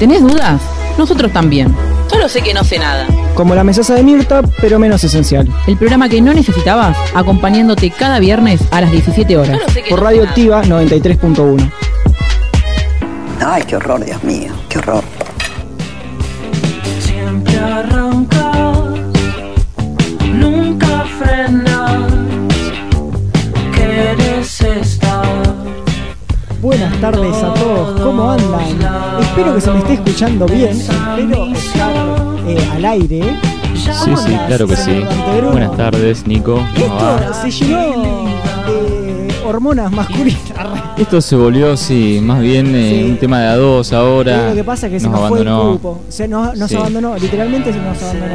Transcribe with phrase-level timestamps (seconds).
[0.00, 0.62] ¿Tenés dudas?
[0.96, 1.76] Nosotros también.
[2.06, 3.06] Solo sé que no sé nada.
[3.34, 5.46] Como la mesaza de Mirta, pero menos esencial.
[5.66, 9.58] El programa que no necesitabas, acompañándote cada viernes a las 17 horas.
[9.58, 10.30] Solo sé que Por no sé Radio nada.
[10.30, 11.70] Activa 93.1.
[13.44, 15.04] Ay, qué horror, Dios mío, qué horror.
[27.00, 28.60] Tardes a todos, ¿cómo andan?
[29.20, 31.92] Espero que se me esté escuchando bien, espero estar
[32.46, 33.22] eh, al aire.
[33.74, 35.02] Sí, ¿Cómo sí, claro que sí.
[35.50, 36.54] Buenas tardes, Nico.
[36.78, 38.24] ¿Cómo Esto se llenó
[38.66, 40.42] de hormonas masculinas.
[40.98, 43.10] Esto se volvió, sí, más bien eh, Sí.
[43.10, 44.50] un tema de a dos ahora.
[44.50, 45.70] Lo que pasa es que se nos nos fue el abandonó.
[45.70, 46.00] grupo.
[46.08, 46.76] Se nos, nos Sí.
[46.76, 48.34] abandonó, literalmente se nos abandonó.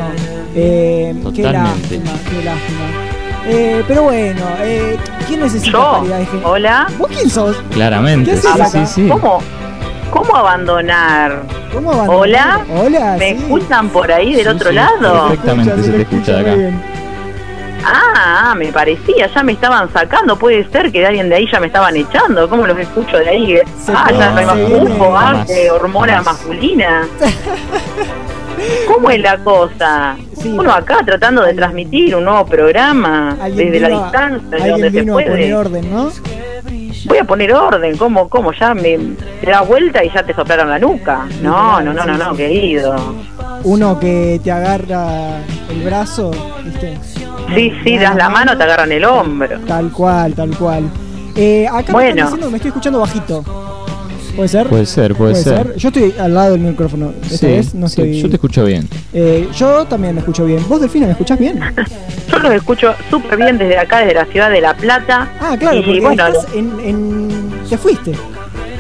[0.56, 1.52] Eh, qué Totalmente.
[1.54, 3.05] lástima, qué lástima.
[3.48, 5.92] Eh, pero bueno, eh, ¿quién necesita Yo.
[6.00, 6.50] paridad de género?
[6.50, 6.88] Hola.
[6.98, 7.56] ¿Vos quién sos?
[7.72, 8.86] Claramente, ¿Qué sí, haces sí, acá?
[8.88, 9.08] sí.
[9.10, 9.40] ¿Cómo?
[10.12, 11.44] ¿Cómo abandonar?
[11.74, 12.20] ¿Cómo abandonar?
[12.20, 12.66] Hola.
[12.84, 13.44] Hola, ¿Me sí.
[13.44, 15.28] escuchan por ahí del Sí, otro sí, lado?
[15.30, 16.56] Perfectamente se te escucha de muy acá.
[16.58, 16.82] bien.
[17.88, 20.40] Ah, me parecía, ya me estaban sacando.
[20.40, 22.50] Puede ser que de alguien de ahí ya me estaban echando.
[22.50, 23.60] ¿Cómo los escucho de ahí?
[23.84, 26.34] Se ah, ya no hay más viene- cupo, Jamás, qué hormona jamás.
[26.34, 27.08] masculina.
[28.88, 30.16] ¿Cómo es la cosa?
[30.38, 30.56] Sí.
[30.58, 35.00] Uno acá tratando de transmitir un nuevo programa desde la vino distancia, de donde se
[35.02, 35.56] vino a poner puede.
[35.56, 36.10] orden, ¿no?
[37.08, 38.28] Voy a poner orden, ¿cómo?
[38.30, 38.52] ¿Cómo?
[38.54, 38.98] Ya me
[39.42, 41.28] te das vuelta y ya te soplaron la nuca.
[41.42, 42.96] No, no, no, no, no, querido.
[43.64, 45.38] Uno que te agarra
[45.70, 46.32] el brazo,
[46.64, 46.98] ¿viste?
[47.54, 49.60] Sí, sí, das la mano, te agarran el hombro.
[49.68, 50.84] Tal cual, tal cual.
[51.36, 52.10] Eh, acá me Bueno.
[52.10, 53.44] están diciendo que me estoy escuchando bajito.
[54.36, 54.68] ¿Puede ser?
[54.68, 55.76] Puede ser, puede, ser.
[55.78, 57.14] Yo estoy al lado del micrófono.
[57.24, 58.22] Esta Sí, vez no sí, estoy.
[58.22, 58.88] yo te escucho bien.
[59.14, 60.64] Eh, yo también me escucho bien.
[60.68, 61.60] ¿Vos, Delfina, me escuchás bien?
[62.32, 65.32] Yo los escucho súper bien desde acá, desde la ciudad de La Plata.
[65.40, 67.52] Ah, claro, Y porque bueno, estás en, en.
[67.70, 68.12] Te fuiste.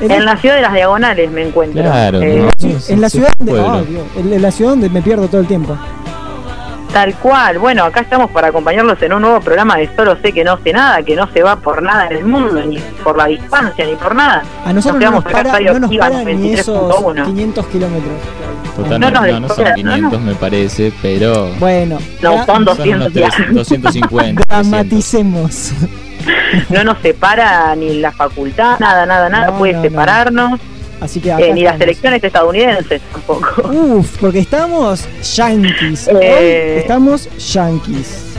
[0.01, 1.81] En, En la ciudad de las Diagonales me encuentro.
[1.81, 2.49] Claro, Eh, ¿no?
[2.57, 3.51] sí, en la ciudad sí, de.
[3.51, 3.69] pueblo.
[3.71, 5.77] ah, Dios, en la ciudad donde me pierdo todo el tiempo.
[6.95, 7.59] Tal cual.
[7.59, 10.72] Bueno, acá estamos para acompañarlos en un nuevo programa de Solo sé que no sé
[10.72, 13.95] nada, que no se va por nada en el mundo, ni por la distancia, ni
[13.97, 14.44] por nada.
[14.66, 17.25] A nosotros Nos no nos para, no nos para ni esos 93.1.
[17.25, 18.13] 500 kilómetros.
[18.78, 22.63] Totalmente, No nos no, no son desespera, 500 me parece, pero Bueno, No, son son
[22.66, 23.27] 200 unos ya.
[23.27, 24.41] 300, 250.
[24.44, 24.45] 300.
[24.47, 25.73] dramaticemos.
[26.69, 29.89] No nos separa ni la facultad, nada, nada, nada No, puede no, no.
[29.89, 30.59] separarnos,
[31.01, 33.67] Así que acá eh, ni las elecciones estadounidenses tampoco.
[33.69, 36.07] Uf, porque estamos yankees.
[36.07, 36.79] Eh.
[36.79, 38.35] Estamos yankees.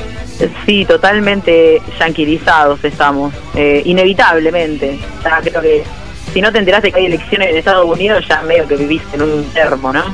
[0.66, 4.98] Sí, totalmente yanquilizados estamos, eh, inevitablemente.
[5.24, 5.84] Ya creo que
[6.32, 9.22] si no te enteraste que hay elecciones en Estados Unidos, ya medio que vivís en
[9.22, 10.04] un termo, ¿no?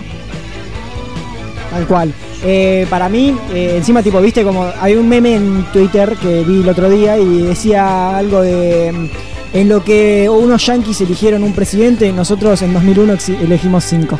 [1.70, 2.12] Tal cual.
[2.44, 6.60] Eh, para mí, eh, encima, tipo, viste como hay un meme en Twitter que vi
[6.60, 9.10] el otro día y decía algo de.
[9.52, 14.18] En lo que unos yankees eligieron un presidente, nosotros en 2001 exi- elegimos cinco.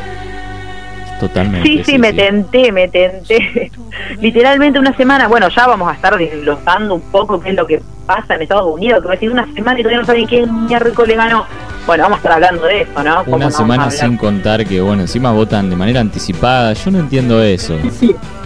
[1.19, 1.67] Totalmente.
[1.67, 3.71] Sí, sí, me tenté, me tenté.
[4.21, 7.81] Literalmente una semana, bueno, ya vamos a estar desglosando un poco qué es lo que
[8.05, 10.65] pasa en Estados Unidos, que va a decir una semana y todavía no saben quién
[10.65, 11.45] miércoles le ganó.
[11.85, 13.23] Bueno, vamos a estar hablando de eso, ¿no?
[13.25, 16.71] ¿Cómo Una semana sin contar que, bueno, encima votan de manera anticipada.
[16.73, 17.75] Yo no entiendo eso.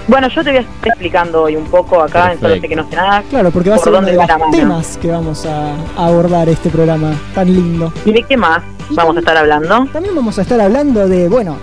[0.07, 2.67] Bueno, yo te voy a estar explicando hoy un poco acá, en Solo sé Perfecto.
[2.69, 3.23] que no sé nada.
[3.29, 4.45] Claro, porque va a ¿Por ser uno de los mano?
[4.51, 7.93] temas que vamos a, a abordar este programa tan lindo.
[8.05, 9.85] ¿Y de qué más vamos a estar hablando?
[9.93, 11.57] También vamos a estar hablando de, bueno,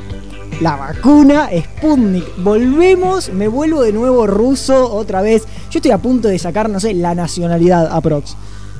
[0.61, 2.25] la vacuna Sputnik.
[2.37, 5.45] Volvemos, me vuelvo de nuevo ruso otra vez.
[5.71, 8.37] Yo estoy a punto de sacar, no sé, la nacionalidad aprox.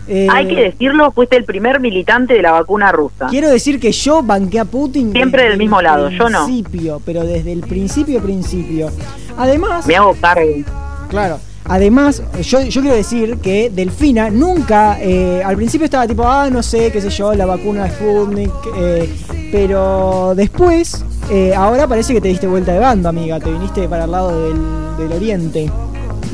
[0.07, 3.27] Eh, Hay que decirlo, fuiste el primer militante de la vacuna rusa.
[3.29, 6.45] Quiero decir que yo banqué a Putin Siempre desde del mismo el lado, yo no.
[6.45, 8.91] principio, pero desde el principio principio.
[9.37, 10.47] Además, Me hago cargo.
[11.09, 11.39] Claro.
[11.67, 16.63] Además, yo, yo quiero decir que Delfina nunca, eh, al principio estaba tipo, ah, no
[16.63, 19.09] sé, qué sé yo, la vacuna Sputnik, eh,
[19.51, 24.05] pero después, eh, ahora parece que te diste vuelta de bando, amiga, te viniste para
[24.05, 24.59] el lado del,
[24.99, 25.71] del oriente.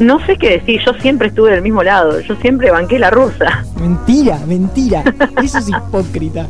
[0.00, 3.65] No sé qué decir, yo siempre estuve del mismo lado, yo siempre banqué la rusa.
[3.78, 5.05] Mentira, mentira,
[5.43, 6.47] eso es hipócrita.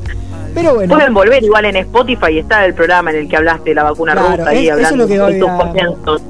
[0.54, 3.74] Pero bueno, Pueden volver igual en Spotify, está el programa en el que hablaste de
[3.74, 5.56] la vacuna Claro, rusa y es- eso es hablando lo que de voy tus a-
[5.58, 6.22] comienzos.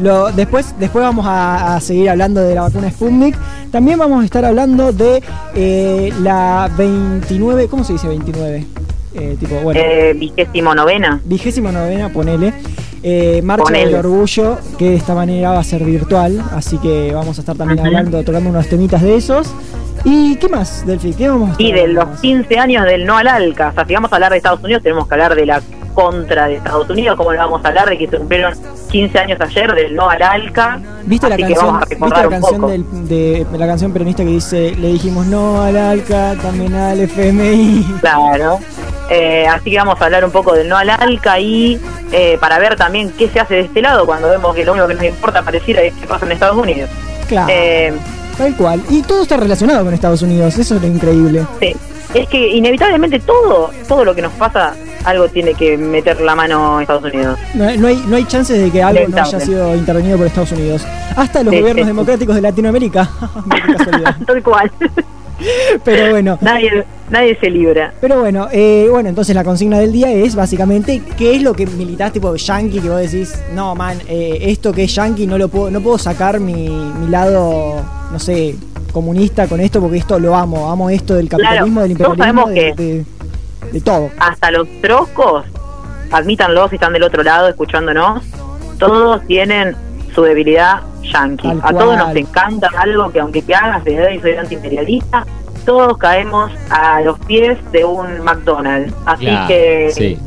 [0.00, 3.36] Lo, después, después vamos a, a seguir hablando de la vacuna Sputnik.
[3.72, 5.20] También vamos a estar hablando de
[5.56, 8.64] eh, la 29, ¿cómo se dice 29?
[9.14, 11.20] Eh, tipo, bueno, Eh, vigésimo novena.
[11.24, 12.52] vigésima novena, ponele.
[13.02, 16.42] Eh, Marcha del Orgullo, que de esta manera va a ser virtual.
[16.54, 19.48] Así que vamos a estar también hablando, tocando unos temitas de esos.
[20.04, 21.12] ¿Y qué más, Delphi?
[21.14, 22.20] ¿Qué vamos a Y de los más?
[22.20, 23.68] 15 años del no al ALCA.
[23.68, 25.60] O sea, si vamos a hablar de Estados Unidos, tenemos que hablar de la
[25.94, 27.16] contra de Estados Unidos.
[27.16, 28.54] Como le vamos a hablar de que se cumplieron
[28.90, 30.80] 15 años ayer del no al ALCA?
[31.04, 32.72] ¿Viste la canción, ¿viste recordar la un canción poco.
[32.72, 37.84] del- de, la canción peronista que dice le dijimos no al ALCA, también al FMI?
[38.00, 38.58] Claro.
[39.10, 41.80] Eh, así que vamos a hablar un poco del no al alca y
[42.12, 44.88] eh, para ver también qué se hace de este lado cuando vemos que lo único
[44.88, 46.88] que nos importa pareciera es qué pasa en Estados Unidos.
[47.28, 47.48] Claro.
[47.52, 47.92] Eh,
[48.36, 48.80] Tal cual.
[48.88, 51.44] Y todo está relacionado con Estados Unidos, eso es lo increíble.
[51.60, 51.74] sí.
[52.14, 54.72] Es que inevitablemente todo, todo lo que nos pasa,
[55.04, 57.38] algo tiene que meter la mano Estados Unidos.
[57.52, 60.52] No, no hay, no hay chances de que algo no haya sido intervenido por Estados
[60.52, 60.86] Unidos.
[61.14, 61.88] Hasta los Sí, gobiernos sí.
[61.88, 63.10] democráticos de Latinoamérica.
[64.26, 64.72] Tal cual.
[65.84, 66.38] Pero bueno.
[66.40, 67.92] nadie, nadie se libra.
[68.00, 71.66] Pero bueno, eh, bueno, entonces la consigna del día es básicamente qué es lo que
[71.66, 75.48] militás tipo yankee que vos decís, no man, eh, esto que es yankee no lo
[75.48, 77.82] puedo, no puedo sacar mi, mi lado,
[78.12, 78.56] no sé,
[78.92, 82.74] comunista con esto porque esto lo amo, amo esto del capitalismo, del imperialismo, de, que-
[82.82, 83.04] de-
[83.72, 84.10] de todo.
[84.18, 85.44] hasta los troscos,
[86.10, 88.22] admítanlo si están del otro lado escuchándonos,
[88.78, 89.76] todos tienen
[90.14, 90.80] su debilidad
[91.12, 91.48] yankee.
[91.48, 95.26] Tal A todos nos encanta algo que aunque te hagas de edad y soy antiimperialista,
[95.68, 98.94] todos caemos a los pies de un McDonald's.
[99.04, 100.18] Así Claro, que sí.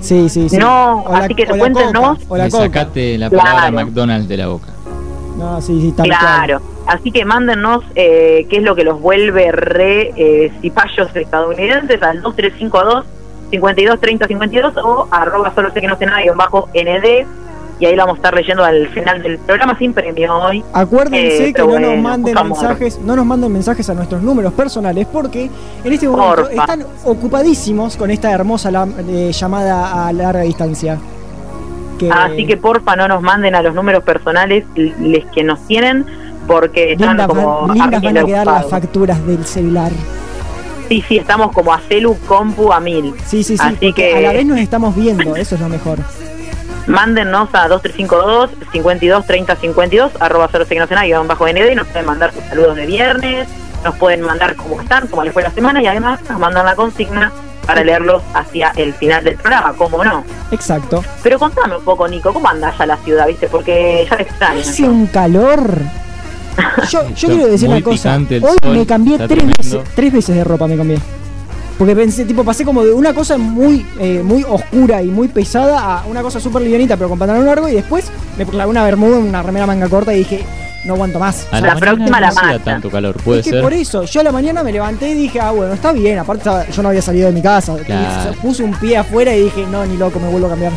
[0.00, 0.56] Sí, sí, sí.
[0.56, 1.92] No, O la- así que o cuéntenos.
[2.18, 2.36] coca, O
[3.16, 3.76] la palabra Claro.
[3.76, 4.66] McDonald's de la boca.
[5.36, 6.18] No, sí, sí, cual.
[6.18, 12.02] Claro, así que mándennos eh, qué es lo que los vuelve re eh, cipayos estadounidenses
[12.02, 13.04] al 2352
[13.50, 17.24] 52 30 52 o arroba solo sé que no sé nada guion bajo ND
[17.80, 20.64] y ahí lo vamos a estar leyendo al final del programa sin premio hoy.
[20.72, 25.06] Acuérdense Eh, que no nos manden mensajes, no nos manden mensajes a nuestros números personales
[25.12, 25.50] porque
[25.84, 26.50] en este momento Porfa.
[26.52, 30.98] están ocupadísimos con esta hermosa la- eh, llamada a larga distancia.
[31.98, 36.06] Que Así que porfa no nos manden a los números personales les que nos tienen
[36.46, 39.90] porque están lindas, como van, lindas van a quedar las facturas del celular.
[40.88, 43.12] Sí, sí, estamos como a celu compu a mil.
[43.26, 45.98] Sí, sí, sí, Así que- a la vez nos estamos viendo, eso es lo mejor.
[46.88, 50.64] Mándennos a 2352 52 30 52 arroba 0
[51.04, 53.46] guion bajo ND y nos pueden mandar sus saludos de viernes,
[53.84, 56.74] nos pueden mandar cómo están, cómo les fue la semana y además nos mandan la
[56.74, 57.30] consigna
[57.66, 60.24] para leerlos hacia el final del programa, cómo no.
[60.50, 61.04] Exacto.
[61.22, 63.48] Pero contame un poco, Nico, ¿cómo andás a la ciudad, viste?
[63.48, 64.60] Porque ya te extraño.
[64.60, 65.60] Hace un calor.
[66.90, 68.16] Yo, yo quiero decir una cosa.
[68.16, 70.98] Hoy sol, me cambié tres veces, tres veces de ropa me cambié.
[71.78, 76.00] Porque pensé, tipo, pasé como de una cosa muy, eh, muy oscura y muy pesada
[76.00, 79.18] a una cosa súper livianita, pero con pantalón largo, y después me clavé una bermuda,
[79.18, 80.44] una remera manga corta y dije,
[80.84, 81.46] no aguanto más.
[81.52, 83.62] A La próxima no la hacía tanto calor, puede es que ser.
[83.62, 86.18] por eso, yo a la mañana me levanté y dije, ah, bueno, está bien.
[86.18, 87.76] Aparte, yo no había salido de mi casa.
[87.84, 88.32] Claro.
[88.42, 90.72] Puse un pie afuera y dije, no, ni loco, me vuelvo a cambiar.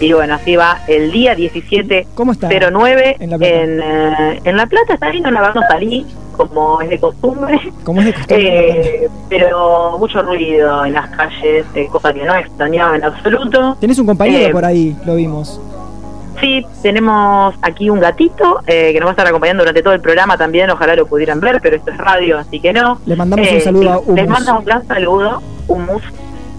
[0.00, 2.48] Y bueno, así va el día 17 ¿Cómo está?
[2.48, 3.54] 09 En La Plata.
[3.54, 4.94] en, eh, en La Plata.
[4.94, 6.06] Está lindo, la verdad no salí,
[6.48, 7.60] como es de costumbre.
[7.84, 9.04] Como es de costumbre.
[9.04, 13.76] Eh, pero mucho ruido en las calles, eh, cosa que no extrañaba en absoluto.
[13.80, 15.60] Tenés un compañero eh, por ahí, lo vimos.
[16.40, 20.00] Sí, tenemos aquí un gatito eh, que nos va a estar acompañando durante todo el
[20.00, 20.70] programa también.
[20.70, 22.98] Ojalá lo pudieran ver, pero esto es radio, así que no.
[23.04, 24.28] Le mandamos Eh, un saludo a sí, Les Humus.
[24.38, 26.02] mando un gran saludo, Humus.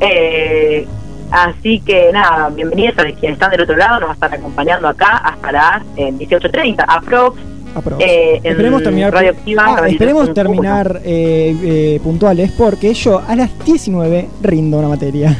[0.01, 0.87] Eh,
[1.31, 3.99] así que nada, bienvenidos a quienes están del otro lado.
[4.01, 7.39] Nos va a estar acompañando acá hasta las eh, 18.30, aprox.
[7.99, 13.49] Eh, esperemos terminar, Radio Activa, Ah, esperemos terminar eh, eh, puntuales porque yo a las
[13.65, 15.37] 19 rindo una materia.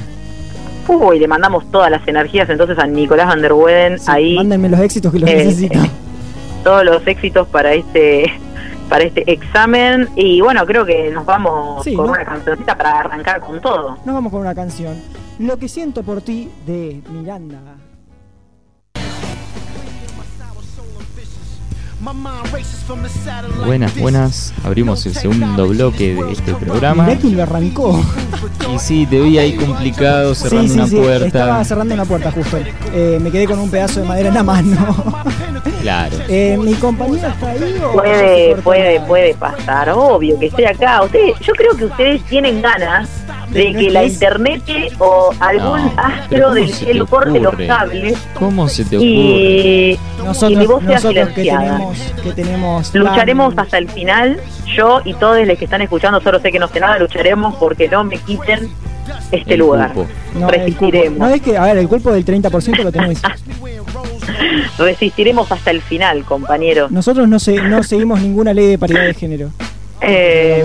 [0.87, 4.35] Uy, le mandamos todas las energías entonces a Nicolás Van der Weden Sí, ahí.
[4.35, 5.79] Mándenme los éxitos que los Eh, necesito.
[6.63, 8.25] todos los éxitos para este
[8.89, 12.11] para este examen y bueno creo que nos vamos Sí, con ¿no?
[12.11, 14.95] una cancioncita para arrancar con todo Nos vamos con una canción.
[15.39, 17.57] Lo que siento por ti de Miranda.
[23.65, 24.53] Buenas, buenas.
[24.63, 27.03] Abrimos el segundo bloque de este programa.
[27.03, 28.03] Mirá quién lo arrancó.
[28.73, 30.95] Y sí, te vi ahí complicado cerrando sí, sí, una sí.
[30.97, 31.25] puerta.
[31.27, 32.57] Estaba cerrando una puerta justo.
[32.93, 35.23] Eh, me quedé con un pedazo de madera en la mano.
[35.81, 36.17] Claro.
[36.27, 41.39] Eh, ¿Mi compañera está ahí o puede puede puede pasar obvio que estoy acá ustedes
[41.39, 43.09] yo creo que ustedes tienen ganas
[43.49, 44.61] de ¿No que la internet
[44.99, 49.09] o algún No, astro ¿cómo del cielo corte los cables ¿Cómo se te ocurre?
[49.09, 53.77] y, y mi Nosotros, voz sea nosotros que silenciada tenemos, que tenemos Lucharemos tan- hasta
[53.77, 54.39] el final.
[54.75, 57.87] Yo y todos los que están escuchando, solo sé que no sé nada, lucharemos porque
[57.89, 58.69] no me quiten
[59.31, 59.93] este El lugar.
[59.93, 60.07] cupo.
[60.35, 60.49] No.
[60.49, 61.19] Resistiremos.
[61.19, 63.21] No es que, a ver, el cuerpo del 30% lo tenés.
[64.77, 66.91] Resistiremos hasta el final, compañeros.
[66.91, 69.49] Nosotros no, se, no seguimos ninguna ley de paridad de género.
[70.01, 70.63] Eh,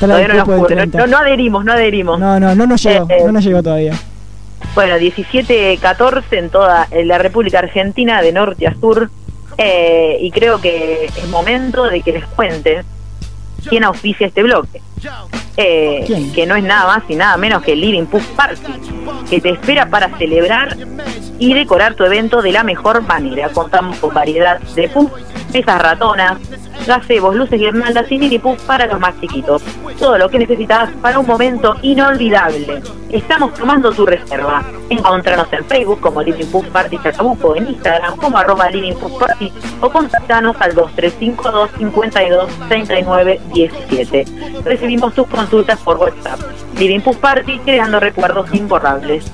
[0.00, 1.06] todavía no, nos no, 30.
[1.06, 2.18] no adherimos, no adherimos.
[2.18, 3.22] No, no, no nos llegó, Eh, eh.
[3.26, 3.92] no nos llegó todavía.
[4.74, 9.10] Bueno, 17-14 en toda la República Argentina, de norte a sur.
[9.58, 12.84] Eh, y creo que es momento de que les cuente
[13.68, 14.80] quién auspicia este bloque.
[15.56, 16.30] Eh.
[16.34, 18.60] Que no es nada más y nada menos que Living Puff Party,
[19.30, 20.76] que te espera para celebrar
[21.38, 23.48] y decorar tu evento de la mejor manera.
[23.50, 25.12] Contamos con variedad de puff,
[25.54, 26.38] mesas ratonas,
[26.86, 27.60] gazebos, luces,
[28.10, 29.62] y mini puff para los más chiquitos.
[29.98, 32.82] Todo lo que necesitas para un momento inolvidable.
[33.10, 34.64] Estamos tomando tu reserva.
[34.90, 39.52] Encontranos en Facebook como Living Puff Party Chacabuco, en Instagram como arroba Living Puff Party
[39.80, 44.24] o contactanos al 2352 52 39 17.
[44.64, 46.40] Recibimos tus consultas por WhatsApp.
[46.76, 49.30] Living Puff Party creando recuerdos imborrables.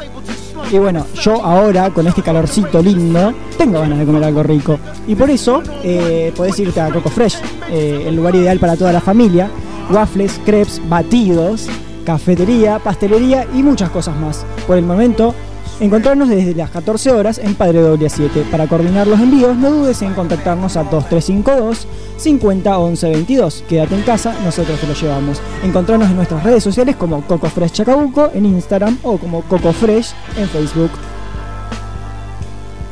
[0.73, 4.79] Y bueno, yo ahora, con este calorcito lindo, tengo ganas de comer algo rico.
[5.09, 7.39] Y por eso eh, podés irte a Coco Fresh,
[7.71, 9.51] eh, el lugar ideal para toda la familia.
[9.91, 11.69] Waffles, crepes, batidos,
[12.05, 14.47] cafetería, pastelería y muchas cosas más.
[14.69, 15.35] Por el momento,
[15.81, 18.45] encontrarnos desde las 14 horas en Padre Doble 7.
[18.51, 23.65] Para coordinar los envíos, no dudes en contactarnos a 2352 50 11 22.
[23.69, 25.43] Quédate en casa, nosotros te lo llevamos.
[25.65, 30.13] Encontrarnos en nuestras redes sociales como Coco Fresh Chacabuco en Instagram o como Coco Fresh
[30.37, 30.91] en Facebook.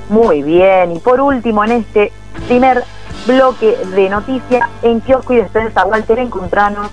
[0.09, 2.11] Muy bien, y por último, en este
[2.47, 2.83] primer
[3.27, 6.89] bloque de noticias, en Kiosco y Despensa Walter encontranos,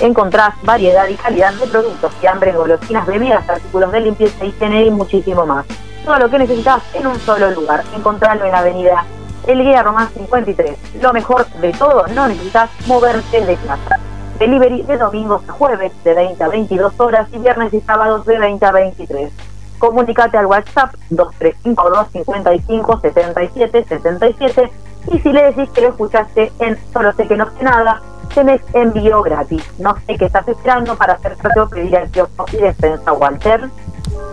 [0.00, 5.46] encontrás variedad y calidad de productos, fiambres, golosinas, bebidas, artículos de limpieza, higiene y muchísimo
[5.46, 5.66] más.
[6.04, 7.84] Todo lo que necesitas en un solo lugar.
[7.94, 9.04] Encontrarlo en la avenida
[9.46, 10.76] El Guía Román 53.
[11.02, 13.98] Lo mejor de todo, no necesitas moverte de casa.
[14.38, 18.38] Delivery de domingos a jueves de 20 a 22 horas y viernes y sábados de
[18.38, 19.32] 20 a 23.
[19.78, 24.72] Comunicate al WhatsApp 2352 55 77 77
[25.12, 28.00] y si le decís que lo escuchaste en Solo sé que no sé nada,
[28.38, 29.62] tenés envío gratis.
[29.78, 33.68] No sé qué estás esperando para hacer o pedir al kiosco y despensa Walter.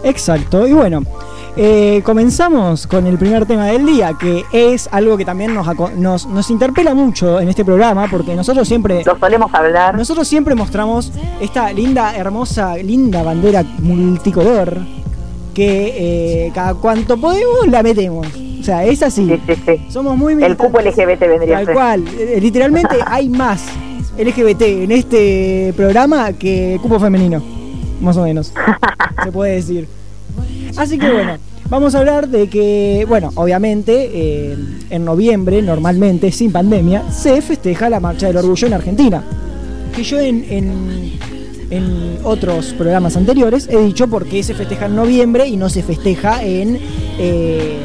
[0.04, 1.02] Exacto, y bueno,
[1.58, 6.28] eh, comenzamos con el primer tema del día, que es algo que también nos, nos,
[6.28, 9.04] nos interpela mucho en este programa, porque nosotros siempre...
[9.04, 9.96] Lo solemos hablar.
[9.98, 14.78] Nosotros siempre mostramos esta linda, hermosa, linda bandera multicolor
[15.56, 18.28] que eh, cada cuanto podemos la metemos.
[18.60, 19.26] O sea, es así.
[19.28, 19.86] Sí, sí, sí.
[19.90, 21.76] Somos muy El cupo LGBT vendría a Tal ser.
[21.76, 22.06] cual.
[22.18, 23.64] Eh, Literalmente hay más
[24.18, 27.44] LGBT en este programa que cupo femenino.
[28.02, 28.54] Más o menos.
[29.24, 29.88] se puede decir.
[30.78, 31.38] Así que bueno,
[31.70, 34.58] vamos a hablar de que, bueno, obviamente eh,
[34.90, 39.24] en noviembre, normalmente, sin pandemia, se festeja la Marcha del Orgullo en Argentina.
[39.96, 41.20] Que yo en, en,
[41.70, 45.84] en otros programas anteriores he dicho por qué se festeja en noviembre y no se
[45.84, 46.80] festeja en...
[47.18, 47.78] eh,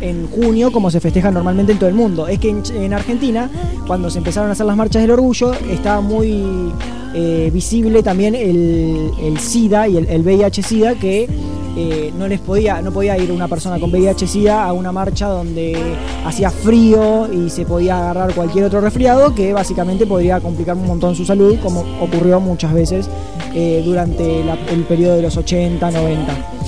[0.00, 2.28] en junio como se festeja normalmente en todo el mundo.
[2.28, 3.50] Es que en, en Argentina,
[3.86, 6.72] cuando se empezaron a hacer las marchas del orgullo, estaba muy
[7.12, 11.28] eh, visible también el, SIDA y el, VIH-SIDA que
[11.76, 15.76] eh, no les podía, no podía ir una persona con VIH-SIDA a una marcha donde
[16.24, 21.16] hacía frío y se podía agarrar cualquier otro resfriado que básicamente podría complicar un montón
[21.16, 23.08] su salud, como ocurrió muchas veces
[23.54, 24.42] eh, durante
[24.72, 26.59] el periodo de los 80, 90.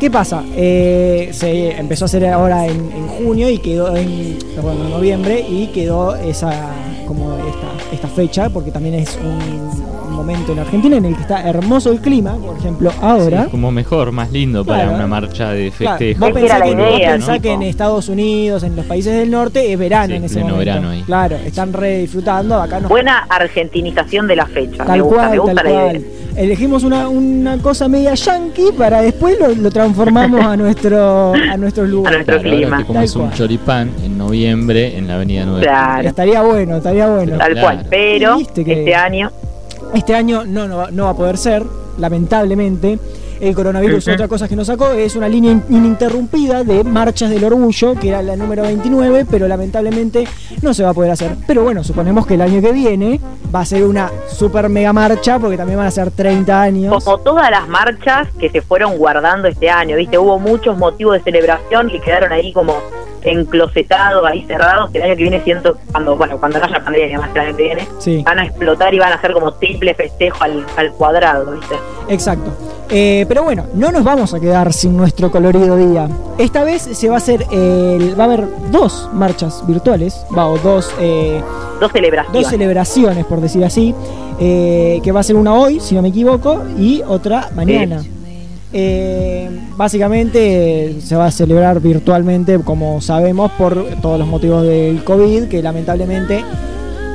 [0.00, 0.42] ¿Qué pasa?
[0.56, 5.44] Eh, se empezó a hacer ahora en, en junio y quedó en, perdón, en noviembre
[5.46, 6.50] y quedó esa
[7.06, 11.48] como esta, esta fecha porque también es un momento en Argentina en el que está
[11.48, 13.44] hermoso el clima, por ejemplo, ahora.
[13.44, 14.96] Sí, como mejor, más lindo para Claro.
[14.96, 16.20] una marcha de Claro, festejo.
[16.20, 17.42] vos Es que pensás, era que, la vos pensás ¿no?
[17.42, 20.50] que en Estados Unidos, en los países del norte, es verano Sí, en ese pleno
[20.50, 20.58] momento.
[20.70, 21.02] verano ahí.
[21.02, 22.60] Claro, están re disfrutando.
[22.60, 24.84] Acá nos Buena argentinización de la fecha.
[24.84, 25.96] Tal me gusta, cual, me gusta tal la cual.
[25.96, 26.08] idea.
[26.36, 31.88] Elegimos una, una cosa media yankee para después lo, lo transformamos a nuestro a nuestros
[31.90, 32.18] lugares.
[32.26, 32.84] nuestro Claro, ahora clima.
[32.86, 35.62] comes Tal un choripán en noviembre en la avenida 9.
[35.62, 36.08] Claro.
[36.08, 37.36] Estaría bueno, estaría bueno.
[37.36, 37.60] Tal Claro.
[37.66, 37.86] cual.
[37.90, 39.30] Pero este año,
[39.94, 41.64] Este año no, no, va- no va a poder ser,
[41.98, 42.98] lamentablemente.
[43.40, 47.42] El coronavirus, otra cosa que nos sacó, es una línea in- ininterrumpida de marchas del
[47.42, 50.28] orgullo, que era la número 29, pero lamentablemente
[50.60, 51.36] no se va a poder hacer.
[51.46, 53.18] Pero bueno, suponemos que el año que viene
[53.54, 57.02] va a ser una super mega marcha, porque también van a ser 30 años.
[57.02, 60.18] como todas las marchas que se fueron guardando este año, ¿viste?
[60.18, 62.74] Hubo muchos motivos de celebración que quedaron ahí como
[63.22, 67.18] enclosetados, ahí cerrados, que el año que viene siento, cuando, bueno, cuando no haya pandemia,
[67.18, 68.22] más el año que viene, Sí.
[68.24, 71.74] van a explotar y van a hacer como triple festejo al, al cuadrado, ¿viste?
[72.08, 72.50] Exacto.
[72.92, 76.08] Eh, pero bueno, no nos vamos a quedar sin nuestro colorido día.
[76.38, 80.58] Esta vez se va a hacer, el, va a haber dos marchas virtuales, va, o
[80.58, 81.40] dos, eh,
[81.80, 82.42] Dos celebraciones.
[82.42, 83.94] dos celebraciones, por decir así,
[84.40, 88.02] eh, que va a ser una hoy, si no me equivoco, y otra mañana.
[88.72, 95.48] Eh, básicamente se va a celebrar virtualmente, como sabemos, por todos los motivos del COVID,
[95.48, 96.44] que lamentablemente,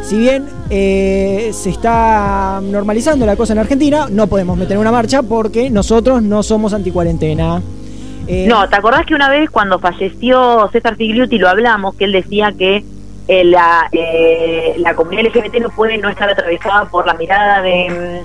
[0.03, 5.21] si bien eh, se está normalizando la cosa en Argentina, no podemos meter una marcha
[5.21, 7.61] porque nosotros no somos anticuarentena.
[8.27, 12.11] Eh, No, ¿te acordás que una vez cuando falleció César Figliuti lo hablamos, que él
[12.11, 12.83] decía que
[13.27, 18.21] eh, la, eh, la comunidad LGBT no puede no estar atravesada por la mirada de,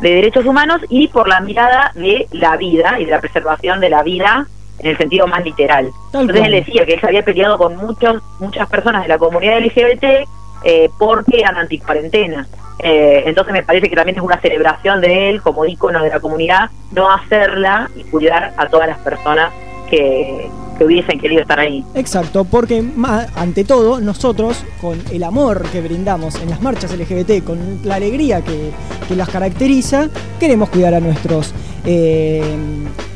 [0.00, 3.90] de derechos humanos y por la mirada de la vida y de la preservación de
[3.90, 4.46] la vida
[4.78, 5.90] en el sentido más literal.
[6.12, 9.18] Tal Entonces él decía que él se había peleado con muchos, muchas personas de la
[9.18, 10.28] comunidad LGBT
[10.64, 12.46] eh, porque eran anticuarentena.
[12.78, 16.20] Eh, entonces me parece que también es una celebración de él como ícono de la
[16.20, 19.52] comunidad, no hacerla y cuidar a todas las personas
[19.90, 20.48] que,
[20.78, 21.84] que hubiesen querido estar ahí.
[21.94, 27.42] Exacto, porque ma- ante todo nosotros, con el amor que brindamos en las marchas LGBT,
[27.44, 28.70] con la alegría que,
[29.08, 30.08] que las caracteriza,
[30.40, 31.52] queremos cuidar a nuestros
[31.84, 32.42] eh,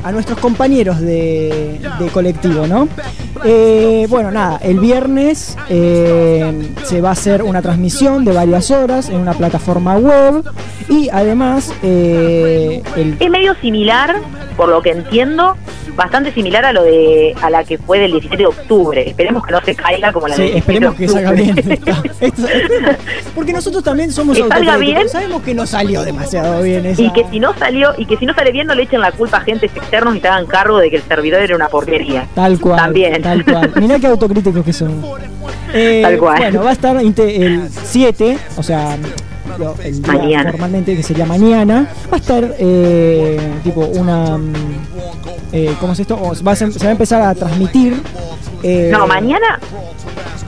[0.04, 2.88] a nuestros compañeros de, de colectivo, ¿no?
[3.44, 9.08] Eh, bueno, nada, el viernes eh, se va a hacer una transmisión de varias horas
[9.08, 10.44] en una plataforma web
[10.88, 12.82] y además el
[13.18, 14.16] Es medio similar,
[14.56, 15.56] por lo que entiendo,
[15.96, 19.08] bastante similar a lo de a la que fue del 17 de octubre.
[19.08, 21.56] Esperemos que no se caiga como la Sí, del 17 de esperemos que salga bien.
[23.34, 25.08] porque nosotros también somos Que salga bien.
[25.08, 27.02] Sabemos que no salió demasiado bien esa.
[27.02, 29.12] Y que si no salió, y que si no sale bien no le echen la
[29.12, 32.26] culpa a agentes externos y se hagan cargo de que el servidor era una porquería.
[32.34, 32.76] Tal cual.
[32.76, 33.22] También.
[33.22, 33.72] Tal cual.
[33.80, 35.02] Mirá qué autocríticos que son.
[35.74, 36.38] Eh, Tal cual.
[36.38, 38.96] Bueno, va a estar el 7, o sea,
[39.58, 40.50] lo- el día Mañana.
[40.50, 41.88] formalmente que sería mañana.
[42.12, 44.38] Va a estar eh, tipo una.
[44.38, 44.52] mm,
[45.52, 46.14] eh, ¿Cómo es esto?
[46.16, 48.00] O va a se va a empezar a transmitir.
[48.62, 49.58] eh, No, mañana,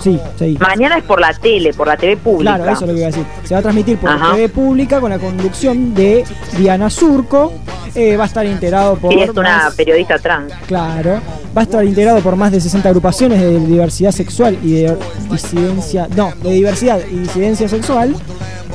[0.00, 0.56] Sí, sí.
[0.60, 2.56] mañana es por la tele, por la TV pública.
[2.56, 3.24] Claro, eso es lo que iba a decir.
[3.44, 4.34] Se va a transmitir por Ajá.
[4.34, 6.24] TV pública con la conducción de
[6.58, 7.52] Diana Surco.
[7.94, 9.12] Eh, va a estar integrado por.
[9.12, 10.52] Sí, es una más- periodista trans.
[10.66, 11.20] Claro.
[11.56, 14.96] Va a estar integrado por más de 60 agrupaciones de diversidad sexual y de
[15.30, 16.08] disidencia.
[16.16, 18.14] No, de diversidad y disidencia sexual.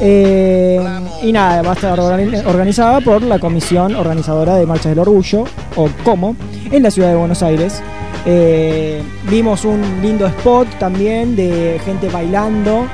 [0.02, 0.19] Eh,
[1.24, 5.46] y nada, va a estar organi- organizada por la Comisión Organizadora de Marchas del Orgullo,
[5.76, 6.36] o COMO,
[6.72, 7.82] en la ciudad de Buenos Aires.
[8.26, 12.86] Eh, vimos un lindo spot también de gente bailando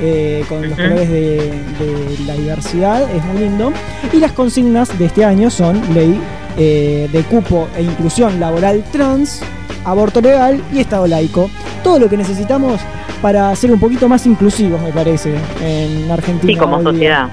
[0.00, 3.72] eh, con los colores de, de la diversidad, es muy lindo.
[4.12, 6.18] Y las consignas de este año son ley
[6.56, 9.42] eh, de cupo e inclusión laboral trans,
[9.84, 11.50] aborto legal y Estado laico.
[11.82, 12.80] Todo lo que necesitamos
[13.22, 16.52] para ser un poquito más inclusivos, me parece, en Argentina.
[16.52, 16.90] Sí, como hoy día.
[16.92, 17.28] sociedad.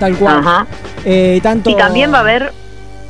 [0.00, 0.38] Tal cual.
[0.38, 0.66] Ajá.
[1.04, 1.70] Eh, tanto...
[1.70, 2.52] Y también va a haber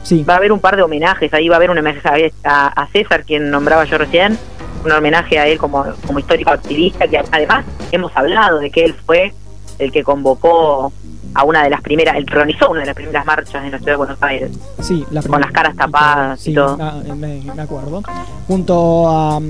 [0.04, 2.66] Sí, va a haber un par de homenajes, ahí va a haber un homenaje a,
[2.66, 4.38] a César, quien nombraba yo recién,
[4.84, 8.94] un homenaje a él como, como histórico activista, que además hemos hablado de que él
[9.06, 9.32] fue
[9.78, 10.92] el que convocó
[11.34, 13.78] a una de las primeras, el que organizó una de las primeras marchas en la
[13.78, 14.50] ciudad de Buenos Aires.
[14.80, 16.76] sí, la con las caras tapadas y todo.
[16.80, 18.02] ah, me, me acuerdo.
[18.46, 19.40] Junto a,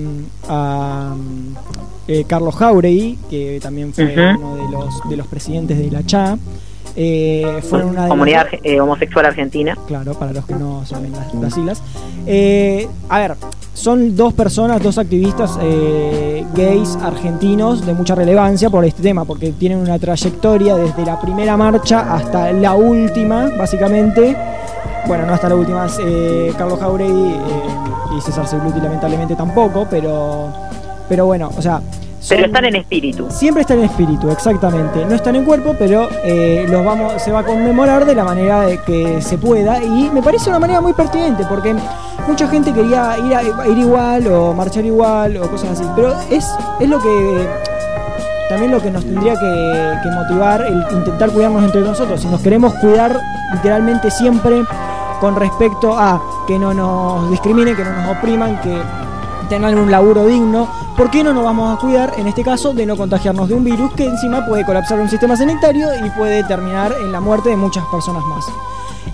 [0.49, 1.15] a,
[2.09, 4.05] eh, Carlos Jauregui, que también fue
[4.37, 6.39] uno de los, de los presidentes de la CHA.
[6.97, 9.77] Eh, fueron una de las- Comunidad eh, homosexual argentina.
[9.89, 11.83] Claro, para los que no saben las, las siglas.
[12.27, 13.35] Eh, a ver,
[13.75, 19.53] son dos personas, dos activistas eh, gays argentinos de mucha relevancia por este tema, porque
[19.53, 24.37] tienen una trayectoria desde la primera marcha hasta la última, básicamente.
[25.07, 30.49] Bueno, no hasta la última, eh, Carlos Jauregui eh, y César Sebluti lamentablemente tampoco, pero,
[31.09, 31.83] pero bueno, o sea...
[32.29, 33.27] Pero están en espíritu.
[33.31, 35.05] Siempre están en espíritu, exactamente.
[35.05, 38.63] No están en cuerpo, pero eh, los vamos, se va a conmemorar de la manera
[38.63, 39.83] de que se pueda.
[39.83, 41.75] Y me parece una manera muy pertinente, porque
[42.27, 45.85] mucha gente quería ir, a, ir igual o marchar igual o cosas así.
[45.95, 46.47] Pero es,
[46.81, 47.49] es lo que
[48.49, 52.21] también lo que nos tendría que, que motivar el intentar cuidarnos entre nosotros.
[52.21, 53.21] Si nos queremos cuidar
[53.53, 54.63] literalmente siempre
[55.21, 58.79] con respecto a que no nos discriminen, que no nos opriman, que
[59.55, 62.87] tengan un laburo digno, ¿por qué no nos vamos a cuidar, en este caso, de
[62.87, 66.93] no contagiarnos de un virus que encima puede colapsar un sistema sanitario y puede terminar
[67.01, 68.45] en la muerte de muchas personas más?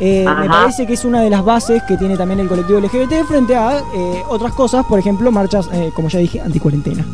[0.01, 3.27] Eh, me parece que es una de las bases que tiene también el colectivo LGBT
[3.29, 7.05] frente a eh, otras cosas, por ejemplo, marchas, eh, como ya dije, anticuarentena.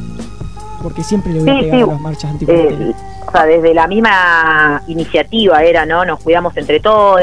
[0.81, 1.83] Porque siempre le voy a pegar sí.
[1.83, 2.91] a las marchas anticuarentena.
[2.91, 2.95] Eh,
[3.27, 6.05] o sea, desde la misma iniciativa era, ¿no?
[6.05, 7.21] Nos cuidamos entre todos,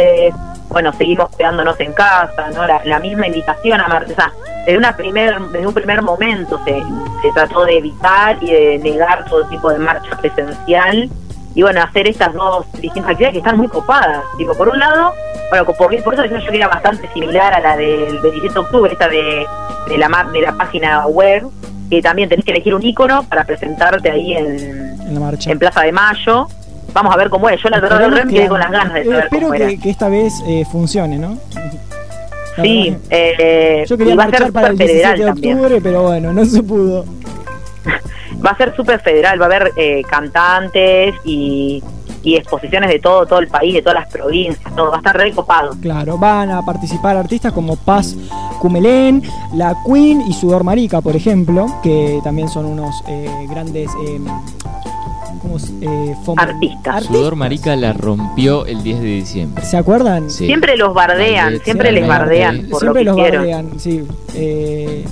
[0.74, 2.66] bueno, seguimos cuidándonos en casa, ¿no?
[2.68, 4.12] La, la misma invitación a marchar.
[4.12, 4.34] O sea,
[4.66, 6.84] desde, una primer, desde un primer momento se,
[7.22, 11.10] se trató de evitar y de negar todo tipo de marcha presencial.
[11.56, 14.24] Y bueno, hacer estas dos distintas actividades que están muy copadas.
[14.38, 15.14] Tipo, por un lado,
[15.50, 18.92] bueno, por, por eso yo que era bastante similar a la del 27 de octubre,
[18.92, 19.46] esta de,
[19.88, 21.44] de, la, de la página web,
[21.92, 25.52] que también tenés que elegir un icono para presentarte ahí en, en la marcha.
[25.52, 26.48] en Plaza de Mayo.
[26.94, 27.62] Vamos a ver cómo es.
[27.62, 29.42] Yo la verdad Esperemos re me que- quedé con las ganas de eh, saber Espero
[29.48, 29.68] cómo era.
[29.68, 31.38] que, que esta vez eh, funcione, ¿no?
[32.58, 35.26] La Sí, eh, Yo quería y va a ser para el súper 17 federal de
[35.26, 35.56] también.
[35.58, 37.06] octubre, pero bueno, no se pudo.
[38.46, 41.82] Va a ser súper federal, va a haber eh, cantantes y,
[42.24, 44.90] y exposiciones de todo, todo el país, de todas las provincias, todo.
[44.90, 45.72] Va a estar re copado.
[45.82, 48.18] Claro, van a participar artistas como Paz
[48.60, 49.24] Cumelén,
[49.56, 53.90] La Queen y Sudor Marica, por ejemplo, que también son unos eh, grandes
[55.44, 57.04] eh, ¿cómo se- eh, Artistas.
[57.06, 59.64] Sudor Marica la rompió el 10 de diciembre.
[59.66, 60.30] ¿Se acuerdan?
[60.32, 60.46] Sí.
[60.46, 63.42] Siempre los bardean, siempre les bardean por Siempre lo los que hicieron.
[63.44, 64.04] bardean, sí.
[64.36, 65.06] Eh,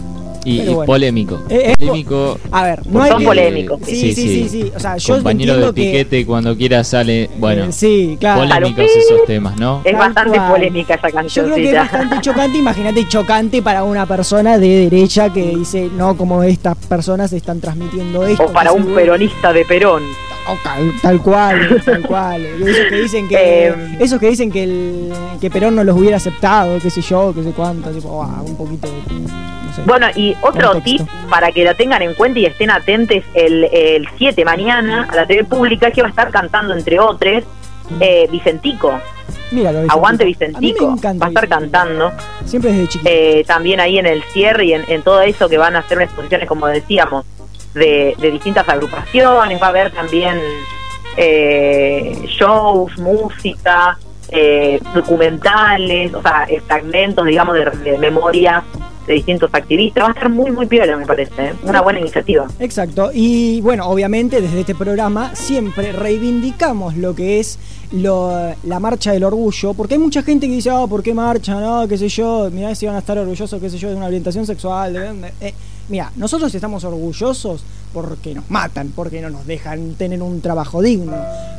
[0.44, 0.86] Y, bueno.
[0.86, 1.40] polémico.
[1.50, 2.40] Eh, polémico.
[2.52, 3.80] A ver, no hay Son que- polémicos.
[3.86, 4.72] Sí, sí, sí, sí.
[4.76, 7.30] O sea, yo Compañero de entiendo que- piquete cuando quiera sale.
[7.38, 8.42] Bueno, Eh, sí, claro.
[8.42, 9.82] polémicos esos temas, ¿no?
[9.84, 10.52] Es bastante cual.
[10.52, 15.32] polémica esa Yo creo que es bastante chocante, imagínate chocante para una persona de derecha
[15.32, 18.46] que dice, no, como estas personas están transmitiendo esto.
[18.46, 20.02] O para un peronista de Perón.
[20.50, 22.44] o tal, tal cual, tal cual.
[22.66, 23.36] Esos que dicen que,
[23.68, 27.32] Eh, esos que, dicen que, el, que Perón no los hubiera aceptado, qué sé yo,
[27.36, 29.52] qué sé cuánto, tipo, un poquito de...
[29.86, 31.06] Bueno, y otro Contexto.
[31.06, 35.16] tip para que lo tengan en cuenta y estén atentos el, el 7 mañana a
[35.16, 37.44] la TV pública es que va a estar cantando, entre otros,
[38.00, 39.00] eh, Vicentico.
[39.52, 40.92] Mira, Aguante Vicentico.
[40.94, 41.72] encanta Va a estar Vicentico.
[41.72, 42.12] cantando.
[42.46, 43.10] Siempre desde chiquito.
[43.12, 46.02] eh, también ahí en el cierre y en, en todo eso que van a hacer
[46.02, 47.26] exposiciones, como decíamos,
[47.74, 49.62] de, de distintas agrupaciones.
[49.62, 50.40] Va a haber también
[51.18, 53.98] eh, shows, música,
[54.30, 58.64] eh, documentales, o sea, fragmentos, digamos, de, de memorias
[59.08, 60.04] de distintos activistas.
[60.04, 61.34] Va a estar muy, muy piola, me parece.
[61.48, 61.54] ¿eh?
[61.64, 62.48] Una buena iniciativa.
[62.60, 67.58] Exacto, y bueno, obviamente desde este programa siempre reivindicamos lo que es
[67.92, 71.60] lo- la marcha del orgullo, porque hay mucha gente que dice, ah, ¿por qué marcha?
[71.60, 74.06] No, qué sé yo, mirá si van a estar orgullosos, qué sé yo, de una
[74.06, 74.94] orientación sexual.
[74.94, 75.54] de- eh,
[75.90, 77.64] mira, nosotros estamos orgullosos
[77.94, 81.14] porque nos matan, porque no nos dejan tener un trabajo digno,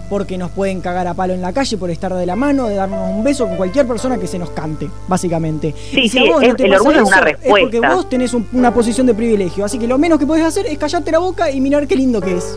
[0.09, 2.75] porque nos pueden cagar a palo en la calle por estar de la mano, de
[2.77, 5.75] darnos un beso con cualquier persona que se nos cante, básicamente.
[5.91, 7.95] Sí, Y si a sí, vos es- te el orgullo es una eso, porque respuesta.
[7.95, 10.79] vos tenés un- una posición de privilegio, así que lo menos que podés hacer es
[10.79, 12.57] callarte la boca y mirar qué lindo que es.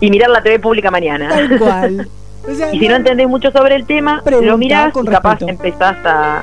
[0.00, 1.28] Y mirar la TV pública mañana.
[1.28, 2.08] Tal cual.
[2.46, 5.38] O sea, Y si no entendés mucho sobre el tema, lo mirás con y capaz
[5.40, 6.42] empezás a,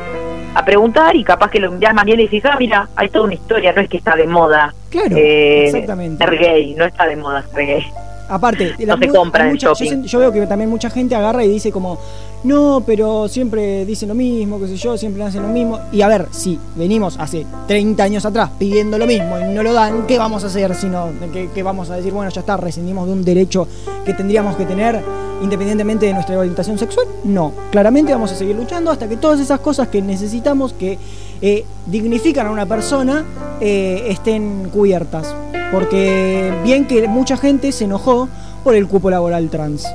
[0.54, 3.26] a preguntar y capaz que lo mirás más bien y decís, ah, mira, hay toda
[3.26, 4.74] una historia, no es que está de moda.
[4.90, 6.24] Claro, eh, exactamente.
[6.24, 7.84] Ser gay, no está de moda ser gay.
[8.30, 11.50] Aparte, No se compra el mucha- yo, yo veo que también mucha gente agarra y
[11.50, 11.98] dice como,
[12.44, 15.80] no, pero siempre dicen lo mismo, qué sé yo, siempre hacen lo mismo.
[15.92, 19.74] Y a ver, si venimos hace 30 años atrás pidiendo lo mismo y no lo
[19.74, 20.74] dan, ¿qué vamos a hacer?
[20.76, 23.68] Sino que, que vamos a decir, bueno, ya está, rescindimos de un derecho
[24.06, 25.02] que tendríamos que tener
[25.42, 27.08] independientemente de nuestra orientación sexual.
[27.24, 30.98] No, claramente vamos a seguir luchando hasta que todas esas cosas que necesitamos que
[31.42, 33.26] eh, dignifican a una persona
[33.60, 35.34] eh, estén cubiertas.
[35.72, 38.28] Porque bien que mucha gente se enojó
[38.64, 39.86] por el cupo laboral trans.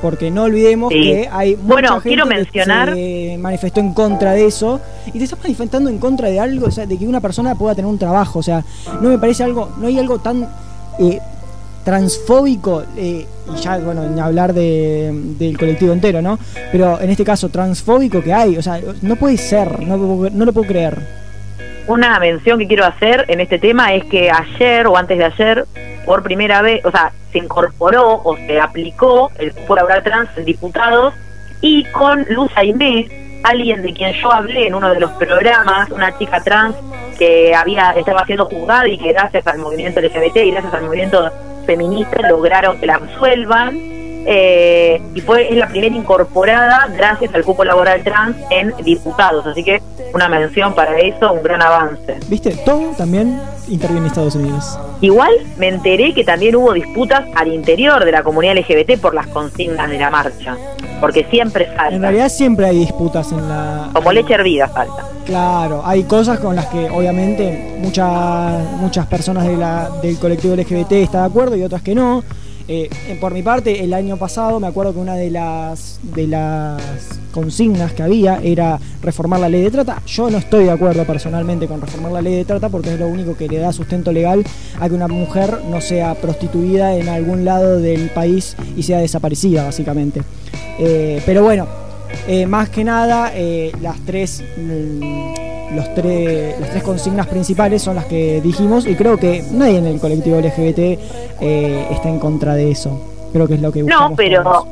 [0.00, 1.02] Porque no olvidemos Sí.
[1.02, 5.18] que hay mucha Bueno, gente quiero que mencionar- se manifestó en contra de eso y
[5.18, 7.90] te estás manifestando en contra de algo, o sea, de que una persona pueda tener
[7.90, 8.64] un trabajo, o sea,
[9.00, 10.48] no me parece algo, no hay algo tan
[11.00, 11.18] eh,
[11.88, 16.38] transfóbico eh, y ya, bueno, en hablar de, del colectivo entero, ¿no?
[16.70, 20.52] Pero en este caso transfóbico que hay, o sea, no puede ser, no, no lo
[20.52, 20.98] puedo creer.
[21.86, 25.64] Una mención que quiero hacer en este tema es que ayer o antes de ayer,
[26.04, 30.44] por primera vez, o sea, se incorporó o se aplicó el cupo laboral trans en
[30.44, 31.14] diputados
[31.62, 36.18] y con Luz Aimé, alguien de quien yo hablé en uno de los programas, una
[36.18, 36.76] chica trans
[37.18, 41.32] que había estaba siendo juzgada y que gracias al movimiento LGBT y gracias al movimiento
[41.68, 43.97] feminista lograron que la absuelvan
[44.30, 49.64] eh, y fue es la primera incorporada gracias al cupo laboral trans en diputados así
[49.64, 49.80] que
[50.12, 52.50] una mención para eso un gran avance ¿Viste?
[52.64, 54.78] Todo también interviene Estados Unidos.
[55.00, 59.26] igual me enteré que también hubo disputas al interior de la comunidad LGBT por las
[59.28, 60.56] consignas de la marcha
[61.00, 63.90] porque siempre En falta realidad siempre hay disputas en la...
[63.94, 69.58] como leche hervida falta Claro, hay cosas con las que obviamente muchas muchas personas de
[69.58, 72.24] la, del colectivo LGBT está de acuerdo y otras que no.
[72.68, 75.98] Eh, por mi parte, el año pasado me acuerdo que una de las
[77.32, 80.02] consignas que había era reformar la ley de trata.
[80.06, 83.08] Yo no estoy de acuerdo personalmente con reformar la ley de trata porque es lo
[83.08, 84.44] único que le da sustento legal
[84.80, 89.64] a que una mujer no sea prostituida en algún lado del país y sea desaparecida,
[89.64, 90.22] básicamente.
[90.78, 91.66] Eh, pero bueno,
[92.26, 97.96] eh, más que nada, eh, las tres mm, los tres las tres consignas principales son
[97.96, 100.78] las que dijimos y creo que nadie en el colectivo LGBT
[101.40, 103.00] eh, está en contra de eso.
[103.32, 104.66] Creo que es lo que No, buscamos pero todos.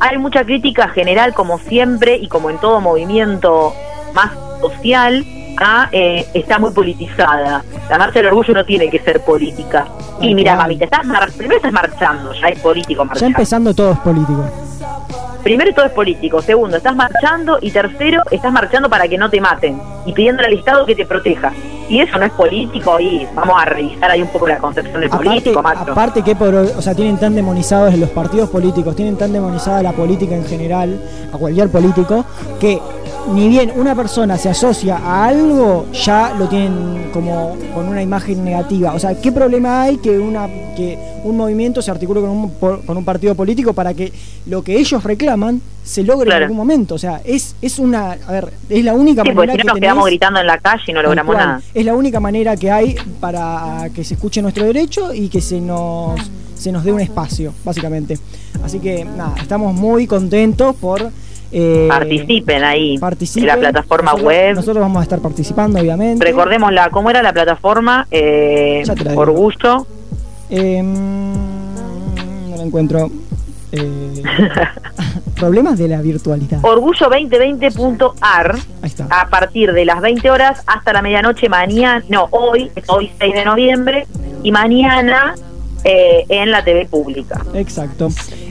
[0.00, 3.72] hay mucha crítica general, como siempre, y como en todo movimiento
[4.14, 5.24] más social,
[5.62, 7.62] a, eh, está muy politizada.
[7.88, 9.86] La marcha del orgullo no tiene que ser política.
[10.20, 10.64] Y mira, cual.
[10.66, 13.28] mamita, estás mar- primero estás marchando, ya es político ya marchar.
[13.28, 14.44] empezando todo es político.
[15.42, 19.40] Primero todo es político, segundo, estás marchando y tercero, estás marchando para que no te
[19.40, 21.52] maten y pidiendo al Estado que te proteja.
[21.88, 25.06] Y eso no es político y vamos a revisar ahí un poco la concepción de
[25.06, 29.32] Aparte, político, aparte que por, o sea, tienen tan demonizados los partidos políticos, tienen tan
[29.32, 31.00] demonizada la política en general,
[31.32, 32.24] a cualquier político,
[32.60, 32.78] que
[33.32, 38.44] ni bien una persona se asocia a algo, ya lo tienen como con una imagen
[38.44, 38.92] negativa.
[38.94, 42.96] O sea, ¿qué problema hay que una que un movimiento se articule con un, con
[42.96, 44.12] un partido político para que
[44.46, 45.29] lo que ellos reclaman
[45.82, 46.38] se logre Claro.
[46.38, 46.94] en algún momento?
[46.94, 49.62] O sea, es, es una, a ver, es la única Sí, porque manera si no
[49.62, 51.46] que nos tenés- quedamos gritando en la calle y no logramos cual.
[51.46, 51.62] nada.
[51.74, 55.60] Es la única manera que hay para que se escuche nuestro derecho y que se
[55.60, 56.20] nos,
[56.54, 58.18] se nos dé un espacio, básicamente.
[58.62, 61.10] Así que nada, estamos muy contentos por...
[61.52, 63.42] eh, Participen ahí participen.
[63.42, 64.54] en la plataforma Nosotros- web.
[64.54, 66.24] Nosotros vamos a estar participando, obviamente.
[66.24, 68.06] Recordémosla, ¿cómo era la plataforma?
[68.10, 69.14] Eh, la.
[69.16, 69.86] Orgullo.
[70.50, 73.10] Eh, no lo encuentro.
[73.72, 74.22] Eh,
[75.36, 76.60] problemas de la virtualidad.
[76.62, 79.06] Orgullo2020.ar Ahí está.
[79.10, 83.44] a partir de las 20 horas hasta la medianoche mañana, no, hoy, hoy 6 de
[83.44, 84.06] noviembre,
[84.42, 85.34] y mañana
[85.84, 87.44] eh, en la TV pública.
[87.54, 88.08] Exacto.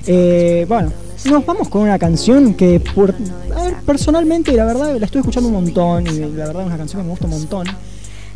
[0.08, 0.92] Eh, bueno,
[1.26, 3.14] nos vamos con una canción que, por,
[3.56, 6.78] a ver, personalmente, la verdad, la estoy escuchando un montón y la verdad es una
[6.78, 7.68] canción que me gusta un montón.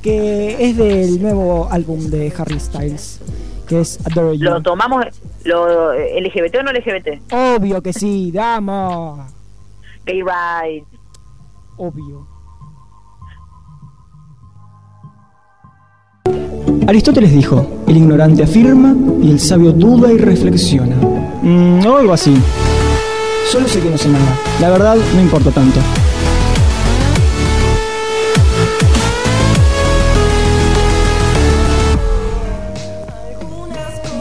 [0.02, 3.22] Que es del nuevo álbum de Harry Styles,
[3.68, 4.00] que es.
[4.16, 5.06] ¿Lo tomamos
[5.44, 7.34] lo eh, LGBT o no LGBT?
[7.34, 9.28] Obvio que sí, dama.
[10.06, 10.88] Gay Rights.
[11.78, 12.28] Obvio.
[16.88, 20.96] Aristóteles dijo, el ignorante afirma y el sabio duda y reflexiona.
[21.42, 22.36] Mm, o algo así.
[23.50, 24.38] Solo sé que no sé nada.
[24.60, 25.80] La verdad no importa tanto.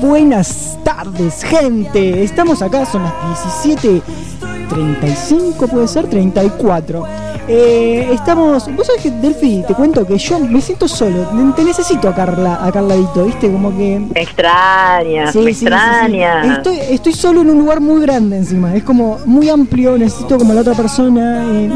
[0.03, 2.25] Buenas tardes, gente.
[2.25, 3.15] Estamos acá, son las
[3.63, 7.05] 17.35, puede ser 34.
[7.49, 8.73] Eh, estamos.
[8.75, 11.29] Vos sabés que, Delphi, te cuento que yo me siento solo.
[11.57, 13.51] Te necesito a Carla, a Carladito, ¿viste?
[13.51, 14.01] Como que.
[14.15, 15.67] Me extrañas, Sí, me sí, sí, sí.
[15.67, 16.59] extrañas.
[16.59, 18.75] Estoy, estoy solo en un lugar muy grande encima.
[18.75, 21.45] Es como muy amplio, necesito como la otra persona.
[21.53, 21.71] eh,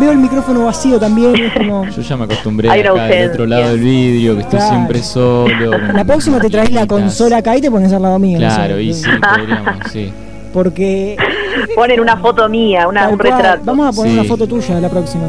[0.00, 1.36] veo el micrófono vacío también.
[1.36, 1.84] Es como.
[1.86, 4.74] Yo ya me acostumbré una acá del otro lado del vidrio, que estoy Claro.
[4.74, 5.70] siempre solo.
[5.94, 8.38] La próxima te traes la consola acá y te pones al lado mío.
[8.40, 8.82] no Claro, sé.
[8.82, 10.12] y sí, podríamos, sí.
[10.52, 11.16] Porque.
[11.74, 13.62] Ponen una foto mía, una, un cual, retrato.
[13.64, 14.18] Vamos a poner Sí.
[14.18, 15.24] una foto tuya la próxima.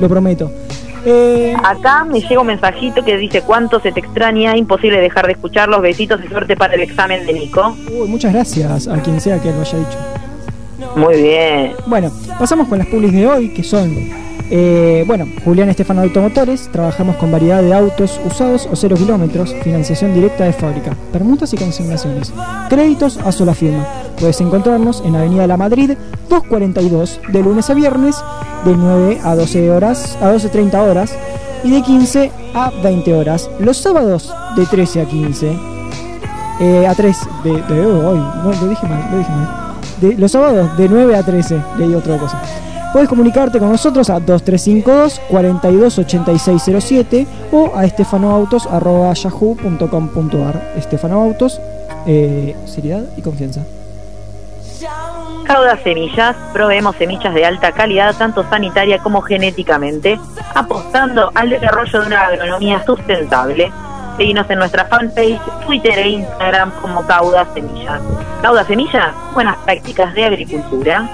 [0.00, 0.50] Lo prometo.
[1.06, 5.32] Eh, Acá me llega un mensajito que dice cuánto se te extraña, imposible dejar de
[5.32, 7.76] escuchar los besitos y suerte para el examen de Nico.
[7.92, 9.98] uy, muchas gracias a quien sea que lo haya dicho.
[10.96, 11.72] Muy bien.
[11.86, 13.94] Bueno, pasamos con las publis de hoy, que son,
[14.50, 20.12] eh, bueno, Julián Estefano Automotores, trabajamos con variedad de autos usados o cero kilómetros, financiación
[20.14, 22.32] directa de fábrica, permutas y consignaciones,
[22.68, 23.86] créditos a sola firma.
[24.18, 25.92] Puedes encontrarnos en Avenida La Madrid
[26.28, 28.16] 242, de lunes a viernes,
[28.64, 31.14] de 9 a 12 horas, a 12.30 horas,
[31.64, 33.48] y de 15 a 20 horas.
[33.58, 35.56] Los sábados de 13 a 15,
[36.60, 39.48] eh, a 3, de, de hoy, no, lo dije mal, lo dije mal.
[40.00, 42.40] De- los sábados de 9 a 13, leí otra cosa.
[42.94, 50.62] Puedes comunicarte con nosotros a 2352 428607 o a estefanoautos.yahoo.com.ar.
[50.76, 51.60] Estefanoautos,
[52.06, 53.62] eh, seriedad y confianza.
[55.44, 60.20] Cauda Semillas, proveemos semillas de alta calidad, tanto sanitaria como genéticamente,
[60.54, 63.72] apostando al desarrollo de una agronomía sustentable.
[64.16, 68.00] Seguinos en nuestra fanpage, Twitter e Instagram como Cauda Semillas.
[68.40, 71.10] Cauda Semillas, buenas prácticas de agricultura.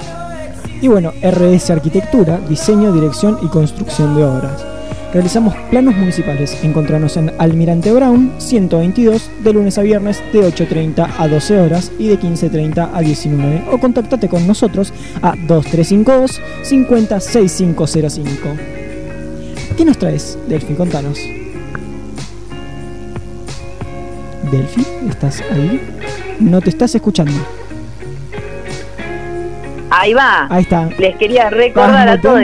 [0.82, 4.64] Y bueno, RS Arquitectura, diseño, dirección y construcción de obras.
[5.12, 6.56] Realizamos planos municipales.
[6.62, 12.06] Encontranos en Almirante Brown 122 de lunes a viernes de 8.30 a 12 horas y
[12.08, 13.64] de 15.30 a 19.
[13.72, 18.48] O contáctate con nosotros a 2352 506505.
[19.76, 20.74] ¿Qué nos traes, Delphi?
[20.74, 21.18] Contanos.
[24.50, 25.80] Delphi, ¿estás ahí?
[26.38, 27.59] No te estás escuchando.
[29.90, 30.46] Ahí va.
[30.50, 30.88] Ahí está.
[30.98, 32.40] Les quería recordar a todos,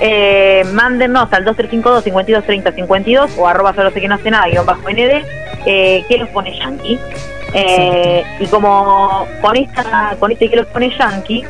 [0.00, 4.48] eh, mándennos al 2352 52 30 52 o arroba solo sé que no sé nada,
[4.48, 5.22] guion bajo ND,
[5.66, 6.98] eh, que los pone Yankee.
[7.54, 11.44] Eh, y como con esta con este que los pone Yankee,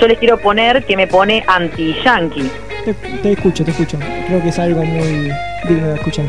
[0.00, 2.50] yo les quiero poner que me pone anti-Yankee.
[2.84, 3.98] Te, te escucho, te escucho.
[4.26, 5.32] Creo que es algo muy
[5.68, 6.26] digno de escuchar.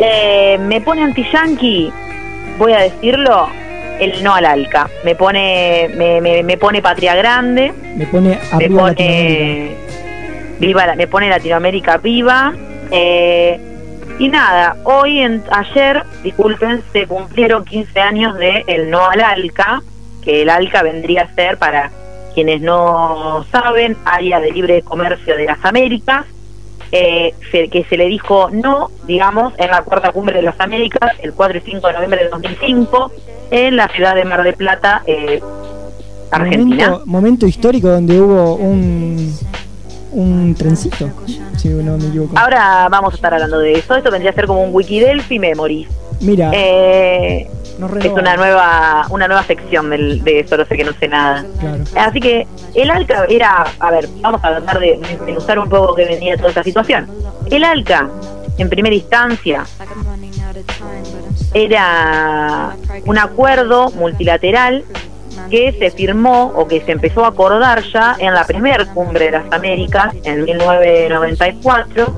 [0.00, 1.92] Eh, me pone anti-Yankee,
[2.58, 3.48] voy a decirlo,
[4.00, 4.88] el no al ALCA.
[5.04, 7.72] Me pone, me, me, me pone Patria Grande.
[7.96, 9.76] Me pone me arriba pone
[10.58, 12.52] viva la- me pone Latinoamérica viva
[12.90, 13.58] eh,
[14.18, 19.82] y nada hoy en ayer disculpen se cumplieron 15 años de el no al ALCA
[20.22, 21.90] que el ALCA vendría a ser para
[22.34, 26.24] quienes no saben área de libre comercio de las Américas
[26.96, 31.10] eh, se- que se le dijo no digamos en la cuarta cumbre de las Américas
[31.22, 33.10] el 4 y 5 de noviembre de 2005
[33.50, 35.40] en la ciudad de Mar del Plata eh,
[36.30, 36.86] Argentina.
[36.88, 39.36] Momento, momento histórico donde hubo un,
[40.12, 41.10] un trencito,
[41.56, 42.36] si no me equivoco.
[42.38, 43.94] Ahora vamos a estar hablando de eso.
[43.94, 45.88] Esto vendría a ser como un Wikidelphi Memories.
[46.20, 47.48] Mira, Eh,
[47.98, 51.44] es una nueva una nueva sección del- de eso, no sé que no sé nada.
[51.60, 51.84] Claro.
[51.96, 56.04] Así que el ALCA era, a ver, vamos a tratar de desmenuzar un poco que
[56.04, 57.08] venía toda esta situación.
[57.50, 58.08] El ALCA,
[58.58, 59.64] en primera instancia,
[61.52, 62.74] era
[63.06, 64.84] un acuerdo multilateral
[65.50, 69.30] que se firmó o que se empezó a acordar ya en la primera cumbre de
[69.32, 72.14] las Américas en 1994,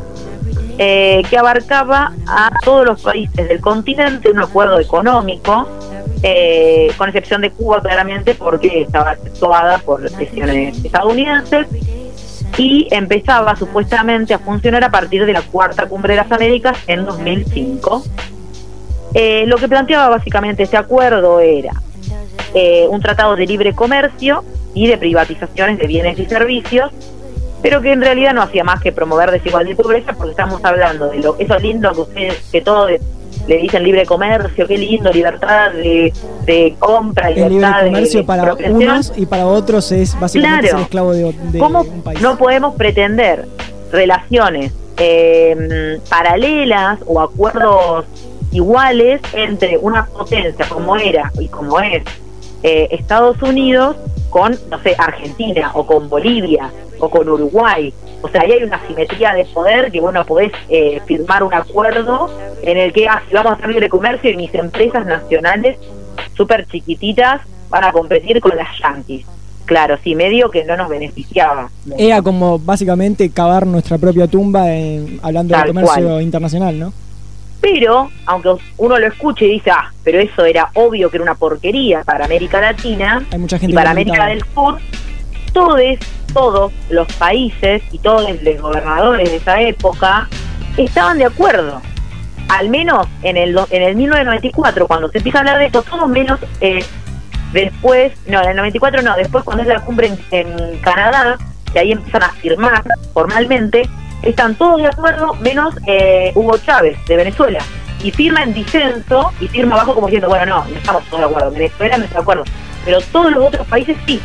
[0.79, 5.69] eh, que abarcaba a todos los países del continente, un acuerdo económico,
[6.23, 11.67] eh, con excepción de Cuba claramente porque estaba actuada por presiones estadounidenses
[12.57, 17.05] y empezaba supuestamente a funcionar a partir de la cuarta cumbre de las Américas en
[17.05, 18.03] 2005.
[19.15, 21.73] Eh, lo que planteaba básicamente este acuerdo era
[22.55, 26.93] eh, un tratado de libre comercio y de privatizaciones de bienes y servicios,
[27.69, 31.09] pero que en realidad no hacía más que promover desigualdad y pobreza, porque estamos hablando
[31.09, 33.01] de lo eso lindo que ustedes, que todo de-
[33.49, 36.13] le dicen libre comercio, qué lindo, libertad de,
[36.45, 40.61] de compra, El libre libertad de- comercio de para unos y para otros es básicamente
[40.69, 40.79] Claro.
[40.79, 42.21] ser esclavo de, de ¿Cómo un país.
[42.23, 43.47] no podemos pretender
[43.93, 48.05] relaciones eh, paralelas o acuerdos
[48.53, 52.03] iguales entre una potencia como era y como es
[52.63, 53.97] eh, Estados Unidos
[54.31, 57.93] con, no sé, Argentina o con Bolivia o con Uruguay?
[58.23, 62.31] O sea, ahí hay una simetría de poder que, bueno, podés eh, firmar un acuerdo
[62.63, 65.79] en el que, ah, si vamos a hacer libre comercio y mis empresas nacionales
[66.37, 69.27] súper chiquititas van a competir con las yanquis.
[69.67, 71.69] Claro, sí, medio que no nos beneficiaba.
[71.99, 76.23] Era como básicamente cavar nuestra propia tumba en- hablando Tal de comercio cual.
[76.23, 76.93] internacional, ¿no?
[77.69, 81.35] Pero, aunque uno lo escuche y dice, ah, pero eso era obvio que era una
[81.35, 84.79] porquería para América Latina Hay mucha y para América del Sur,
[85.53, 85.81] todos,
[86.33, 90.29] todos los países y todos los gobernadores de esa época
[90.77, 91.83] estaban de acuerdo.
[92.51, 96.09] Al menos en el, en el 1994, cuando se empieza a hablar de esto, todos
[96.09, 96.85] menos eh,
[97.53, 101.37] después, no, en el 94 no, después cuando es la cumbre en, en Canadá,
[101.73, 103.89] que ahí empiezan a firmar formalmente,
[104.23, 107.59] están todos de acuerdo, menos eh, Hugo Chávez, de Venezuela.
[108.03, 111.27] Y firma en disenso y firma abajo como diciendo, bueno, no, no estamos todos de
[111.27, 112.45] acuerdo, Venezuela no está de acuerdo,
[112.85, 114.21] pero todos los otros países sí.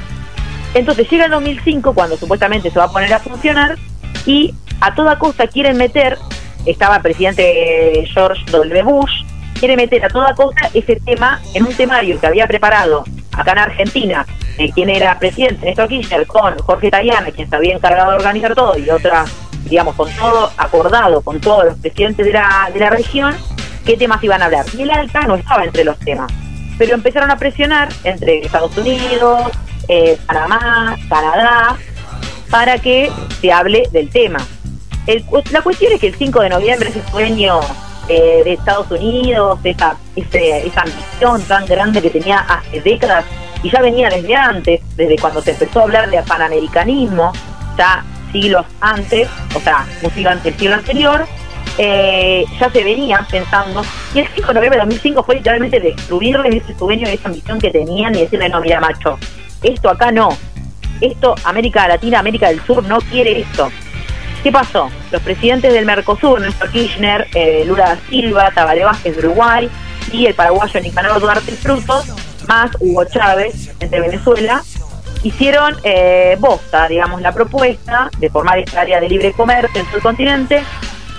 [0.74, 3.78] Entonces llega el 2005, cuando supuestamente se va a poner a funcionar,
[4.26, 6.18] y a toda costa quieren meter,
[6.66, 8.84] estaba el presidente George W.
[8.84, 9.24] Bush,
[9.60, 13.60] quiere meter a toda costa ese tema en un temario que había preparado acá en
[13.60, 14.26] Argentina,
[14.58, 18.56] eh, quien era presidente, Néstor Kirchner, con Jorge Tayana, quien se había encargado de organizar
[18.56, 19.26] todo, y otra,
[19.72, 23.36] digamos, con todo acordado con todos los presidentes de la, de la región,
[23.86, 24.66] qué temas iban a hablar.
[24.78, 26.32] Y el ALCA no estaba entre los temas,
[26.78, 29.50] pero empezaron a presionar entre Estados Unidos,
[29.88, 31.78] eh, Panamá, Canadá,
[32.52, 34.40] para que se hable del tema.
[35.52, 37.60] La cuestión es que el 5 de noviembre ese sueño
[38.08, 43.26] eh, de Estados Unidos, esa, ese- esa ambición tan grande que tenía hace décadas
[43.64, 47.32] y ya venía desde antes, desde cuando se empezó a hablar de panamericanismo,
[47.78, 51.26] ya siglos antes, o sea, un siglo antes, el siglo anterior,
[51.78, 56.64] eh, ya se venían pensando, y el 5 de noviembre de 2005 fue literalmente destruirles
[56.64, 59.18] ese sueño y esa ambición que tenían y decirle, no, mira, macho,
[59.64, 60.30] esto acá no,
[61.02, 63.72] esto América Latina, América del Sur no quiere esto.
[64.44, 64.90] ¿Qué pasó?
[65.12, 69.70] Los presidentes del Mercosur, Néstor Kirchner, eh, Lula da Silva, Tabaré Vázquez de Uruguay
[70.12, 72.08] y el paraguayo Nicanor Duarte Frutos,
[72.48, 74.64] más Hugo Chávez de Venezuela,
[75.24, 79.98] hicieron eh, bosta, digamos, la propuesta de formar esta área de libre comercio en todo
[79.98, 80.64] el continente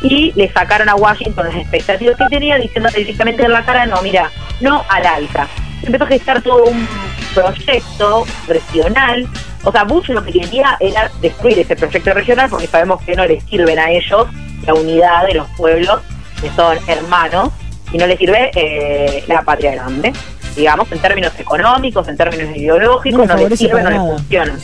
[0.02, 4.02] y le sacaron a Washington las expectativas que tenía diciendo directamente en la cara, no,
[4.02, 5.48] mira, no al alta.
[5.82, 6.88] Empezó a gestar todo un
[7.34, 9.28] proyecto regional.
[9.64, 13.24] O sea, Bush lo que quería era destruir ese proyecto regional porque sabemos que no
[13.24, 14.26] les sirven a ellos
[14.66, 16.00] la unidad de los pueblos
[16.40, 17.50] que son hermanos
[17.92, 20.12] y no les sirve eh, la patria grande.
[20.56, 24.58] Digamos, en términos económicos, en términos ideológicos, No no, les sirve, no les funciona.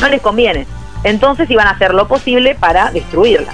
[0.00, 0.66] No les conviene.
[1.04, 3.52] Entonces iban a hacer lo posible para destruirla.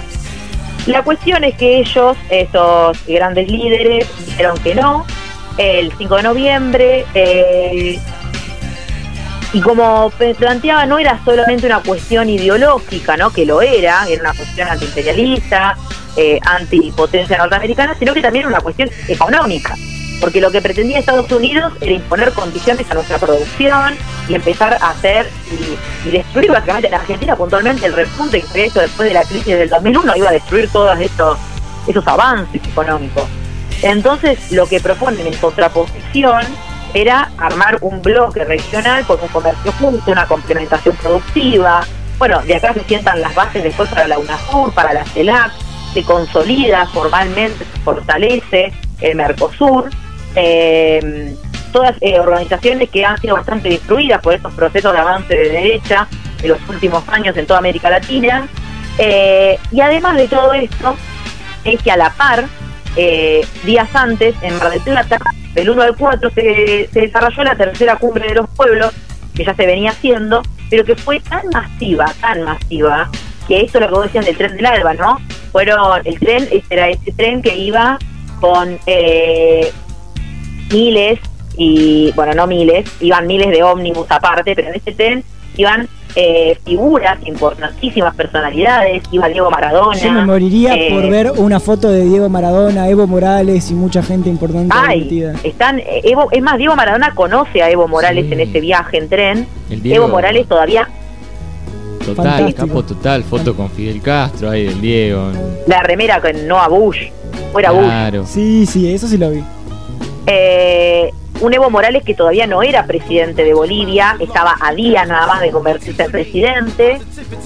[0.85, 5.05] La cuestión es que ellos, estos grandes líderes, dijeron que no,
[5.57, 7.99] el 5 de noviembre, eh,
[9.53, 13.31] y como planteaba, no era solamente una cuestión ideológica, ¿no?
[13.31, 15.77] que lo era, era una cuestión antiimperialista,
[16.17, 19.75] eh, antipotencia norteamericana, sino que también era una cuestión económica,
[20.23, 23.93] porque lo que pretendía Estados Unidos era imponer condiciones a nuestra producción
[24.29, 28.79] y empezar a hacer y, destruir básicamente en Argentina puntualmente el repunte que fue esto
[28.79, 31.37] después de la crisis del 2001 iba a destruir todos estos
[31.87, 33.25] esos avances económicos.
[33.81, 36.41] Entonces, lo que proponen en contraposición
[36.93, 41.85] era armar un bloque regional con un comercio justo, una complementación productiva.
[42.17, 45.51] Bueno, de acá se sientan las bases después para la UNASUR, para la CELAC,
[45.93, 48.71] se consolida formalmente, se fortalece
[49.01, 49.89] el Mercosur.
[50.35, 51.35] Eh,
[51.73, 56.07] todas eh, organizaciones que han sido bastante destruidas por estos procesos de avance de derecha
[56.41, 58.47] en los últimos años en toda América Latina.
[58.97, 60.95] Eh, y además de todo esto,
[61.65, 62.45] es que a la par,
[62.95, 65.19] eh, días antes, en Mar del Plata,
[65.53, 68.93] del 1 al 4, se, desarrolló la tercera cumbre de los pueblos,
[69.35, 73.09] que ya se venía haciendo, pero que fue tan masiva, tan masiva,
[73.47, 75.19] que esto es lo que vos decías del tren del Alba, ¿no?
[75.51, 77.97] Fueron, el tren, este era ese tren que iba
[78.39, 79.71] con eh,
[80.73, 81.19] miles,
[81.57, 85.23] y bueno, no miles, iban miles de ómnibus aparte, pero en ese tren
[85.55, 89.97] iban eh, figuras, importantísimas personalidades, iba Diego Maradona.
[89.97, 94.01] Yo me moriría eh, por ver una foto de Diego Maradona, Evo Morales y mucha
[94.03, 98.33] gente importante Ay, están, eh, Evo, es más, Diego Maradona conoce a Evo Morales Sí.
[98.33, 99.47] en ese viaje en tren.
[99.83, 100.87] Evo Morales todavía
[102.05, 102.67] Total, Fantástico.
[102.67, 105.31] capo total, foto con Fidel Castro ahí del Diego.
[105.67, 107.07] la remera con no a Bush,
[107.53, 107.85] fuera Bush.
[107.85, 108.25] Claro.
[108.27, 109.41] Sí, sí, eso sí lo vi.
[110.27, 111.11] Eh,
[111.41, 115.41] un Evo Morales que todavía no era presidente de Bolivia, estaba a días nada más
[115.41, 116.99] de convertirse en presidente,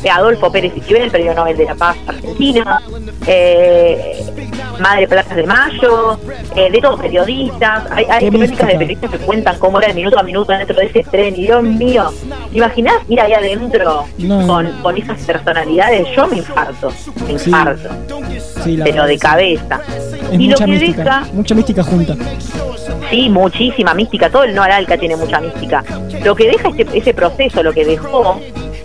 [0.03, 2.63] eh, Adolfo Pérez Esquivel, premio Nobel de la Paz argentino,
[3.25, 4.23] eh,
[4.79, 6.19] Madre Plazas de Mayo,
[6.55, 10.19] eh, de todos periodistas, hay, hay crónicas de periodistas que cuentan cómo era de minuto
[10.19, 12.11] a minuto dentro de ese tren, y Dios mío,
[12.51, 14.45] ¿te imaginás ir ahí adentro No.
[14.45, 16.07] con, con esas personalidades?
[16.15, 16.91] Yo me infarto,
[17.25, 19.19] me infarto, Sí, pero verdad, de sí.
[19.19, 19.81] cabeza.
[20.31, 22.15] Es y lo mucha que mística, deja mucha mística junta.
[23.09, 24.29] Sí, muchísima mística.
[24.29, 25.83] Todo el no Aralca tiene mucha mística.
[26.23, 28.39] Lo que deja este, ese proceso, lo que dejó,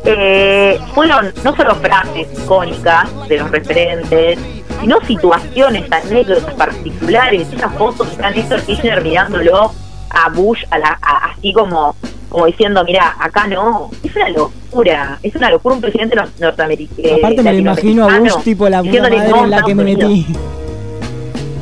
[0.05, 4.39] eh, fueron no solo frases icónicas de los referentes,
[4.81, 7.49] sino situaciones, anécdotas particulares.
[7.53, 9.73] Esas fotos que está Néstor Kirchner mirándolo
[10.13, 11.95] a Bush, a la, a- así como,
[12.29, 13.91] como diciendo, mira, acá no.
[14.03, 15.19] Es una locura.
[15.23, 17.17] Es una locura un presidente nor- norteamericano.
[17.19, 20.27] Aparte me lo imagino a Bush tipo la puta madre en la que me metí.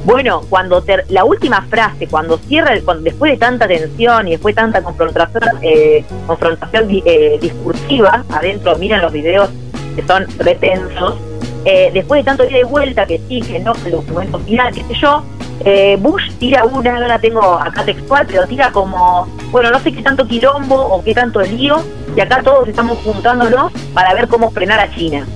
[0.04, 4.32] Bueno, cuando ter- la última frase, cuando cierra, el, cuando, después de tanta tensión y
[4.32, 9.50] después de tanta confrontación, eh, confrontación eh, discursiva, adentro miran los videos
[9.94, 11.16] que son retensos,
[11.66, 14.72] eh, después de tanto ida y vuelta, que sí, que no, que el documento final,
[14.72, 15.22] qué sé yo,
[15.64, 19.92] eh, Bush tira una, no la tengo acá textual, pero tira como, bueno, no sé
[19.92, 21.82] qué tanto quilombo o qué tanto lío,
[22.16, 25.26] y acá todos estamos juntándonos para ver cómo frenar a China.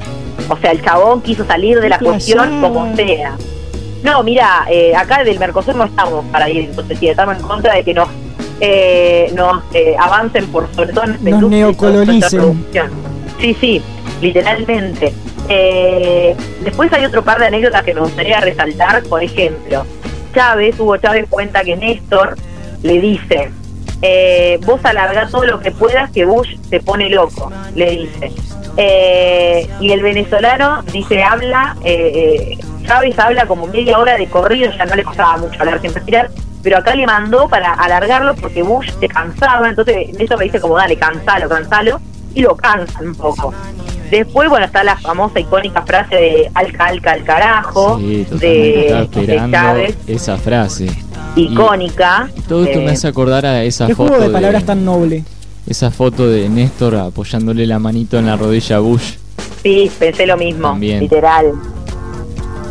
[0.49, 3.37] O sea, el chabón quiso salir de la cuestión como sea.
[4.03, 7.75] No, mira, eh, acá del Mercosur no estamos para ir en contra, estamos en contra
[7.75, 8.09] de que nos,
[8.61, 12.41] eh, nos eh, avancen por sobre todo en Nos neocolonicen.
[12.41, 12.91] producción.
[13.41, 13.83] Sí, sí,
[14.20, 15.14] literalmente.
[15.49, 19.85] Eh, después hay otro par de anécdotas que me gustaría resaltar, por ejemplo,
[20.35, 22.37] Chávez, Hugo Chávez cuenta que Néstor
[22.82, 23.51] le dice,
[24.03, 28.32] eh, vos alargá todo lo que puedas que Bush se pone loco, le dice.
[28.76, 34.70] Eh, y el venezolano dice, habla, eh, eh, Chávez habla como media hora de corrido,
[34.76, 36.30] ya no le costaba mucho hablar sin respirar,
[36.62, 40.76] pero acá le mandó para alargarlo porque Bush se cansaba, entonces Néstor le dice como,
[40.76, 42.01] dale, cansalo, cansalo,
[42.35, 43.55] y lo cansa un poco.
[44.11, 49.20] Después, bueno, está la famosa icónica frase de alca, alca, al carajo, Sí, totalmente.
[49.20, 50.86] de, de Chávez, esa frase.
[51.36, 52.28] icónica.
[52.48, 55.24] Todo esto eh, me hace acordar a esa Qué foto juego de palabras tan noble.
[55.66, 59.14] esa foto de Néstor apoyándole la manito en la rodilla a Bush.
[59.62, 61.00] Sí, pensé lo mismo, También.
[61.00, 61.52] literal.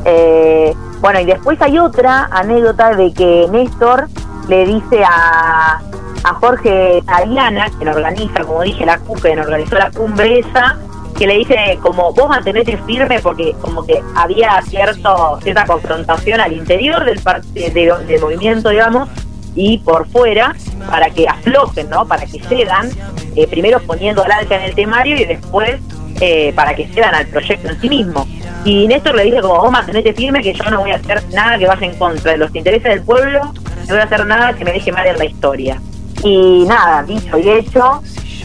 [0.06, 4.08] Eh, bueno, y después hay otra anécdota de que Néstor
[4.48, 5.82] le dice a,
[6.24, 10.78] a Jorge Ariana, quien organiza, como dije, la quien organizó la cumbre esa,
[11.24, 16.52] que le dice como vos mantenete firme porque como que había cierto cierta confrontación al
[16.52, 17.18] interior del,
[17.54, 17.70] de-
[18.06, 19.08] de- movimiento, digamos,
[19.56, 20.54] y por fuera
[20.90, 22.06] para que aflojen, ¿no?
[22.06, 22.90] Para que cedan,
[23.38, 25.80] eh, primero poniendo al alca en el temario y después
[26.20, 28.28] eh, para que cedan al proyecto en sí mismo.
[28.66, 31.58] Y Néstor le dice como vos mantenete firme que yo no voy a hacer nada
[31.58, 34.66] que vaya en contra de los intereses del pueblo, no voy a hacer nada que
[34.66, 35.82] me deje mal en la historia.
[36.22, 38.02] Y nada, dicho y hecho,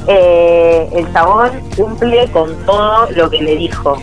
[0.06, 3.96] eh, el sabor cumple con todo lo que le dijo.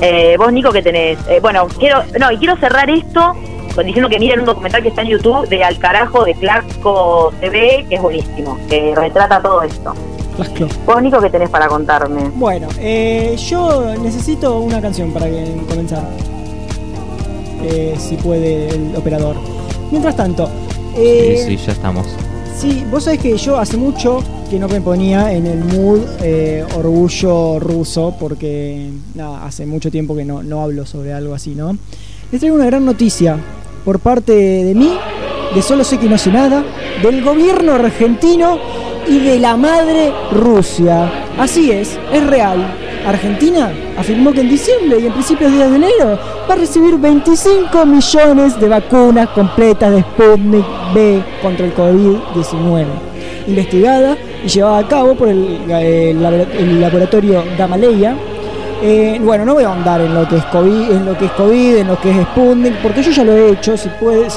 [0.00, 1.18] Eh, vos, Nico, que tenés.
[1.28, 3.34] Eh, bueno, quiero no y quiero cerrar esto
[3.74, 7.32] con diciendo que miren un documental que está en YouTube de Al Carajo de Clarco
[7.40, 9.94] TV, que es buenísimo, que retrata todo esto.
[10.84, 12.30] Vos, Nico, ¿qué tenés para contarme?
[12.34, 16.04] Bueno, eh, yo necesito una canción para que comenzar.
[17.62, 19.36] Eh, si puede el operador.
[19.90, 20.48] Mientras tanto,
[20.94, 22.06] eh, Sí, sí, ya estamos.
[22.58, 26.64] Sí, vos sabés que yo hace mucho que no me ponía en el mood eh,
[26.74, 31.76] orgullo ruso, porque nada, hace mucho tiempo que no, no hablo sobre algo así, ¿no?
[32.32, 33.38] Les traigo una gran noticia
[33.84, 34.90] por parte de mí,
[35.54, 36.64] de Solo sé que no sé nada,
[37.02, 38.58] del gobierno argentino
[39.06, 41.12] y de la madre Rusia.
[41.38, 42.85] Así es, es real.
[43.06, 48.58] Argentina afirmó que en diciembre y en principios de enero va a recibir 25 millones
[48.58, 52.84] de vacunas completas de Sputnik B contra el COVID-19,
[53.46, 58.16] investigada y llevada a cabo por el, eh, el laboratorio Gamaleya.
[58.82, 61.32] Eh, bueno, no voy a ahondar en lo que es COVID, en lo que es
[61.32, 63.76] COVID, en lo que es Sputnik, porque yo ya lo he hecho.
[63.76, 63.88] Si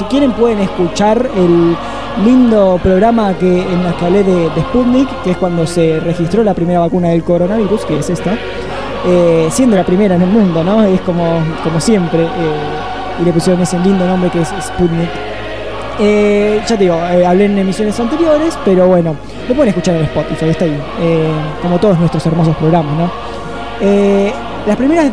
[0.04, 1.76] quieren pueden escuchar el
[2.24, 6.42] lindo programa que en el que hablé de, de Sputnik, que es cuando se registró
[6.42, 8.36] la primera vacuna del coronavirus, que es esta,
[9.06, 10.82] eh, siendo la primera en el mundo, ¿no?
[10.82, 15.08] Es como, como siempre, eh, y le pusieron ese lindo nombre que es Sputnik.
[15.98, 19.14] Eh, ya te digo, hablé en emisiones anteriores, pero bueno,
[19.48, 20.78] lo pueden escuchar en Spotify, está ahí,
[21.62, 23.10] como todos nuestros hermosos programas, ¿no?
[24.66, 25.10] Las primeras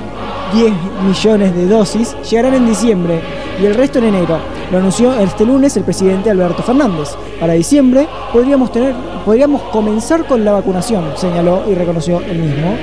[0.53, 0.73] 10
[1.05, 3.19] millones de dosis llegarán en diciembre
[3.61, 4.37] y el resto en enero.
[4.71, 7.15] Lo anunció este lunes el presidente Alberto Fernández.
[7.39, 8.93] Para diciembre podríamos tener,
[9.23, 12.75] podríamos comenzar con la vacunación, señaló y reconoció el mismo,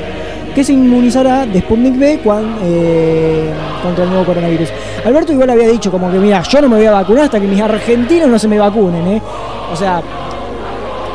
[0.54, 2.20] que se inmunizará de Sputnik B
[2.62, 4.70] eh, contra el nuevo coronavirus.
[5.04, 7.46] Alberto igual había dicho como que mira, yo no me voy a vacunar hasta que
[7.46, 9.22] mis argentinos no se me vacunen, ¿eh?
[9.70, 10.00] O sea,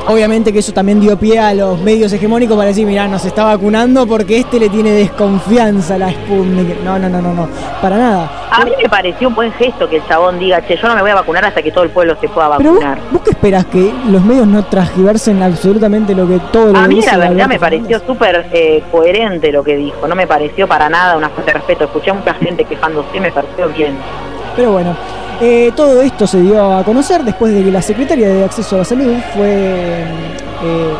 [0.07, 3.43] Obviamente que eso también dio pie a los medios hegemónicos para decir, mirá, nos está
[3.43, 6.81] vacunando porque este le tiene desconfianza a la Sputnik.
[6.83, 7.47] No, no, no, no, no,
[7.81, 8.31] para nada.
[8.51, 11.01] A mí me pareció un buen gesto que el chabón diga, che, yo no me
[11.01, 12.99] voy a vacunar hasta que todo el pueblo se pueda Pero vos, vacunar.
[13.11, 13.65] ¿vos qué esperas?
[13.67, 17.59] ¿Que los medios no transgiversen absolutamente lo que todo lo A mí la verdad me
[17.59, 21.57] pareció súper eh, coherente lo que dijo, no me pareció para nada una falta de
[21.59, 21.83] respeto.
[21.83, 23.95] Escuché a mucha gente quejándose me pareció bien.
[24.55, 24.95] Pero bueno,
[25.41, 28.79] eh, todo esto se dio a conocer después de que la secretaria de Acceso a
[28.79, 30.03] la Salud fue
[30.63, 30.93] eh,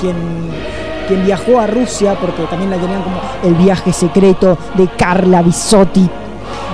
[0.00, 6.08] quien, viajó a Rusia, porque también la tenían como el viaje secreto de Carla Bisotti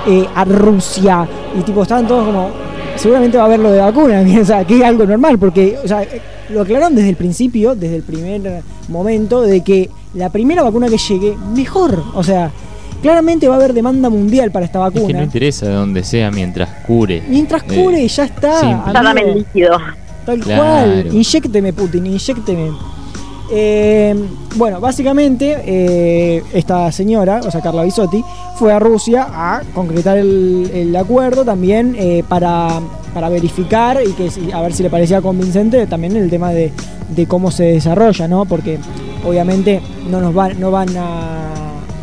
[0.06, 1.28] eh, a Rusia.
[1.56, 2.50] Y tipo, estaban todos como,
[2.96, 6.20] seguramente va a haber lo de vacuna, o sea, que es algo normal, porque eh,
[6.48, 10.98] lo aclararon desde el principio, desde el primer momento, de que la primera vacuna que
[10.98, 12.02] llegue, mejor.
[12.14, 12.50] O sea,
[13.02, 15.22] claramente va a haber demanda mundial para esta Es que no vacuna.
[15.24, 17.22] interesa de dónde sea mientras cure.
[17.28, 18.60] Mientras Eh, cure, ya está.
[18.60, 18.92] simple.
[18.94, 19.38] Ya dame el amigo.
[19.38, 19.76] líquido.
[20.24, 20.62] Tal Claro.
[20.62, 21.06] cual.
[21.12, 22.70] Inyécteme, Putin, inyécteme.
[23.54, 24.14] Eh,
[24.56, 28.24] bueno, básicamente eh, esta señora, o sea, Carla Bisotti,
[28.56, 32.80] fue a Rusia a concretar el, el acuerdo también eh, para,
[33.12, 36.72] para verificar y que a ver si le parecía convincente también el tema de,
[37.14, 38.46] de cómo se desarrolla, ¿no?
[38.46, 38.78] Porque
[39.26, 41.61] obviamente no nos van, no van a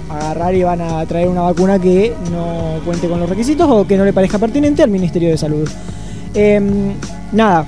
[0.09, 3.97] agarrar y van a traer una vacuna que no cuente con los requisitos o que
[3.97, 5.69] no le parezca pertinente al Ministerio de Salud.
[6.33, 6.93] Em,
[7.31, 7.65] nada,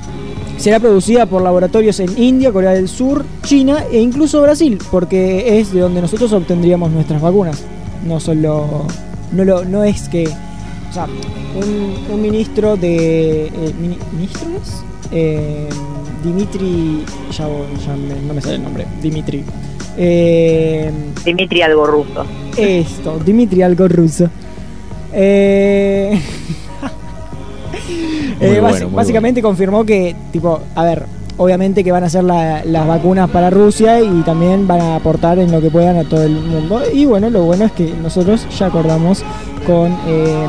[0.58, 5.72] será producida por laboratorios en India, Corea del Sur, China e incluso Brasil, porque es
[5.74, 7.62] de donde nosotros obtendríamos nuestras vacunas.
[8.06, 8.86] No solo.
[9.32, 10.28] No, lo, no es que.
[10.28, 11.08] O sea,
[11.56, 13.46] un, ministro de.
[13.48, 14.84] eh, mini- ¿Ministro es?
[15.12, 15.70] Eh,
[16.24, 17.04] Dimitri.
[17.32, 17.96] Ya, ya
[18.28, 18.86] no me sale el nombre.
[19.02, 19.44] Dimitri.
[19.98, 20.92] Eh,
[21.26, 22.26] Dimitri algo ruso.
[22.58, 24.30] esto, Dimitri algo ruso.
[25.14, 26.12] Eh,
[28.40, 31.04] eh, bueno, básicamente confirmó que, tipo, a ver,
[31.38, 35.40] obviamente que van a hacer la- las vacunas para Rusia y también van a aportar
[35.40, 36.82] en lo que puedan a todo el mundo.
[36.94, 39.24] Y bueno, lo bueno es que nosotros ya acordamos
[39.66, 40.48] con eh,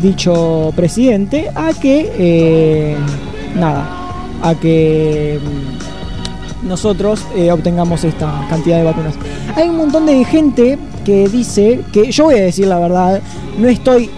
[0.00, 2.96] dicho presidente a que, eh,
[3.56, 3.88] nada,
[4.42, 5.38] a que
[6.64, 9.14] nosotros eh, obtengamos esta cantidad de vacunas.
[9.56, 13.20] Hay un montón de gente que dice que yo voy a decir la verdad,
[13.58, 14.10] no estoy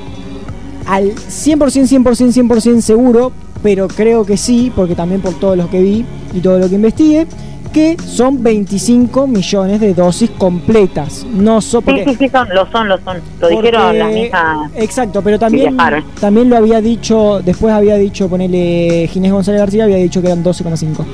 [0.87, 3.33] al 100%, 100%, 100% seguro,
[3.63, 6.77] pero creo que sí, porque también por todo lo que vi y todo lo que
[6.77, 7.27] investigué,
[7.73, 11.27] que son 25 millones de dosis completas.
[11.31, 13.17] No so, Sí, porque, sí, sí, son, lo son, lo son.
[13.17, 14.71] Lo porque- dijeron las mismas.
[14.77, 15.77] Exacto, pero también,
[16.21, 20.43] también lo había dicho, después había dicho, ponele Ginés González García, había dicho que eran
[20.45, 21.05] 12,5.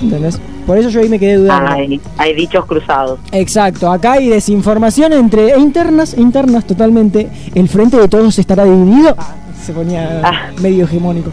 [0.00, 0.40] ¿Entendés?
[0.66, 1.70] Por eso yo ahí me quedé dudando.
[1.72, 3.18] Hay, hay dichos cruzados.
[3.32, 7.28] Exacto, acá hay desinformación entre e internas, internas totalmente.
[7.54, 9.14] El frente de todos estará dividido.
[9.18, 10.32] Ah, se ponía Ah.
[10.62, 11.30] medio hegemónico.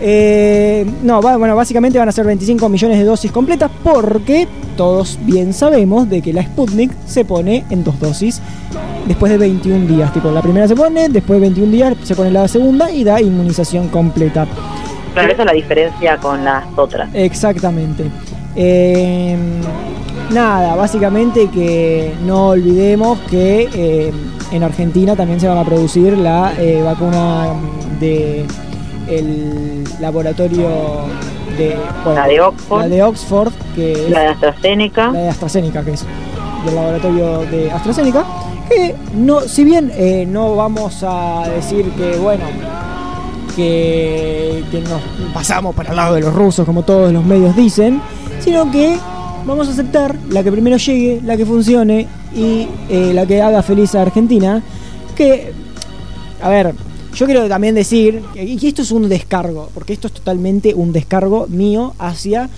[0.00, 5.18] Eh, no, va- bueno, básicamente van a ser 25 millones de dosis completas porque todos
[5.24, 8.40] bien sabemos de que la Sputnik se pone en dos dosis
[9.06, 10.12] después de 21 días.
[10.12, 13.20] Tipo, la primera se pone, después de 21 días se pone la segunda y da
[13.20, 14.46] inmunización completa.
[15.12, 17.08] Claro, esa es la diferencia con las otras.
[17.14, 18.10] Exactamente.
[18.54, 19.36] Eh,
[20.30, 24.12] nada, básicamente que no olvidemos que eh,
[24.50, 27.48] en Argentina también se van a producir la eh, vacuna
[28.00, 28.44] de
[29.08, 30.68] el laboratorio
[31.58, 32.80] de bueno, La de Oxford.
[32.80, 35.10] la de Oxford, que es La de AstraZeneca.
[35.10, 36.06] la de AstraZeneca, que es
[36.64, 38.24] del laboratorio de AstraZeneca,
[38.68, 39.92] que no, si bien
[40.32, 42.44] no vamos a decir que, bueno,
[43.56, 45.00] que, que nos
[45.32, 48.00] pasamos para el lado de los rusos, como todos los medios dicen,
[48.40, 48.98] sino que
[49.44, 53.62] vamos a aceptar la que primero llegue, la que funcione y eh, la que haga
[53.62, 54.62] feliz a Argentina.
[55.16, 55.52] Que,
[56.40, 56.74] a ver,
[57.14, 61.46] yo quiero también decir, y esto es un descargo, porque esto es totalmente un descargo
[61.48, 62.48] mío hacia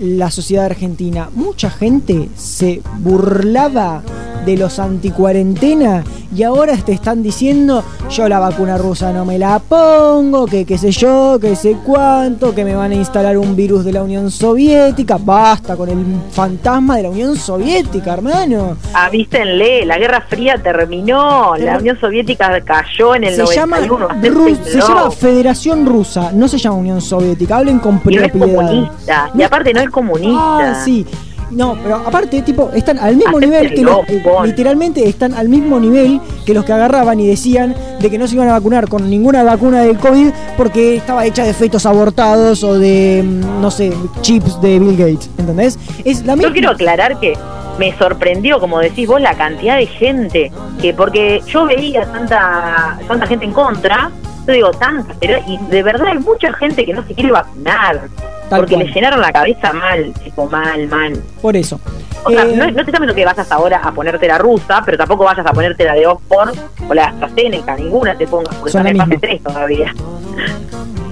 [0.00, 1.30] la sociedad argentina.
[1.34, 4.02] Mucha gente se burlaba
[4.46, 6.04] de los anticuarentena
[6.34, 10.78] y ahora te están diciendo yo la vacuna rusa no me la pongo, que qué
[10.78, 14.30] sé yo, que sé cuánto, que me van a instalar un virus de la Unión
[14.30, 15.18] Soviética.
[15.20, 15.98] Basta con el
[16.30, 18.76] fantasma de la Unión Soviética, hermano.
[18.94, 24.08] Avísenle, la Guerra Fría terminó, la Unión Soviética cayó en el Se llama, 91.
[24.08, 24.64] Ru- acéptenlo.
[24.70, 27.58] se llama Federación Rusa, no se llama Unión Soviética.
[27.58, 28.56] Hablen con y no es propiedad.
[28.66, 30.70] comunista, y aparte no es comunista.
[30.70, 31.06] Ah, sí.
[31.50, 34.06] No, pero aparte, tipo, están al mismo nivel que los.
[34.06, 34.46] bubón.
[34.46, 38.36] Literalmente están al mismo nivel que los que agarraban y decían de que no se
[38.36, 42.78] iban a vacunar con ninguna vacuna del COVID porque estaba hecha de fetos abortados o
[42.78, 45.28] de, mm, no sé, chips de Bill Gates.
[45.38, 45.78] ¿Entendés?
[46.04, 46.52] Es la Yo misma.
[46.52, 47.36] quiero aclarar que
[47.78, 53.26] me sorprendió, como decís vos, la cantidad de gente que, porque yo veía tanta, tanta
[53.26, 54.10] gente en contra,
[54.46, 58.02] yo digo tanta, pero y de verdad hay mucha gente que no se quiere vacunar,
[58.50, 58.86] Tal porque cual.
[58.86, 61.22] le llenaron la cabeza mal, tipo mal, mal.
[61.40, 61.80] Por eso.
[62.24, 64.98] O sea, Eh, no, no te diciendo que vayas ahora a ponerte la rusa, pero
[64.98, 66.50] tampoco vayas a ponerte la de Oxford
[66.86, 69.20] o la de AstraZeneca, ninguna te pongas, porque Son son la fase misma.
[69.28, 69.94] 3 todavía.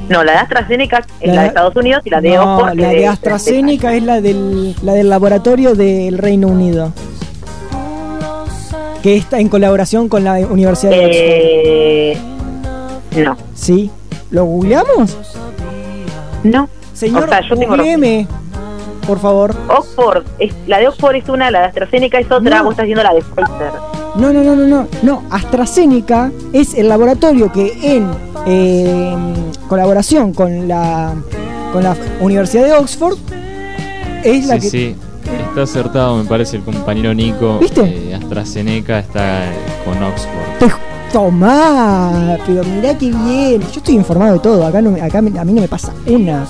[0.08, 2.56] No, la de AstraZeneca es La la, de- de Estados Unidos y la de no,
[2.56, 6.92] Oxford la es de AstraZeneca es la del, la del laboratorio del Reino Unido.
[9.02, 11.14] Que está en colaboración con la Universidad de Oxford.
[11.20, 12.18] Eh,
[13.22, 13.90] no, ¿Sí?
[14.30, 15.16] ¿Lo googleamos?
[16.42, 16.68] no.
[16.98, 17.76] Señor, O sea, yo tengo-
[19.06, 19.54] por favor.
[19.68, 22.64] Oxford, es, la de Oxford es una, la de AstraZeneca es otra, No.
[22.64, 23.72] vos estás viendo la de Pfizer.
[24.16, 24.86] No, no, no, no, no.
[25.02, 28.10] No, AstraZeneca es el laboratorio que en
[28.46, 29.16] eh,
[29.68, 31.14] colaboración con la,
[31.72, 33.16] con la Universidad de Oxford
[34.24, 34.70] es la Sí, que...
[34.70, 34.96] sí.
[35.48, 37.58] Está acertado, me parece, el compañero Nico.
[37.60, 37.82] ¿Viste?
[37.82, 39.42] Eh, AstraZeneca está
[39.84, 40.58] con Oxford.
[40.58, 43.60] Te- Tomá, pero mirá qué bien.
[43.60, 44.66] Yo estoy informado de todo.
[44.66, 46.46] Acá, no, acá a mí no me pasa una.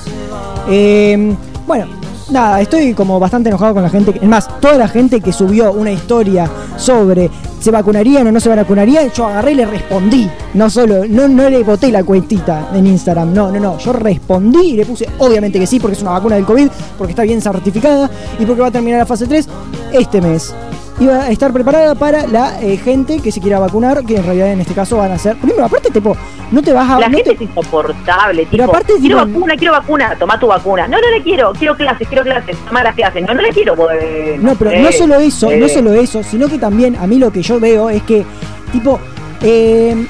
[0.69, 1.35] Eh,
[1.67, 1.87] bueno,
[2.31, 4.19] nada, estoy como bastante enojado con la gente.
[4.21, 7.31] Es más, toda la gente que subió una historia sobre
[7.61, 10.29] se vacunarían o no se vacunarían, yo agarré y le respondí.
[10.55, 13.33] No solo, no, no le boté la cuentita en Instagram.
[13.33, 13.79] No, no, no.
[13.79, 17.13] Yo respondí y le puse, obviamente que sí, porque es una vacuna del COVID, porque
[17.13, 19.49] está bien certificada y porque va a terminar la fase 3
[19.93, 20.55] este mes
[21.01, 24.49] iba a estar preparada para la eh, gente que se quiera vacunar, que en realidad
[24.53, 25.37] en este caso van a ser.
[25.37, 26.17] Primero, aparte, tipo,
[26.51, 26.99] no te vas a.
[26.99, 30.41] La no gente te- es insoportable, Pero tipo, aparte, quiero tipo- vacuna, quiero vacuna, toma
[30.41, 30.89] tu vacuna.
[30.89, 33.23] No, no la quiero, quiero clases, quiero clases, toma las clases.
[33.27, 33.75] No, no la quiero.
[33.77, 37.07] pues, No, pero sé, no solo eso, no eh, solo eso, sino que también a
[37.07, 38.25] mí lo que yo veo es que,
[38.73, 38.99] tipo,
[39.43, 40.07] eh,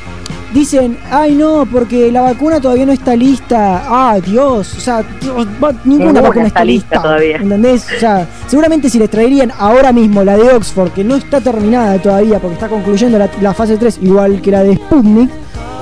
[0.53, 3.83] dicen, ay no, porque la vacuna todavía no está lista.
[3.87, 7.03] Ah, Dios, o sea, Dios, va- ninguna Ninguna vacuna está lista lista.
[7.03, 7.37] todavía.
[7.37, 7.87] ¿Entendés?
[7.97, 11.99] O sea, seguramente si les traerían ahora mismo la de Oxford, que no está terminada
[12.01, 15.31] todavía porque está concluyendo la, la fase 3, igual que la de Sputnik,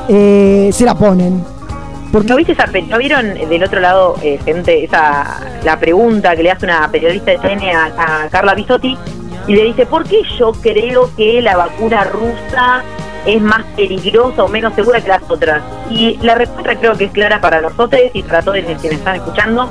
[0.09, 1.43] eh, se la ponen.
[2.13, 6.43] Porque ¿No viste esa ¿No vieron del otro lado, eh, gente, esa la pregunta que
[6.45, 8.97] le hace una periodista de TN a, a Carla Bisotti?
[9.49, 12.83] Y le dice, ¿por qué yo creo que la vacuna rusa
[13.27, 15.63] es más peligrosa o menos segura que las otras?
[15.91, 19.71] Y la respuesta creo que es clara para nosotros y para todos quienes están escuchando,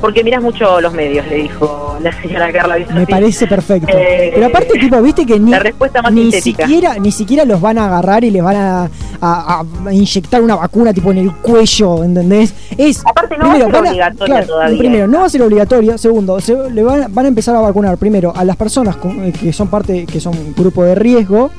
[0.00, 2.94] porque miras mucho los medios, le dijo la señora Carla Bisotti.
[2.98, 3.96] Me parece perfecto.
[3.96, 6.66] Eh, Pero aparte, tipo, viste que ni, la respuesta más ni sintética.
[6.66, 8.90] siquiera, ni siquiera los van a agarrar y les van a,
[9.22, 12.52] a- a inyectar una vacuna tipo en el cuello, ¿entendés?
[12.76, 14.78] Es Aparte no va a ser obligatoria todavía.
[14.78, 15.96] Primero, no va a ser obligatorio.
[15.96, 19.32] Segundo, se- le van, van a empezar a vacunar primero a las personas con- eh,
[19.32, 21.50] que son parte, que son grupo de riesgo.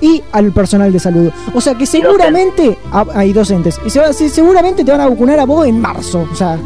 [0.00, 1.30] Y al personal de salud.
[1.54, 2.78] O sea que seguramente.
[2.92, 3.80] ah, hay docentes.
[3.84, 6.26] Y se seguramente te van a vacunar a vos en marzo.
[6.30, 6.58] O sea.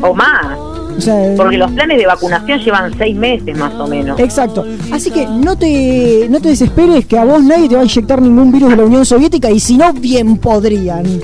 [0.00, 4.18] O más, O sea porque los planes de vacunación llevan seis meses más o menos.
[4.18, 4.64] Exacto.
[4.92, 8.20] Así que no te, no te desesperes que a vos nadie te va a inyectar
[8.20, 11.04] ningún virus de la Unión Soviética y si no, bien podrían.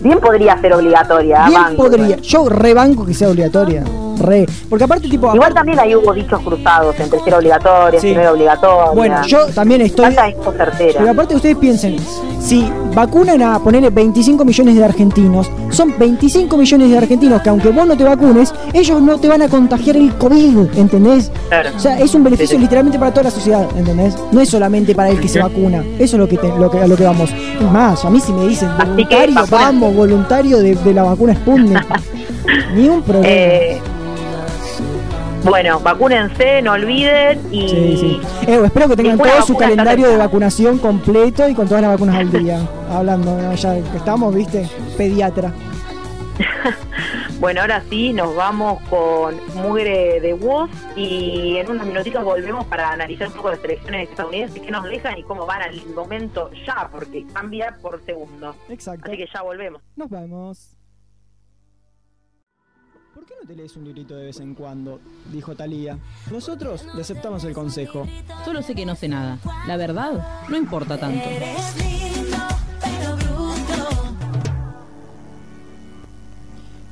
[0.00, 1.46] Bien podría ser obligatoria.
[1.48, 2.06] Bien banco, podría.
[2.06, 2.20] igual.
[2.22, 3.84] Yo rebanco que sea obligatoria.
[4.20, 4.46] Re.
[4.68, 5.34] Porque aparte, tipo.
[5.34, 8.08] Igual también ahí hubo dichos cruzados entre ser obligatoria, Sí.
[8.10, 8.90] era obligatoria.
[8.94, 10.14] Bueno, yo también estoy.
[10.78, 11.96] Pero aparte ustedes piensen,
[12.40, 17.68] si vacunan a ponerle 25 millones de argentinos, son 25 millones de argentinos que aunque
[17.70, 21.30] vos no te vacunes, ellos no te van a contagiar el COVID, ¿entendés?
[21.48, 21.70] Claro.
[21.76, 22.62] O sea, es un beneficio Sí, sí.
[22.62, 24.16] literalmente para toda la sociedad, ¿entendés?
[24.32, 25.84] No es solamente para el que se vacuna.
[25.98, 27.30] Eso es lo que, te- lo que a lo que vamos.
[27.30, 31.84] Es más, a mí si me dicen voluntario, vamos, voluntario de, de la vacuna Sputnik.
[32.74, 33.28] Ni un problema.
[33.28, 33.80] Eh,
[35.44, 38.20] Bueno, vacúnense, no olviden y Sí, sí.
[38.46, 42.16] Eh, espero que tengan todo su calendario de vacunación completo y con todas las vacunas
[42.16, 42.60] al día.
[42.90, 43.54] Hablando, ¿no?
[43.54, 45.52] ya que estamos, viste, pediatra.
[47.40, 52.90] Bueno, ahora sí, nos vamos con Mugre de Woz y en unos minutitos volvemos para
[52.90, 56.90] analizar un poco las elecciones estadounidenses, qué nos dejan y cómo van al momento ya,
[56.92, 58.54] porque cambia por segundo.
[58.68, 59.06] Exacto.
[59.06, 59.80] Así que ya volvemos.
[59.96, 60.76] Nos vemos.
[63.40, 65.00] ¿Por qué no te lees un librito de vez en cuando?
[65.32, 65.96] Dijo Talía.
[66.30, 68.06] Nosotros le aceptamos el consejo.
[68.44, 69.38] Solo sé que no sé nada.
[69.66, 71.24] La verdad, no importa tanto.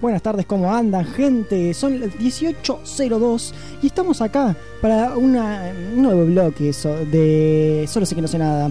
[0.00, 1.74] Buenas tardes, ¿cómo andan, gente?
[1.74, 6.72] Son las 18.02 y estamos acá para una- un nuevo bloque
[7.10, 8.70] de Solo sé que no sé nada.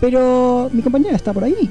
[0.00, 1.70] Pero mi compañera está por ahí.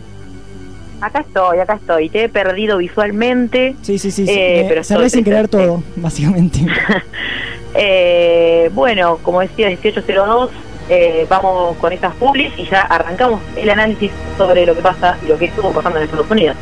[1.02, 2.10] Acá estoy, acá estoy.
[2.10, 3.76] Te he perdido visualmente.
[3.82, 4.26] Sí, sí, sí.
[4.26, 4.32] sí.
[4.34, 5.48] Eh, Me pero cerré sin presente.
[5.50, 6.60] todo, básicamente.
[7.78, 10.50] Eh, bueno, como decía, 1802,
[10.90, 15.28] eh, vamos con estas publis y ya arrancamos el análisis sobre lo que pasa y
[15.28, 16.56] lo que estuvo pasando en Estados Unidos.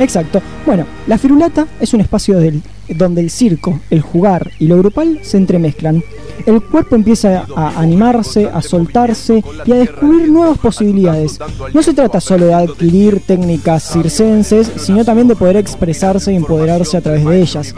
[0.00, 0.42] Exacto.
[0.66, 2.60] Bueno, la firulata es un espacio del-
[2.96, 6.02] donde el circo, el jugar y lo grupal se entremezclan.
[6.46, 11.38] El cuerpo empieza a animarse, a soltarse y a descubrir nuevas posibilidades.
[11.74, 16.96] No se trata solo de adquirir técnicas circenses, sino también de poder expresarse y empoderarse
[16.96, 17.74] a través de ellas.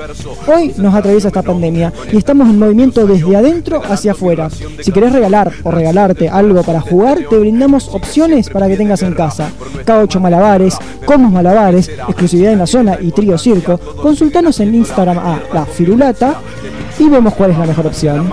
[0.47, 4.49] Hoy nos atraviesa esta pandemia y estamos en movimiento desde adentro hacia afuera.
[4.51, 9.15] Si querés regalar o regalarte algo para jugar, te brindamos opciones para que tengas en
[9.15, 9.51] casa.
[9.85, 13.79] K8 Malabares, Comos Malabares, exclusividad en la zona y Trío Circo.
[13.79, 16.41] Consultanos en Instagram a La Firulata
[16.99, 18.31] y vemos cuál es la mejor opción.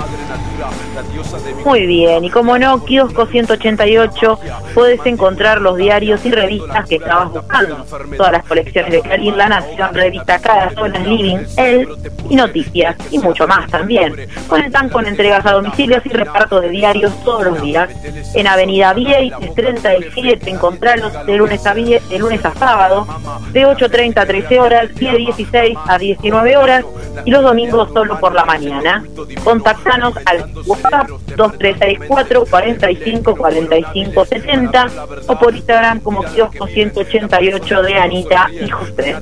[1.66, 4.40] Muy bien, y como no, Kiosco 188,
[4.74, 7.86] puedes encontrar los diarios y revistas que estabas buscando.
[8.16, 11.88] Todas las colecciones de Clarín, La Nación, Revista Cada Zona, Living, El
[12.30, 14.16] y Noticias, y mucho más también.
[14.48, 17.90] Cuentan con entregas a domicilios y reparto de diarios todos los días.
[18.34, 23.08] En Avenida Vieques 37, encontrarlos de lunes a, vie- de lunes a sábado,
[23.52, 26.86] de 8.30 a 13 horas, y de 16 a 19 horas,
[27.26, 29.04] y los domingos solo por la mañana.
[29.44, 34.88] Contactanos al WhatsApp 2364 45 45 70
[35.28, 39.16] o por Instagram como kiosco 188 de Anita y José.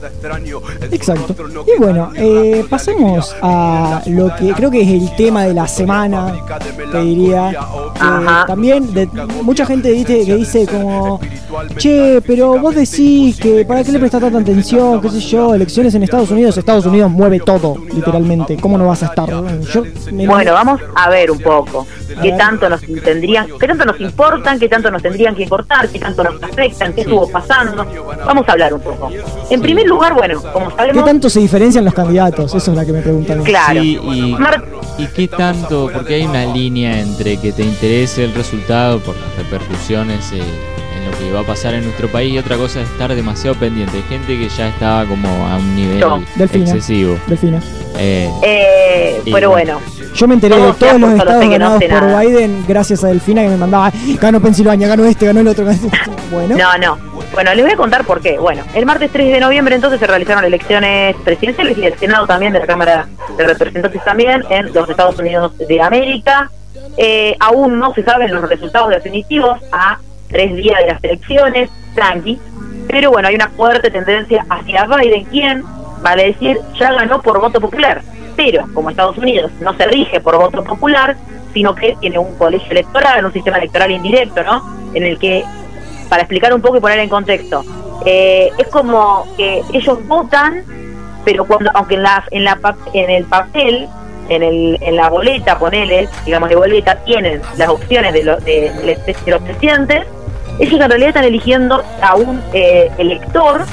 [0.92, 1.36] Exacto.
[1.66, 6.36] Y bueno, eh, pasemos a lo que creo que es el tema de la semana,
[6.92, 7.54] te diría.
[8.00, 8.46] Ajá.
[8.46, 9.08] también de,
[9.44, 11.20] mucha gente dice, que dice como,
[11.78, 15.96] che, pero vos decís que para qué le prestás tanta atención, qué sé yo, elecciones
[15.96, 18.58] en Estados Unidos, Estados Unidos mueve todo, literalmente.
[18.58, 19.30] ¿Cómo no vas a estar?
[19.30, 21.88] Yo me- Bueno, vamos a ver un poco
[22.22, 26.00] qué tanto nos tendrían, qué tanto nos importan, qué tanto nos tendrían que importar, qué
[26.00, 27.86] tanto nos afectan, qué estuvo pasando.
[28.26, 29.10] Vamos a hablar un poco.
[29.50, 32.54] En primer lugar, bueno, como ¿Qué sabemos, tanto se diferencian los candidatos?
[32.54, 33.44] Eso es la que me preguntan.
[33.44, 33.82] claro.
[33.82, 34.64] Sí, y, Mar-
[34.98, 39.36] y qué tanto, porque hay una línea entre que te interese el resultado por las
[39.38, 42.90] repercusiones eh, en lo que va a pasar en nuestro país y otra cosa es
[42.90, 43.98] estar demasiado pendiente.
[43.98, 46.24] Hay gente que ya estaba como a un nivel No.
[46.36, 46.66] Delfina.
[46.66, 47.18] excesivo.
[47.28, 47.62] Delfina.
[47.98, 49.80] Eh, Eh, pero bueno.
[49.80, 52.22] bueno, Yo me enteré de todos los estados no ganados sé por nada.
[52.22, 53.92] Biden gracias a Delfina que me mandaba,
[54.22, 55.66] ganó Pensilvania, ganó este, ganó el otro.
[55.66, 55.90] ganó este".
[56.32, 57.16] Bueno, No, no.
[57.34, 58.38] Bueno, les voy a contar por qué.
[58.40, 62.54] Bueno, el martes 3 de noviembre entonces se realizaron elecciones presidenciales y del Senado también,
[62.54, 66.50] de la Cámara de Representantes también, en los Estados Unidos de América.
[66.98, 69.98] Eh, aún no se saben los resultados definitivos a
[70.30, 72.40] tres días de las elecciones, tranqui.
[72.88, 75.64] Pero bueno, hay una fuerte tendencia hacia Biden, quien,
[76.06, 78.02] vale decir, ya ganó por voto popular.
[78.36, 81.16] Pero como Estados Unidos no se rige por voto popular,
[81.54, 84.62] sino que tiene un colegio electoral, un sistema electoral indirecto, ¿no?
[84.94, 85.44] En el que
[86.10, 87.64] para explicar un poco y poner en contexto.
[88.06, 90.64] Eh, es como que ellos votan,
[91.24, 92.60] pero cuando, aunque en la, en la
[92.94, 93.88] en el papel,
[94.30, 98.70] en el, en la boleta, ponele, digamos de boleta, tienen las opciones de, lo- de-
[98.84, 100.04] de- de los presidentes,
[100.60, 103.64] ellos en realidad están eligiendo a un eh, elector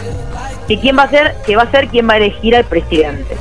[0.73, 3.37] que quién va a ser, que va a ser quien va a elegir al presidente.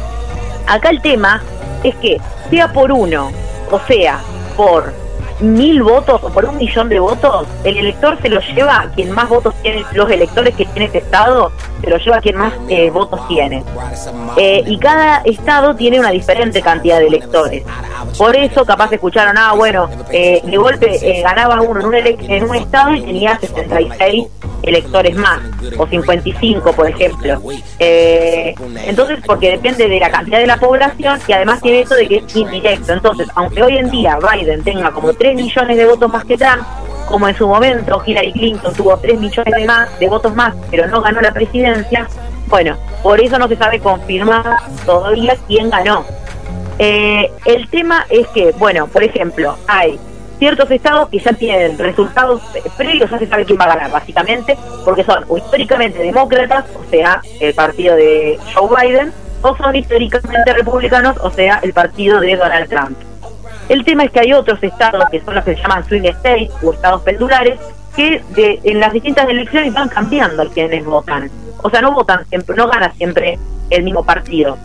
[0.68, 1.42] Acá el tema
[1.82, 2.20] es que
[2.50, 3.32] sea por uno,
[3.72, 4.20] o sea,
[4.58, 4.94] por
[5.42, 9.30] mil votos o por un millón de votos, el elector se lo lleva quien más
[9.30, 12.89] votos tiene, los electores que tiene este estado, se lo lleva a quien más eh,
[12.89, 13.64] votos tiene.
[14.38, 17.64] Eh, y cada estado tiene una diferente cantidad de electores.
[18.18, 22.44] Por eso capaz escucharon, ah, bueno, eh, de golpe eh, ganaba uno en un, en
[22.44, 24.28] un estado y tenía 66
[24.64, 25.39] electores más,
[25.78, 27.42] o 55, por ejemplo.
[27.80, 28.54] Eh,
[28.86, 32.18] entonces, porque depende de la cantidad de la población y además tiene eso de que
[32.18, 32.94] es indirecto.
[32.94, 36.64] Entonces, aunque hoy en día Biden tenga como 3 millones de votos más que Trump,
[37.08, 40.88] como en su momento Hillary Clinton tuvo 3 millones de, más, de votos más, pero
[40.88, 42.08] no ganó la presidencia,
[42.48, 46.04] bueno, por eso no se sabe confirmar todavía quién ganó.
[46.80, 49.98] Eh, el tema es que, bueno, por ejemplo, hay
[50.38, 52.42] ciertos estados que ya tienen resultados
[52.76, 57.22] previos, ya se sabe quién va a ganar, básicamente, porque son históricamente demócratas, o sea,
[57.40, 59.14] el partido de Joe Biden,
[59.44, 63.11] o son históricamente republicanos, o sea, el partido de Donald Trump.
[63.72, 66.51] El tema es que hay otros estados que son los que se llaman swing states
[66.61, 67.57] o estados pendulares
[67.95, 71.32] que de, en las distintas elecciones van cambiando a quienes votan.
[71.63, 74.57] O sea, no votan siempre, no gana siempre el mismo partido.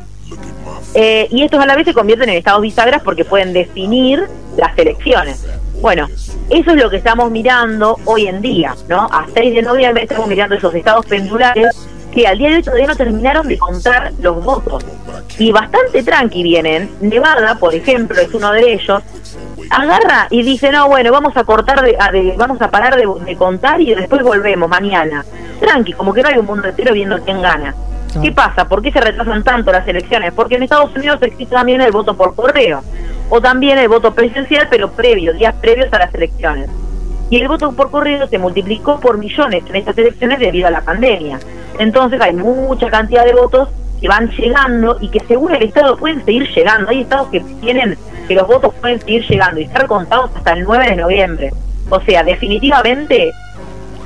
[0.93, 4.27] Eh, y estos a la vez se convierten en estados bisagras porque pueden definir
[4.57, 5.47] las elecciones.
[5.81, 6.09] Bueno,
[6.51, 9.03] eso es lo que estamos mirando hoy en día, ¿no?
[9.13, 12.87] A 6 de noviembre estamos mirando esos estados pendulares que al día de hoy todavía
[12.87, 14.83] no terminaron de contar los votos.
[15.39, 16.91] Y bastante tranqui vienen.
[17.03, 19.03] Nevada, por ejemplo, es uno de ellos.
[19.71, 23.07] Agarra y dice, no, bueno, vamos a cortar, de, a- de- vamos a parar de,
[23.25, 25.27] de contar y después volvemos mañana.
[25.61, 27.75] Tranqui, como que no hay un mundo entero viendo quién gana.
[28.23, 28.67] ¿Qué pasa?
[28.67, 30.33] ¿Por qué se retrasan tanto las elecciones?
[30.33, 32.83] Porque en Estados Unidos existe también el voto por correo.
[33.29, 36.71] O también el voto presencial, pero previo, días previos a las elecciones.
[37.31, 40.81] Y el voto por correo se multiplicó por millones en estas elecciones debido a la
[40.83, 41.39] pandemia.
[41.79, 43.69] Entonces hay mucha cantidad de votos
[44.01, 46.91] que van llegando y que según el Estado pueden seguir llegando.
[46.91, 47.97] Hay estados que tienen
[48.29, 51.51] que los votos pueden seguir llegando y ser contados hasta el 9 de noviembre.
[51.91, 53.33] O sea, definitivamente,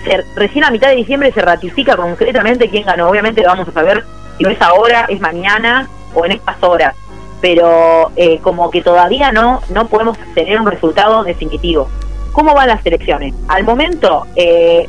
[0.05, 3.09] se- recién a mitad de diciembre se ratifica concretamente quién ganó.
[3.09, 4.05] Obviamente vamos a saber
[4.39, 6.95] si no es ahora, es mañana o en estas horas.
[7.41, 11.89] Pero eh, como que todavía no, no podemos tener un resultado definitivo.
[12.33, 13.35] ¿Cómo van las elecciones?
[13.49, 14.89] Al momento, eh,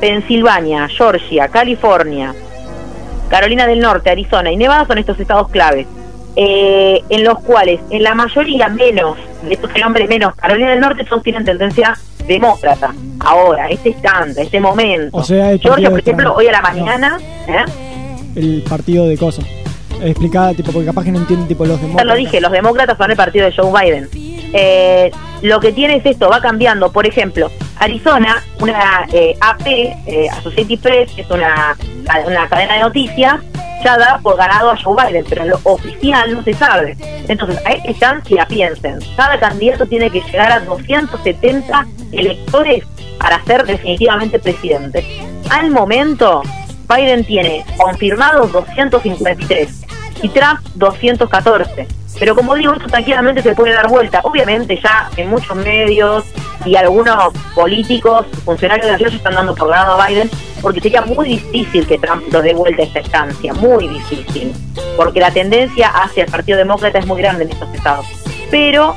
[0.00, 2.34] Pensilvania, Georgia, California,
[3.28, 5.86] Carolina del Norte, Arizona y Nevada son estos estados claves,
[6.36, 11.04] eh, en los cuales en la mayoría menos, de estos nombres menos, Carolina del Norte
[11.04, 11.96] todos tienen tendencia
[12.26, 12.92] demócrata.
[13.20, 15.16] Ahora, este instante, este momento.
[15.16, 16.68] O sea, Georgia, por ejemplo, hoy a la No.
[16.68, 17.64] mañana, ¿eh?
[18.36, 19.44] El partido de cosas.
[20.02, 22.06] Explicada, tipo, porque capaz que no entienden, tipo, los Ya demócratas.
[22.06, 24.08] lo dije, los demócratas son el partido de Joe Biden.
[24.54, 25.10] Eh,
[25.42, 26.92] lo que tiene es esto, va cambiando.
[26.92, 31.76] Por ejemplo, Arizona, una eh, AP, eh, Associated Press, que es una,
[32.26, 33.40] una cadena de noticias,
[33.82, 36.96] ya da por ganado a Joe Biden, pero lo oficial no se sabe.
[37.28, 38.98] Entonces, ahí están si la piensen.
[39.16, 42.84] Cada candidato tiene que llegar a 270 electores
[43.18, 45.04] para ser definitivamente presidente.
[45.50, 46.42] Al momento,
[46.88, 49.89] Biden tiene confirmados 253
[50.22, 51.86] y Trump 214.
[52.18, 54.20] Pero como digo, esto tranquilamente se puede dar vuelta.
[54.24, 56.24] Obviamente ya en muchos medios
[56.64, 60.28] y algunos políticos, funcionarios de la ciudad están dando por ganado a Biden
[60.60, 64.52] porque sería muy difícil que Trump lo dé vuelta a esta estancia, muy difícil.
[64.96, 68.06] Porque la tendencia hacia el Partido Demócrata es muy grande en estos estados.
[68.50, 68.94] Pero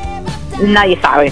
[0.61, 1.31] nadie sabe.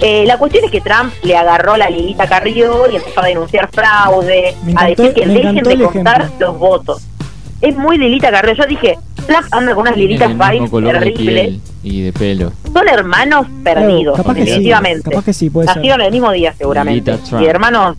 [0.00, 3.70] Eh, la cuestión es que Trump le agarró la Lilita Carrió y empezó a denunciar
[3.70, 6.46] fraude, a decir que dejen de contar ejemplo.
[6.48, 7.02] los votos.
[7.62, 8.54] Es muy Lilita Carrió.
[8.54, 11.60] Yo dije, Trump anda con unas Lilitas de terribles.
[11.82, 12.52] y de pelo.
[12.72, 15.10] Son hermanos perdidos, capaz que sí, definitivamente.
[15.10, 15.76] capaz que sí, puede ser.
[15.76, 17.12] Nacieron el mismo día, seguramente.
[17.12, 17.42] Lilita Trump.
[17.42, 17.96] Y hermanos,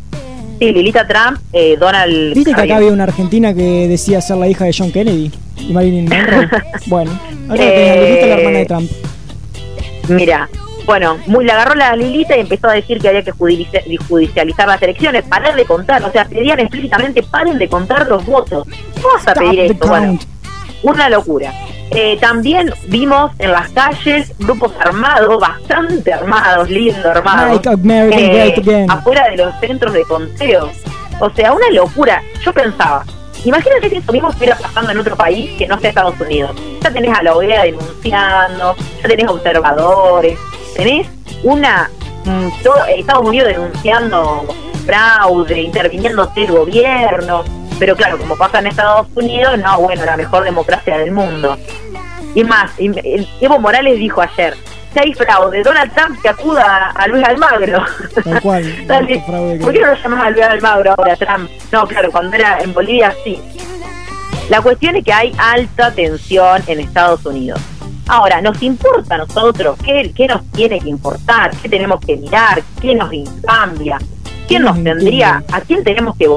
[0.60, 2.34] sí, Lilita Trump, eh, Donald.
[2.36, 5.72] ¿Viste que acá había una argentina que decía ser la hija de John Kennedy y
[5.74, 6.50] Marilyn Monroe?
[6.88, 7.12] bueno,
[7.50, 8.92] ahora Eh, la hermana de Trump.
[10.10, 10.50] Mira,
[10.86, 14.68] bueno, muy, le agarró la Lilita y empezó a decir que había que judici- judicializar
[14.68, 18.68] las elecciones, parar de contar, o sea, pedían explícitamente paren de contar los votos.
[19.02, 19.88] ¿Cómo vas a pedir esto?
[19.88, 20.20] Bueno,
[20.84, 21.54] una locura.
[21.92, 27.62] Eh, también vimos en las calles grupos armados, bastante armados, lindo armados,
[28.18, 28.54] eh,
[28.90, 30.70] afuera de los centros de conteo.
[31.20, 32.22] O sea, una locura.
[32.44, 33.06] Yo pensaba,
[33.46, 36.52] imagínate si eso mismo estuviera pasando en otro país que no sea Estados Unidos.
[36.82, 40.40] Ya tenés a la OEA denunciando, ya tenés observadores,
[40.76, 41.08] tenés
[41.44, 41.90] una
[42.26, 44.46] mm, todo- Estados Unidos denunciando
[44.86, 47.44] fraude, interviniéndose el gobierno.
[47.80, 51.58] Pero claro, como pasa en Estados Unidos, no, bueno, la mejor democracia del mundo.
[52.36, 52.72] Y más,
[53.42, 54.56] Evo Morales dijo ayer,
[54.94, 57.84] si hay fraude, Donald Trump que acuda a Luis Almagro.
[58.24, 58.86] Tal cual.
[58.88, 61.50] Dale, fraude que- ¿Por qué no lo llamás a Luis Almagro ahora, Trump?
[61.72, 63.40] No, claro, cuando era en Bolivia sí.
[64.50, 67.60] La cuestión es que hay alta tensión en Estados Unidos.
[68.08, 69.78] Ahora, ¿nos importa a nosotros?
[69.84, 71.52] ¿Qué, qué nos tiene que importar?
[71.62, 72.62] ¿Qué tenemos que mirar?
[72.82, 73.10] ¿Qué nos
[73.46, 73.98] cambia?
[73.98, 75.44] ¿Quién ¿Qué nos tendría?
[75.52, 76.28] ¿A quién tenemos que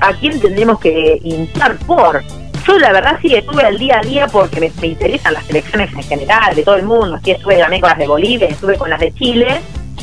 [0.00, 2.22] ¿A quién tendremos que hinchar por?
[2.66, 5.92] Yo la verdad sí estuve al día a día porque me, me interesan las elecciones
[5.92, 7.18] en general, de todo el mundo.
[7.22, 9.60] Sí estuve también con las de Bolivia, estuve con las de Chile.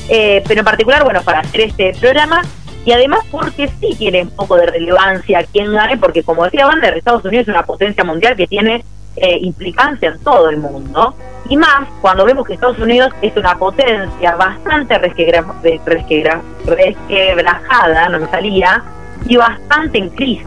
[0.10, 2.41] Eh, pero en particular, bueno, para hacer este programa
[2.86, 6.97] y además porque sí tiene un poco de relevancia quién gane, porque como decía Wander,
[6.97, 8.84] Estados Unidos es una potencia mundial que tiene
[9.16, 11.14] eh, implicancia en todo el mundo.
[11.49, 18.28] Y más cuando vemos que Estados Unidos es una potencia bastante resquebra- resquebrajada, no me
[18.28, 18.84] salía,
[19.26, 20.45] y bastante en crisis.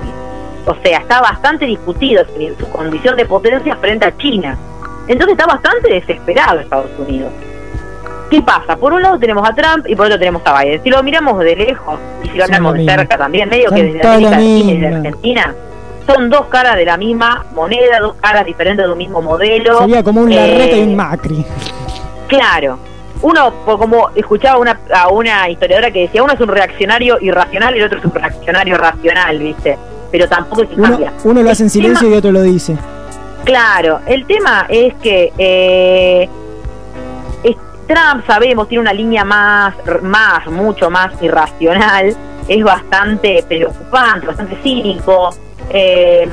[0.67, 4.57] O sea, está bastante discutido su su condición de potencia frente a China.
[5.09, 7.33] Entonces está bastante desesperado Estados Unidos.
[8.31, 8.77] ¿Qué pasa?
[8.77, 10.83] Por un lado tenemos a Trump y por otro tenemos a Biden.
[10.83, 13.85] Si lo miramos de lejos y si lo hablamos de cerca también, medio Son que
[13.85, 14.97] desde América Latina y de misma.
[14.97, 15.55] Argentina,
[16.07, 19.79] son dos caras de la misma moneda, dos caras diferentes de un mismo modelo.
[19.81, 21.45] Sería como un Eh, Larreta y un Macri.
[22.29, 22.79] Claro.
[23.23, 27.79] Uno, como escuchaba una, a una historiadora que decía, uno es un reaccionario irracional y
[27.79, 29.79] el otro es un reaccionario racional, ¿viste?
[30.11, 31.13] Pero tampoco se Uno, cambia.
[31.25, 32.77] uno lo hace en silencio tema- y otro lo dice.
[33.45, 36.29] Claro, el tema es que eh,
[37.45, 42.17] es- Trump, sabemos, tiene una línea más, más, mucho más irracional,
[42.49, 45.31] es bastante preocupante, bastante cínico.
[45.73, 46.29] Eh,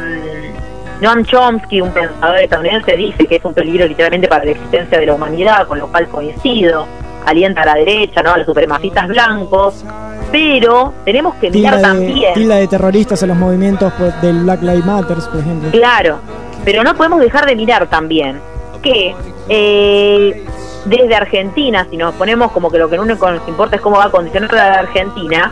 [1.01, 5.05] Noam Chomsky, un pensador estadounidense, dice que es un peligro literalmente para la existencia de
[5.05, 6.85] la humanidad, con lo cual coincido.
[7.25, 8.31] Alienta a la derecha, ¿no?
[8.31, 9.85] a los supremacistas blancos.
[10.31, 12.33] Pero tenemos que mirar de, también.
[12.33, 15.71] tilda de terroristas a los movimientos pues, del Black Lives Matter, por ejemplo.
[15.71, 16.19] Claro,
[16.65, 18.39] pero no podemos dejar de mirar también
[18.81, 19.15] que
[19.49, 20.45] eh,
[20.85, 24.05] desde Argentina, si nos ponemos como que lo que no nos importa es cómo va
[24.05, 25.51] a condicionar la Argentina,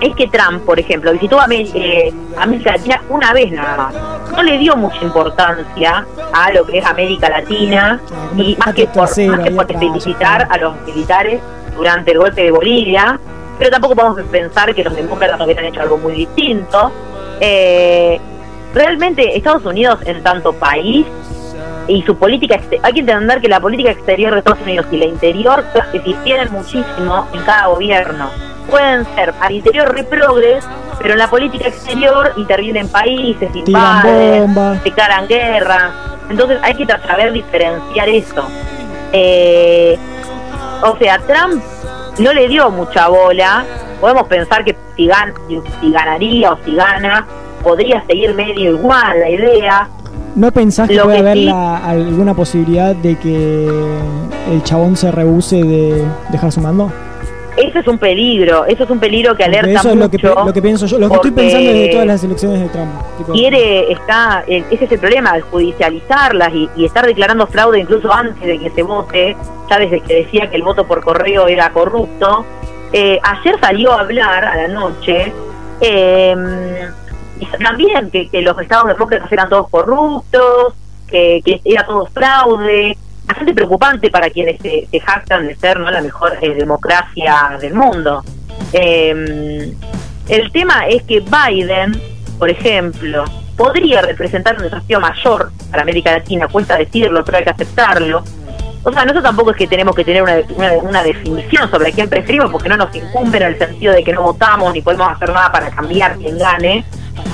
[0.00, 3.94] es que Trump, por ejemplo, visitó Amé- eh, América Latina una vez nada más.
[4.32, 8.00] No le dio mucha importancia a lo que es América Latina
[8.36, 11.40] y más que por, más que por felicitar a los militares
[11.76, 13.18] durante el golpe de Bolivia,
[13.58, 16.92] pero tampoco podemos pensar que los demócratas hubieran hecho algo muy distinto.
[17.40, 18.20] Eh,
[18.74, 21.06] realmente Estados Unidos en tanto país
[21.88, 25.04] y su política hay que entender que la política exterior de Estados Unidos y la
[25.06, 28.28] interior se difieren muchísimo en cada gobierno
[28.70, 30.64] pueden ser al interior reprogres
[30.98, 35.90] pero en la política exterior intervienen países invaden declaran guerra.
[36.30, 38.44] Entonces hay que saber diferenciar eso.
[39.12, 39.96] Eh,
[40.82, 41.62] o sea Trump
[42.18, 43.64] no le dio mucha bola.
[44.00, 45.34] Podemos pensar que si, gan-
[45.80, 47.26] si ganaría o si gana
[47.62, 49.88] podría seguir medio igual la idea.
[50.34, 53.66] ¿No pensás que Lo puede que haber sí- la- alguna posibilidad de que
[54.50, 56.90] el chabón se rehúse de dejar su mando?
[57.56, 60.52] Eso es un peligro, eso es un peligro que alerta eso es lo que, lo
[60.52, 62.90] pienso yo, lo que estoy pensando desde todas las elecciones de Trump.
[63.18, 68.12] Tipo, Quiere, está, ese es el problema, de judicializarlas y, y estar declarando fraude incluso
[68.12, 69.36] antes de que se vote,
[69.70, 72.44] ya desde que decía que el voto por correo era corrupto.
[72.92, 75.32] Eh, ayer salió a hablar a la noche
[75.80, 76.34] eh,
[77.62, 80.74] también que, que los estados demócratas eran todos corruptos,
[81.08, 82.96] que, que era todo fraude.
[83.26, 85.90] Bastante preocupante para quienes se, se jactan de ser ¿no?
[85.90, 88.22] la mejor eh, democracia del mundo.
[88.72, 89.74] Eh,
[90.28, 92.00] el tema es que Biden,
[92.38, 93.24] por ejemplo,
[93.56, 98.24] podría representar un desafío mayor para América Latina, cuesta decirlo, pero hay que aceptarlo.
[98.82, 100.36] O sea, nosotros tampoco es que tenemos que tener una,
[100.82, 104.12] una, definición sobre a quién preferimos, porque no nos incumbe en el sentido de que
[104.12, 106.84] no votamos ni podemos hacer nada para cambiar quién gane.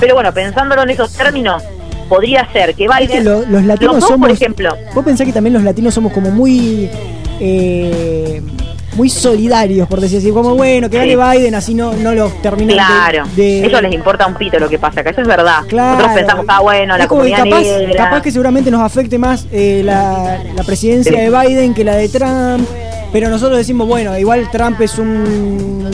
[0.00, 1.62] Pero bueno, pensándolo en esos términos,
[2.14, 4.28] podría ser que Es que Biden, lo- los latinos los dos, somos.
[4.28, 6.88] por ejemplo, Vos pensás que también los latinos somos como muy.
[7.40, 8.42] eh,
[8.94, 10.30] muy solidarios, por decir así.
[10.30, 11.08] Como bueno, que Sí.
[11.14, 13.64] gane Biden, así no, no los terminan claro, de.
[13.64, 15.60] ellos les importa un pito lo que pasa acá, eso es verdad.
[15.66, 15.92] Claro.
[15.96, 18.04] Nosotros pensamos, ah, bueno, la Es que comunidad capaz, negra.
[18.04, 21.18] capaz que seguramente nos afecte más eh, la, la presidencia Sí.
[21.18, 22.68] de Biden que la de Trump,
[23.14, 25.88] pero nosotros decimos, bueno, igual Trump es un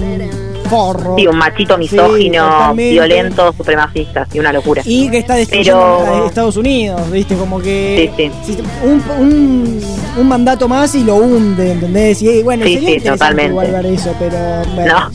[0.69, 1.15] forro.
[1.17, 4.83] Sí, un machito misógino, violento, supremacista, sí, una locura.
[4.85, 7.37] Y que está destruyendo Pero- Estados Unidos, ¿viste?
[7.37, 8.13] Como que
[8.45, 9.81] Sí, un, un,
[10.19, 12.23] un mandato más y lo hunde, ¿entendés?
[12.23, 13.51] Y bueno, Sí, sería sí, interesante totalmente.
[13.51, 14.37] igual ver eso, pero
[14.75, 14.95] bueno.
[15.01, 15.11] No.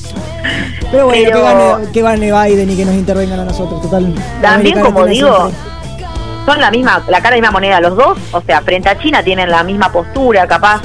[0.91, 2.01] Pero bueno, Pero- Que, gane, que
[2.32, 4.14] gane Biden y que nos intervengan a nosotros, total.
[4.41, 5.51] También, como digo,
[6.45, 8.99] son la misma, la cara de la misma moneda los dos, o sea, frente a
[8.99, 10.82] China tienen la misma postura, capaz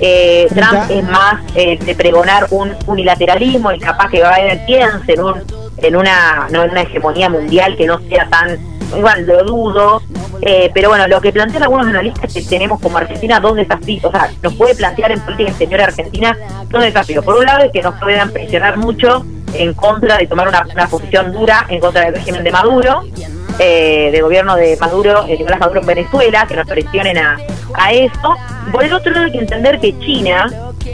[0.00, 5.20] eh, Trump es más eh, de pregonar un unilateralismo y capaz que Biden piense en
[5.20, 5.34] un
[5.78, 8.58] en una no en una hegemonía mundial que no sea tan
[8.96, 10.02] igual lo dudo.
[10.40, 14.04] Eh, pero bueno lo que plantean algunos analistas es que tenemos como Argentina dos desafíos
[14.04, 16.36] o sea nos puede plantear en política exterior Argentina
[16.68, 17.24] dos desafíos.
[17.24, 20.86] Por un lado es que nos puedan presionar mucho en contra de tomar una, una
[20.86, 23.02] posición dura en contra del régimen de Maduro
[23.58, 27.38] eh, del gobierno de Maduro, eh, Nicolás Maduro en Venezuela, que nos presionen a,
[27.74, 28.36] a eso.
[28.72, 30.46] Por el otro lado hay que entender que China,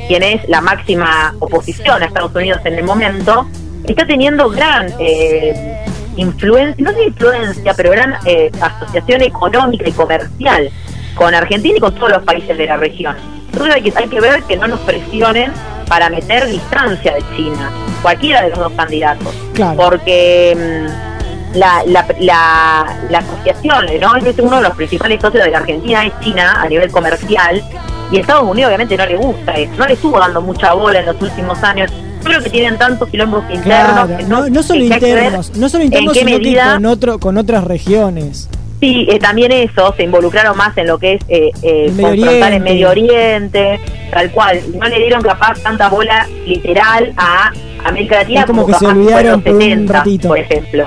[0.08, 3.46] quien es la máxima oposición a Estados Unidos en el momento,
[3.86, 5.84] está teniendo gran eh,
[6.16, 10.70] influencia, no sé influencia, pero gran eh, asociación económica y comercial
[11.14, 13.16] con Argentina y con todos los países de la región.
[13.52, 15.52] Entonces hay que, hay que ver que no nos presionen
[15.88, 17.70] para meter distancia de China,
[18.02, 19.76] cualquiera de los dos candidatos Claro.
[19.76, 21.13] porque mm,
[21.54, 24.16] la, la, la, la asociación, ¿no?
[24.16, 27.62] Es uno de los principales socios de la Argentina es China a nivel comercial
[28.10, 31.06] y Estados Unidos obviamente no le gusta eso, no le estuvo dando mucha bola en
[31.06, 31.90] los últimos años.
[32.22, 33.64] Creo que tienen tantos quilombos internos
[34.06, 37.36] Claro, que no, no solo internos, no solo internos, sino medida- que con, otro, con
[37.36, 38.48] otras regiones.
[38.80, 42.52] Sí, eh, también eso, se involucraron más en lo que es eh, eh, Medio confrontar
[42.52, 42.62] en.
[42.62, 43.80] Medio Oriente,
[44.10, 44.60] tal cual.
[44.78, 47.50] No le dieron capaz tanta bola literal a
[47.84, 50.28] América Latina Es como que se capaz olvidaron los por un 70, ratito.
[50.28, 50.86] por ejemplo.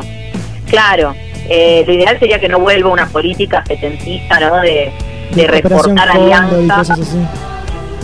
[0.70, 1.16] Claro,
[1.50, 4.58] eh, lo ideal sería que no vuelva una política setentista, ¿no?
[4.62, 4.92] De,
[5.32, 6.00] de Cóndor y
[6.32, 7.00] alianzas.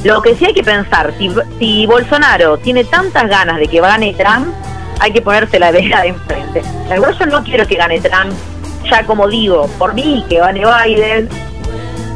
[0.04, 4.14] Lo que sí hay que pensar, si, si Bolsonaro tiene tantas ganas de que gane
[4.14, 4.48] Trump,
[5.00, 6.62] hay que ponerse la vela de enfrente.
[6.94, 8.34] Igual yo no quiero que gane Trump,
[8.90, 11.30] ya como digo, por mí que gane Biden,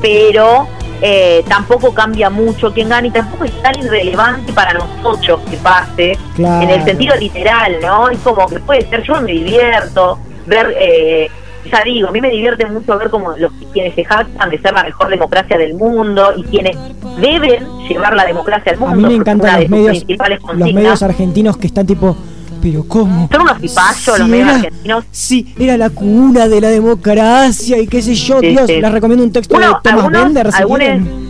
[0.02, 0.68] pero
[1.02, 6.18] eh, tampoco cambia mucho quien gane y tampoco es tan irrelevante para nosotros que pase,
[6.36, 6.64] Claro.
[6.64, 8.10] en el sentido literal, ¿no?
[8.10, 10.74] Es como que puede ser, yo me divierto, ver...
[10.80, 11.30] Eh,
[11.70, 14.72] ya digo, a mí me divierte mucho ver como los quienes se jactan de ser
[14.74, 16.78] la mejor democracia del mundo y quienes
[17.20, 18.94] deben llevar la democracia al mundo.
[18.94, 20.06] A mí me encantan los medios,
[20.54, 22.16] los medios argentinos que están tipo,
[22.62, 23.28] pero ¿cómo?
[23.30, 25.04] Son unos tipazos los medios era- argentinos.
[25.12, 28.80] Sí, era la cuna de la democracia y qué sé yo, Sí, Dios, sí.
[28.80, 31.27] les recomiendo un texto Bueno, de Thomas algunos- Bender si algunos- quieren.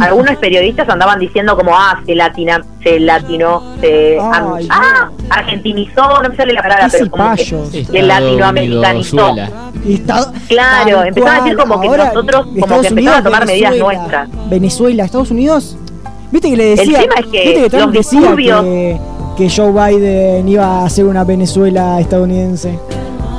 [0.00, 6.28] Algunos periodistas andaban diciendo como, ah, se latina, se latino, se Ay, ah, argentinizó, no
[6.28, 9.34] me sale la palabra, pero como que se latinoamericanizó.
[9.88, 13.22] Estado- Claro, tal empezaron a decir como que Ahora, nosotros como Estados que empezaron a
[13.22, 14.28] tomar medidas nuestras.
[14.50, 15.76] Venezuela, Estados Unidos.
[16.30, 19.00] Viste que le decía, tema es que viste que los disturbios- que,
[19.36, 22.78] que Joe Biden iba a hacer una Venezuela estadounidense.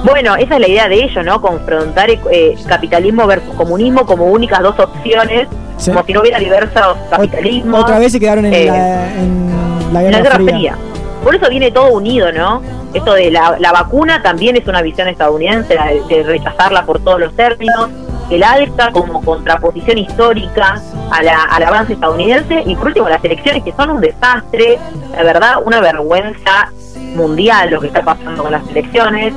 [0.03, 1.41] Bueno, esa es la idea de ellos, ¿no?
[1.41, 5.47] Confrontar eh, capitalismo versus comunismo como únicas dos opciones,
[5.77, 5.91] Sí.
[5.91, 7.81] como si no hubiera diversos capitalismos.
[7.83, 10.53] Otra vez se quedaron en, eh, la, en la en Guerra, la Guerra Fría.
[10.55, 10.75] Fría.
[11.23, 12.61] Por eso viene todo unido, ¿no?
[12.93, 16.99] Esto de la, la vacuna también es una visión estadounidense, la de, de rechazarla por
[16.99, 17.89] todos los términos.
[18.29, 22.63] El ALCA como contraposición histórica a la- al avance estadounidense.
[22.65, 24.79] Y por último, las elecciones que son un desastre,
[25.15, 26.71] la verdad, una vergüenza
[27.15, 29.33] mundial lo que está pasando con las elecciones.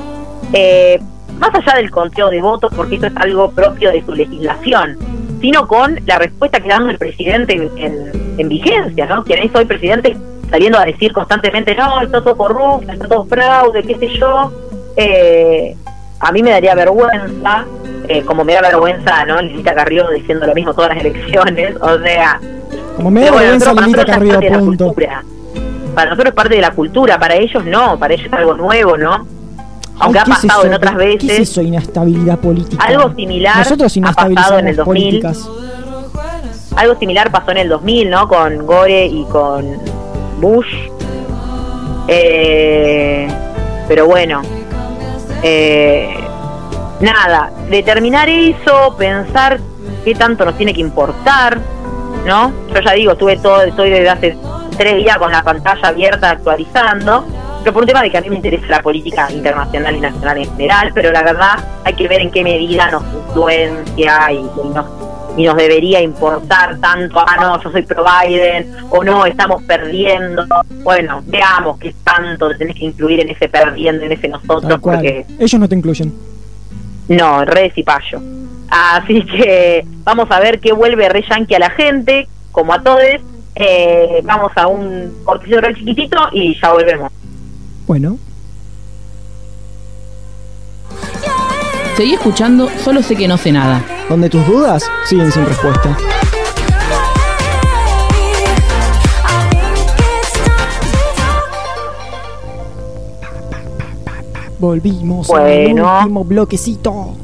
[0.52, 1.00] Eh,
[1.38, 4.96] más allá del conteo de votos, porque esto es algo propio de su legislación,
[5.40, 9.24] sino con la respuesta que da el presidente en, en- en vigencia, ¿no?
[9.24, 10.16] Quien es hoy presidente
[10.50, 14.52] saliendo a decir constantemente, no, está todo corrupto, está todo fraude, qué sé yo.
[14.96, 15.76] Eh,
[16.20, 17.64] a mí me daría vergüenza,
[18.08, 19.40] eh, como me da vergüenza, ¿no?
[19.42, 22.40] Lilita Carrió diciendo lo mismo todas las elecciones, o sea...
[22.96, 24.94] Como me da bueno, vergüenza Lilita Carrió, punto.
[25.94, 28.96] Para nosotros es parte de la cultura, para ellos no, para ellos es algo nuevo,
[28.96, 29.26] ¿no?
[30.00, 32.84] Aunque Ay, ha ¿qué es pasado en otras ¿Qué es veces, eso, inestabilidad política?
[32.84, 34.84] Algo similar Nosotros ha pasado en el 2000.
[34.84, 35.48] políticas.
[36.76, 38.28] algo similar pasó en el 2000, ¿no?
[38.28, 39.78] Con Gore y con
[40.40, 40.66] Bush.
[42.06, 43.28] Eh,
[43.86, 44.42] pero bueno,
[45.42, 46.14] eh,
[47.00, 49.58] nada, determinar eso, pensar
[50.04, 51.58] qué tanto nos tiene que importar,
[52.26, 52.52] ¿no?
[52.74, 54.36] Yo ya digo, estuve todo, estoy desde hace
[54.76, 57.24] tres días con la pantalla abierta actualizando,
[57.60, 60.38] pero por un tema de que a mí me interesa la política internacional y nacional
[60.38, 64.68] en general, pero la verdad hay que ver en qué medida nos influencia y, y
[64.74, 64.86] nos
[65.38, 70.44] y nos debería importar tanto, ah, no, yo soy pro Biden, o no, estamos perdiendo.
[70.82, 75.24] Bueno, veamos qué tanto te tenés que incluir en ese perdiendo, en ese nosotros, porque
[75.38, 76.12] Ellos no te incluyen.
[77.06, 78.20] no, redes y payo.
[78.68, 83.00] Así que vamos a ver qué vuelve Re Yankee a la gente, como a todos.
[83.54, 87.12] Eh, vamos a un cortecito re chiquitito y ya volvemos.
[87.88, 88.18] Bueno,
[91.96, 93.82] Seguí escuchando, solo sé que no sé nada.
[94.08, 95.96] donde tus dudas siguen sin respuesta.
[104.58, 105.88] Volvimos Bueno.
[105.88, 107.14] al último bloquecito.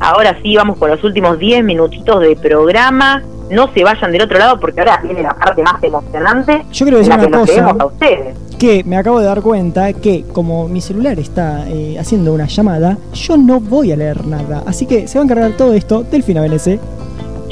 [0.00, 3.22] Ahora sí, vamos con los últimos 10 minutitos de programa.
[3.50, 6.64] No se vayan del otro lado porque ahora viene la parte más emocionante.
[6.72, 7.60] Yo quiero en decir la que una nos cosa.
[7.60, 8.36] debemos a ustedes.
[8.64, 12.96] Que me acabo de dar cuenta que como mi celular está eh, haciendo una llamada,
[13.12, 14.62] yo no voy a leer nada.
[14.64, 16.80] Así que se va a encargar todo esto Delfina BNC.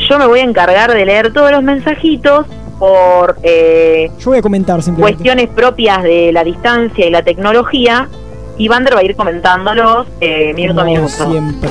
[0.08, 2.46] Yo me voy a encargar de leer todos los mensajitos
[2.78, 5.18] por eh, Yo voy a comentar simplemente.
[5.18, 8.08] cuestiones propias de la distancia y la tecnología.
[8.56, 11.08] Y Vander va a ir comentándolos eh, minuto a minuto.
[11.30, 11.68] siempre.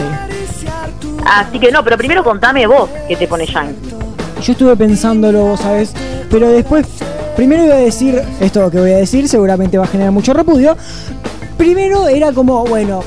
[1.25, 3.89] Así que no, pero primero contame vos qué te pone Yankee.
[4.43, 5.95] Yo estuve pensándolo, vos sabés,
[6.29, 6.85] pero después,
[7.35, 10.75] primero iba a decir, esto que voy a decir seguramente va a generar mucho repudio.
[11.57, 13.03] Primero era como, bueno,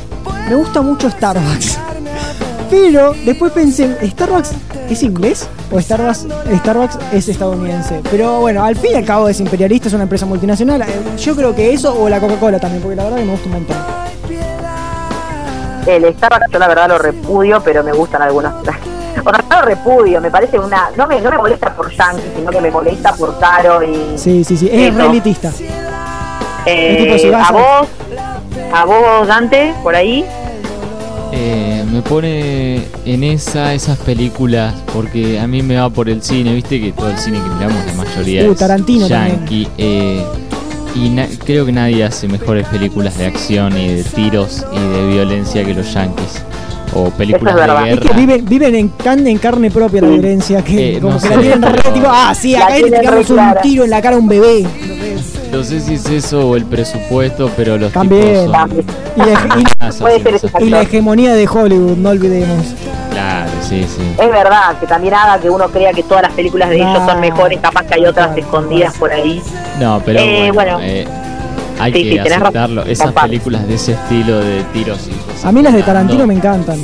[0.49, 1.79] me gusta mucho Starbucks.
[2.71, 4.53] Pero después pensé, ¿Starbucks
[4.91, 5.49] es inglés?
[5.71, 6.27] ¿O Starbucks,
[6.61, 8.01] Starbucks es estadounidense?
[8.11, 10.85] Pero bueno, al fin y al cabo es imperialista, es una empresa multinacional.
[11.19, 13.53] Yo creo que eso, o la Coca-Cola también, porque la verdad que me gusta un
[13.53, 13.77] montón.
[15.87, 18.55] El Starbucks yo la verdad lo repudio, pero me gustan algunos.
[19.21, 20.91] O sea, no lo repudio, me parece una...
[20.97, 24.19] No me, no me molesta por Yankee, sino que me molesta por Caro y...
[24.19, 24.99] Sí, sí, sí, es Eso.
[24.99, 25.51] re elitista.
[26.67, 27.89] Eh, tipo, si a vos,
[28.73, 30.25] a vos Dante, por ahí.
[31.33, 36.55] Eh, me pone en esa esas películas porque a mí me va por el cine,
[36.55, 39.39] viste que todo el cine que miramos la mayoría Uh, es Tarantino también.
[39.41, 40.25] yankee, eh,
[40.95, 45.07] y na- creo que nadie hace mejores películas de acción y de tiros y de
[45.09, 46.43] violencia que los yankees
[46.93, 47.57] o películas
[47.87, 51.15] es de que viven, viven en, can- en carne propia la violencia, que Eh, como
[51.15, 53.85] no que sé, la tienen re pero- tipo, ah, sí, acá le tiramos un tiro
[53.85, 54.65] en la cara a un bebé.
[55.53, 58.23] No sé si es eso o el presupuesto, pero los También.
[58.23, 58.87] tipos son También.
[59.17, 62.75] Y la, y- ese y la hegemonía de Hollywood, no olvidemos.
[63.13, 64.03] Claro, sí, sí.
[64.21, 67.07] Es verdad, que también haga que uno crea que todas las películas de ellos Ah,
[67.13, 68.41] son mejores, capaz que hay otras claro.
[68.43, 69.41] escondidas por ahí.
[69.79, 70.79] No, pero Eh, bueno, bueno.
[70.83, 71.07] eh,
[71.79, 72.83] hay Sí, que sí, aceptarlo.
[72.85, 75.83] Esas películas de ese estilo de tiros y cosas A mí las de.
[75.83, 76.79] Tarantino me encantan.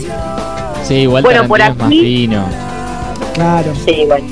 [0.85, 2.45] Sí, igual Bueno, por Tarantino es más aquí- fino.
[3.35, 3.73] Claro.
[3.85, 4.27] Sí, bueno.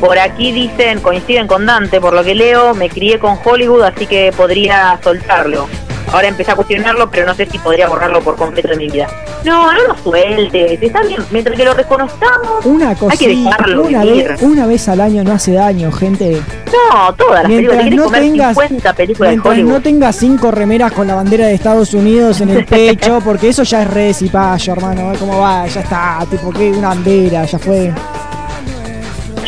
[0.00, 4.06] Por aquí dicen, coinciden con Dante, por lo que leo, me crié con Hollywood, así
[4.06, 5.68] que podría soltarlo.
[6.12, 9.06] Ahora empecé a cuestionarlo, pero no sé si podría borrarlo por completo de mi vida.
[9.44, 12.64] No, no lo sueltes, está bien, mientras que lo reconozcamos.
[12.64, 14.28] Una Hay que dejarlo una vivir.
[14.28, 16.42] vez, una vez al año no hace daño, gente.
[16.66, 19.72] No, todas las películas, Mientras querés no tengas, 50 películas de mientras Hollywood.
[19.72, 23.62] no tengas cinco remeras con la bandera de Estados Unidos en el pecho, porque eso
[23.62, 25.12] ya es re cipayo, hermano.
[25.18, 25.66] ¿Cómo va?
[25.68, 27.92] Ya está, tipo, que una bandera, ya fue.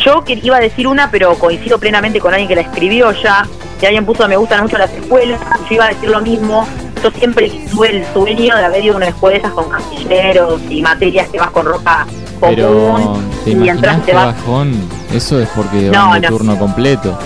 [0.03, 3.45] Yo iba a decir una, pero coincido plenamente con alguien que la escribió ya.
[3.83, 5.41] Que alguien puso me gustan mucho las escuelas.
[5.69, 6.65] Yo iba a decir lo mismo.
[7.03, 10.61] Yo siempre tuve el sueño de haber ido a una escuela de esas con casilleros
[10.69, 12.07] y materias que vas con ropa
[12.39, 13.29] Pero, común.
[13.43, 14.27] ¿te y entras y te vas.
[14.37, 14.71] bajón?
[15.13, 16.37] Eso es porque No, van de no.
[16.37, 17.17] turno completo.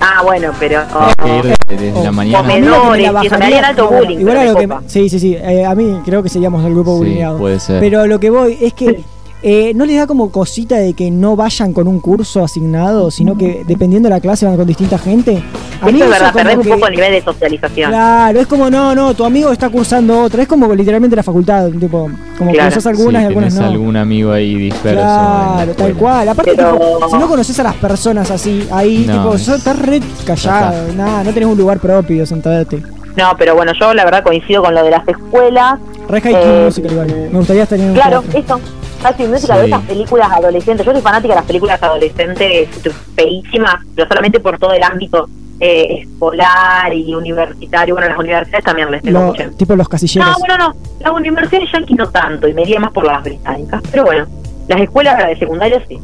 [0.00, 0.82] Ah, bueno, pero.
[1.24, 1.32] Que
[1.74, 2.48] de- desde la Oh, mañana.
[2.54, 4.88] que la Comedores, y eso, me bajaría- harían alto bullying, Igual a pero lo que.
[4.88, 5.34] Sí, sí, sí.
[5.34, 7.36] eh, a mí creo que seríamos el grupo Sí, bullyingado.
[7.38, 7.80] puede ser.
[7.80, 9.00] Pero lo que voy es que.
[9.42, 13.36] Eh, ¿No les da como cosita de que no vayan con un curso asignado, sino
[13.38, 15.42] que dependiendo de la clase van con distinta gente?
[15.80, 17.90] A Eso es verdad, perdés un poco el nivel de socialización.
[17.90, 20.42] Claro, es como, no, no, tu amigo está cursando otra.
[20.42, 22.70] Es como literalmente la facultad, tipo, como Claro.
[22.70, 23.64] cursas algunas Sí, y algunas no.
[23.66, 25.00] algún amigo ahí disperso.
[25.00, 26.28] Claro, tal cual.
[26.28, 29.58] Aparte, Pero- tipo, si no conoces a las personas así, ahí, No, tipo, es- sos-
[29.58, 32.82] estás re callado, nada, no tenés un lugar propio, sentarte.
[33.16, 35.78] No, pero bueno, yo la verdad coincido con lo de las escuelas.
[36.08, 37.06] Re High Eh, Musical igual.
[37.32, 38.56] Me gustaría estar en un Claro, teatro.
[38.56, 38.60] eso.
[39.02, 39.66] Casi música Sí.
[39.66, 40.84] esas películas adolescentes.
[40.84, 42.68] Yo soy fanática de las películas adolescentes
[43.14, 45.28] feísimas, pero solamente por todo el ámbito
[45.60, 47.94] eh, escolar y universitario.
[47.94, 49.50] Bueno, las universidades también les tengo mucho.
[49.56, 50.30] tipo los casilleros.
[50.30, 50.74] No, bueno, no.
[51.00, 53.82] Las universidades yanquis no tanto, y me iría más por las británicas.
[53.90, 54.26] Pero bueno,
[54.68, 55.98] las escuelas las de secundaria sí.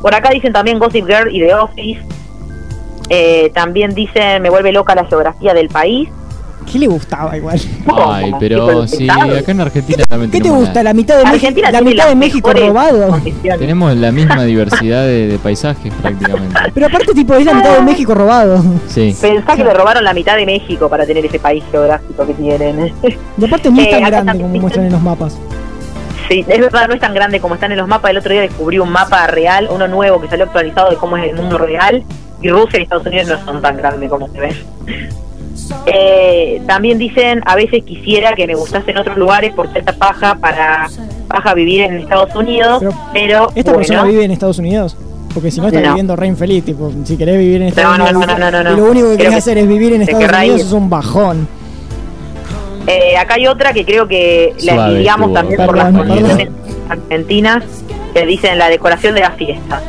[0.00, 2.00] Por acá dicen también Gossip Girl y The Office.
[3.10, 6.08] Eh, también dicen me vuelve loca la geografía del país.
[6.70, 7.60] ¿Qué le gustaba igual?
[8.06, 10.82] Ay, pero sí, acá en Argentina también ¿Qué te tenemos gusta?
[10.82, 13.20] la- mitad de México, Argentina la mitad de México robado.
[13.58, 16.58] Tenemos la misma diversidad de, de paisajes prácticamente.
[16.74, 18.62] Pero aparte, tipo, es la mitad de México robado.
[18.88, 19.14] Sí.
[19.20, 22.92] Pensá que le robaron la mitad de México para tener ese país geográfico que tienen.
[23.38, 25.38] Y aparte no es Eh, tan grande también como muestran en los mapas.
[26.28, 28.10] Sí, es verdad, no es tan grande como están en los mapas.
[28.10, 31.30] El otro día descubrí un mapa real, uno nuevo que salió actualizado de cómo es
[31.30, 32.02] el mundo real.
[32.40, 34.56] Y Rusia y Estados Unidos no son tan grandes como se ven.
[35.86, 40.34] Eh, también dicen, a veces quisiera que me gustase en otros lugares por cierta paja
[40.36, 40.88] para
[41.28, 44.96] paja vivir en Estados Unidos, Pero, pero, ¿Esta bueno, persona vive en Estados Unidos?
[45.32, 45.88] Porque si no está No.
[45.88, 48.64] viviendo re infeliz, tipo, si querés vivir en Estados No, no, Unidos no, no, no,
[48.64, 48.72] no.
[48.72, 50.66] y lo único que querés que hacer es vivir en Estados Unidos ir.
[50.66, 51.48] es un bajón.
[52.86, 56.48] Eh, acá hay otra que creo que la Suave envidiamos estuvo, también por las condiciones
[56.88, 57.64] argentinas
[58.12, 59.82] que dicen la decoración de las fiestas.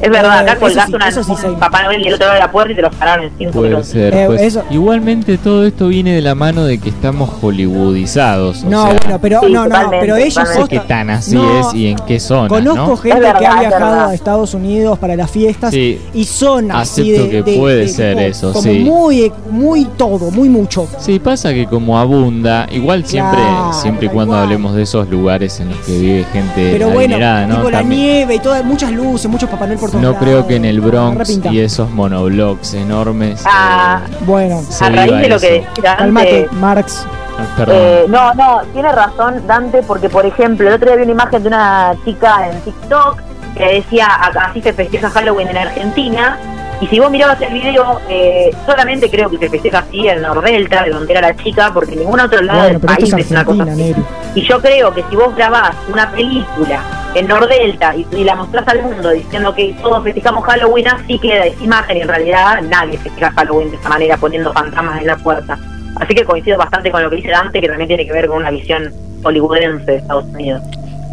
[0.00, 2.34] Es verdad, acá colgás sí, una, eso sí un Papá Noel y el otro lado
[2.34, 3.88] de la puerta y te los pararon en cinco Puede minutos.
[3.88, 4.14] ser.
[4.14, 4.42] Eh, pues.
[4.42, 8.64] eso- Igualmente todo esto viene de la mano de que estamos hollywoodizados.
[8.64, 11.34] o No, sea, bueno, pero Sí, no, no, pero ellos No sé qué tan así
[11.34, 12.96] No, es y en qué zona, Conozco ¿no?
[12.96, 16.00] gente verdad, que ha viajado a Estados Unidos para las fiestas Sí.
[16.14, 18.78] y son así Acepto de, que de- puede de ser tipo, eso, como sí.
[18.80, 20.86] muy, muy todo, muy mucho.
[20.98, 24.44] Sí, pasa que como abunda, igual siempre, Claro, siempre y cuando cual.
[24.44, 27.16] hablemos de esos lugares en los que vive gente Pero bueno,
[27.46, 27.56] ¿no?
[27.56, 30.24] tipo la También- nieve y todas, muchas luces, muchos Papá Noel por todos no lados.
[30.24, 33.42] creo que en el Bronx y esos monoblocks enormes.
[33.46, 37.06] Ah, eh, Bueno, se a raíz de lo que decía calmate, antes, Marx.
[37.38, 41.12] Ah, eh, no, no, tiene razón Dante, porque por ejemplo, el otro día vi una
[41.12, 43.18] imagen de una chica en TikTok
[43.56, 46.38] que decía, "Acá así se festeja Halloween en Argentina,
[46.80, 50.82] y si vos mirabas el video, eh, solamente creo que se festeja así en Nordelta,
[50.84, 53.30] de donde era la chica, porque en ningún otro lado Bueno, del país es es
[53.30, 53.94] una cosa así.
[54.34, 56.80] Y yo creo que si vos grabás una película
[57.18, 61.46] en Nordelta y, y la mostrás al mundo diciendo que todos festejamos Halloween, así queda
[61.46, 65.16] esa imagen y en realidad nadie festeja Halloween de esa manera poniendo fantasmas en la
[65.16, 65.58] puerta.
[65.96, 68.36] Así que coincido bastante con lo que dice Dante, que también tiene que ver con
[68.38, 70.62] una visión hollywoodense de Estados Unidos.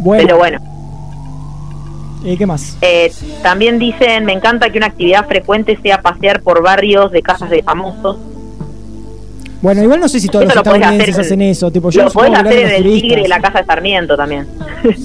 [0.00, 0.58] Bueno, Pero bueno,
[2.24, 2.76] eh, ¿qué más?
[2.82, 3.10] eh,
[3.42, 7.62] también dicen, me encanta que una actividad frecuente sea pasear por barrios de casas de
[7.62, 8.16] famosos.
[9.64, 11.70] Bueno, igual no sé si todos Eso los lo estadounidenses hacer hacen eso.
[11.70, 13.40] Tipo, yo Lo que hacer en el Tigre la.
[13.40, 14.46] Casa de Sarmiento también.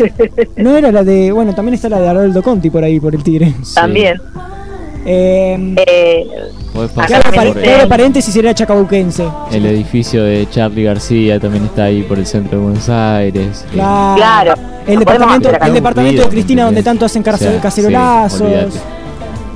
[0.57, 1.31] No era la de.
[1.31, 3.53] Bueno, también está la de Haroldo Conti por ahí, por el Tigre.
[3.63, 3.75] Sí.
[3.75, 4.21] También.
[5.05, 6.27] Eh, Eh,
[6.93, 9.25] pasar claro, claro, paréntesis era chacabuquense.
[9.53, 13.63] el edificio de Charlie García, también está ahí por el centro de Buenos Aires.
[13.67, 14.15] Eh, Claro.
[14.17, 14.53] Claro.
[14.85, 18.73] El departamento, el departamento de Cristina donde tanto hacen O sea, cacerolazos.
[18.73, 18.79] sí.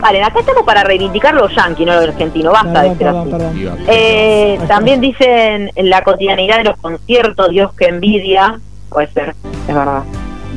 [0.04, 2.54] Vale, acá estamos para reivindicar los yanquis, no los argentinos.
[2.54, 3.32] Basta Perdón, de ser perdón, así.
[3.32, 3.54] perdón.
[3.56, 3.76] Viva.
[3.88, 8.60] Eh, también dicen en la cotidianidad de los conciertos, Dios que envidia.
[8.90, 9.34] Puede ser,
[9.68, 10.04] es verdad.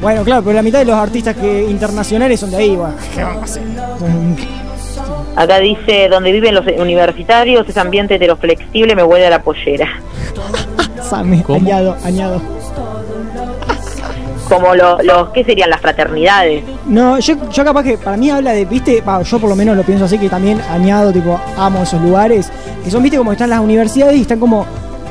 [0.01, 3.23] Bueno, claro, pero la mitad de los artistas que internacionales son de ahí, bueno, ¿qué
[3.23, 3.63] vamos a hacer?
[5.37, 9.89] Acá dice, donde viven los universitarios, ese ambiente heteroflexible me huele a la pollera.
[11.03, 11.59] Same, ¿Cómo?
[11.59, 12.41] añado, añado.
[14.49, 16.63] Como lo- los, ¿qué serían las fraternidades?
[16.87, 19.83] No, yo, yo capaz que para mí habla de, viste, yo por lo menos lo
[19.83, 22.51] pienso así, que también añado, tipo, amo esos lugares,
[22.85, 24.65] que son, viste, como están las universidades y están como,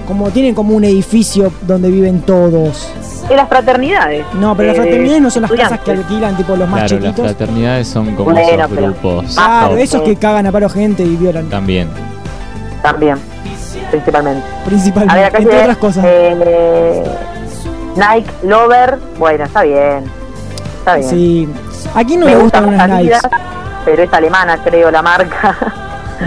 [0.08, 2.90] como tienen como un edificio donde viven todos.
[3.28, 4.24] De las fraternidades.
[4.36, 6.96] No, pero las Eh, fraternidades no son las casas que alquilan, tipo, los más Claro,
[7.04, 7.26] las chiquitos.
[7.36, 9.36] fraternidades son como Bueno, esos grupos.
[9.36, 9.78] Claro, top.
[9.80, 11.90] esos que cagan a paro gente y violan, También.
[12.84, 13.18] También,
[13.90, 14.42] principalmente.
[14.46, 16.06] A ver, principalmente, acá entre otras cosas.
[16.08, 17.04] eh,
[17.96, 20.04] Nike Lover, bueno, está bien.
[20.80, 21.10] Está bien.
[21.10, 21.50] Sí.
[21.94, 23.22] ¿A quién no Me gustan gustan unas las Nikes?
[23.86, 25.56] Pero es alemana, creo, la marca.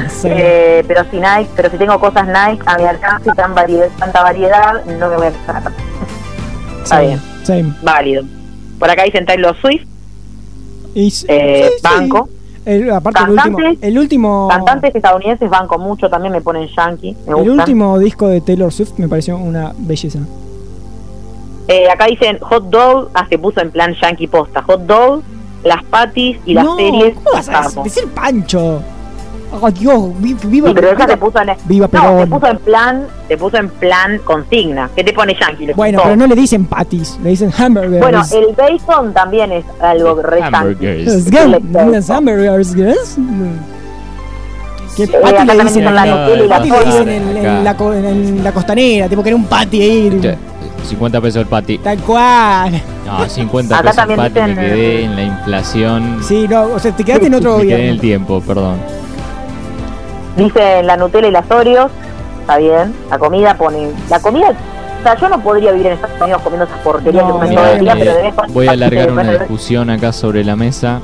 [0.09, 0.29] Sí.
[0.31, 3.89] Eh, pero si Nike, pero si tengo cosas Nike a mi alcance y tan variedad,
[3.99, 5.63] tanta variedad, no me voy a quejar.
[6.83, 7.75] Está Sí, bien, sí.
[7.83, 8.23] válido.
[8.79, 9.87] Por acá dicen Taylor Swift,
[10.95, 12.29] Y eh, banco.
[12.67, 17.17] El- aparte el último, Cantantes- el último, Cantantes estadounidenses banco mucho, también me ponen yankee,
[17.27, 17.59] me el gustan.
[17.61, 20.19] último disco de Taylor Swift me pareció una belleza.
[21.69, 24.63] Eh, acá dicen hot dog, ah, se puso en plan yankee posta.
[24.63, 25.23] Hot dog,
[25.65, 27.15] las patis y las no, series.
[27.15, 28.83] ¿cómo vas a decir Pancho?
[29.51, 32.47] Oh, Dios, vi- viva, Sí, pero esa viva- te puso en viva no, te puso
[32.49, 34.91] en plan, te puso en plan consigna.
[34.95, 35.73] ¿Qué te pone yankee?
[35.75, 38.01] Bueno, pero no le dicen patties, le dicen hamburgers.
[38.01, 40.57] Bueno, el bacon también es algo re yankee.
[40.57, 41.33] Hamburgers.
[41.87, 43.17] Los hamburgers, ¿yes?
[44.97, 50.37] ¿Qué patty acá le dicen en la costanera, tipo que era un patty ahí.
[50.89, 51.79] Che, 50 pesos el pati.
[51.79, 52.81] Tal cual.
[53.07, 54.41] No, 50 Acá pesos el pati.
[54.41, 56.19] Me quedé en la inflación.
[56.23, 58.01] Sí, no, o sea, te quedaste en otro me quedé en el gobierno.
[58.01, 58.77] tiempo, perdón.
[60.37, 61.91] Dicen la Nutella y las Oreos.
[62.41, 62.95] Está bien.
[63.11, 63.91] La comida pone.
[64.09, 64.51] La comida.
[64.51, 67.55] O sea, yo no podría vivir en Estados Unidos comiendo esas porquerías No, que comen
[67.55, 71.01] todo el día, pero de Voy a alargar una discusión acá sobre la mesa.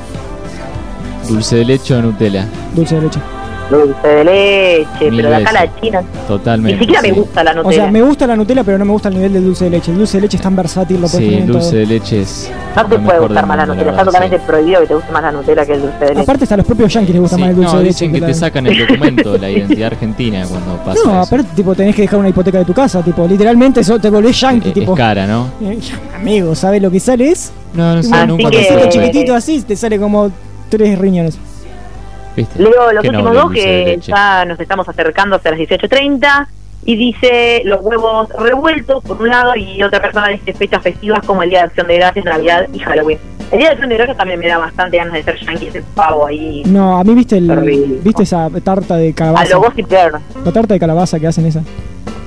[1.29, 2.47] Dulce de leche o Nutella.
[2.75, 3.21] Dulce de leche.
[3.71, 5.69] Dulce de leche, Mil pero de acá veces.
[5.75, 6.03] la China.
[6.29, 6.75] Totalmente.
[6.75, 7.83] Ni siquiera me gusta la O Nutella.
[7.83, 9.91] sea, me gusta la Nutella, pero no me gusta el nivel del dulce de leche.
[9.93, 11.59] El dulce de leche es tan versátil, lo puedes Sí, el todo.
[11.59, 12.51] dulce de leche es.
[12.77, 13.91] no te puede gustar más la Nutella.
[13.91, 14.43] Está totalmente sí.
[14.47, 16.21] prohibido que te guste más la Nutella que el dulce de leche.
[16.21, 17.95] Aparte, hasta a los propios yankees les gusta Sí, más el dulce no, de leche.
[17.95, 21.31] dicen que la- te sacan el documento de la identidad argentina cuando pasa No, eso.
[21.31, 24.39] pero tipo tenés que dejar una hipoteca de tu casa, tipo, literalmente eso te volvés
[24.41, 24.93] yankee, Eh, tipo.
[24.93, 25.47] Es cara, ¿no?
[25.63, 25.79] Eh,
[26.15, 27.31] Amigo, ¿sabes lo que sale?
[27.31, 30.31] Es No, no sé, Así nunca que- chiquitito así, te sale como
[30.69, 31.39] tres riñones.
[32.37, 32.63] ¿Viste?
[32.63, 36.47] Leo los últimos dos que ya nos estamos acercando hacia las 18.30
[36.87, 41.43] y dice los huevos revueltos por un lado y otra persona dice fechas festivas como
[41.43, 43.19] el Día de Acción de Gracias, Navidad y Halloween.
[43.53, 45.83] El Día de Acción de Gracias también me da bastante ganas de ser yankee, ese
[45.95, 46.63] pavo ahí.
[46.67, 49.51] No, a mí viste el, viste esa tarta de A calabaza.
[49.55, 50.21] lo Gossip Girl.
[50.45, 51.63] La tarta de calabaza que hacen esa.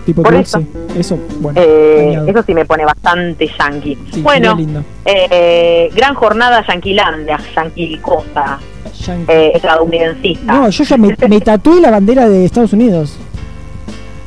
[0.07, 0.63] Tipo Por eso.
[0.97, 1.59] Eso, bueno.
[1.61, 3.97] Eh, eso sí me pone bastante yankee.
[4.13, 4.57] Sí, bueno,
[5.03, 8.57] eh, gran jornada yanquilandia, yanquicosa,
[9.05, 9.29] Yankee.
[9.33, 10.53] eh, estadounidencista.
[10.53, 13.17] No, yo ya me, me tatué la bandera de Estados Unidos.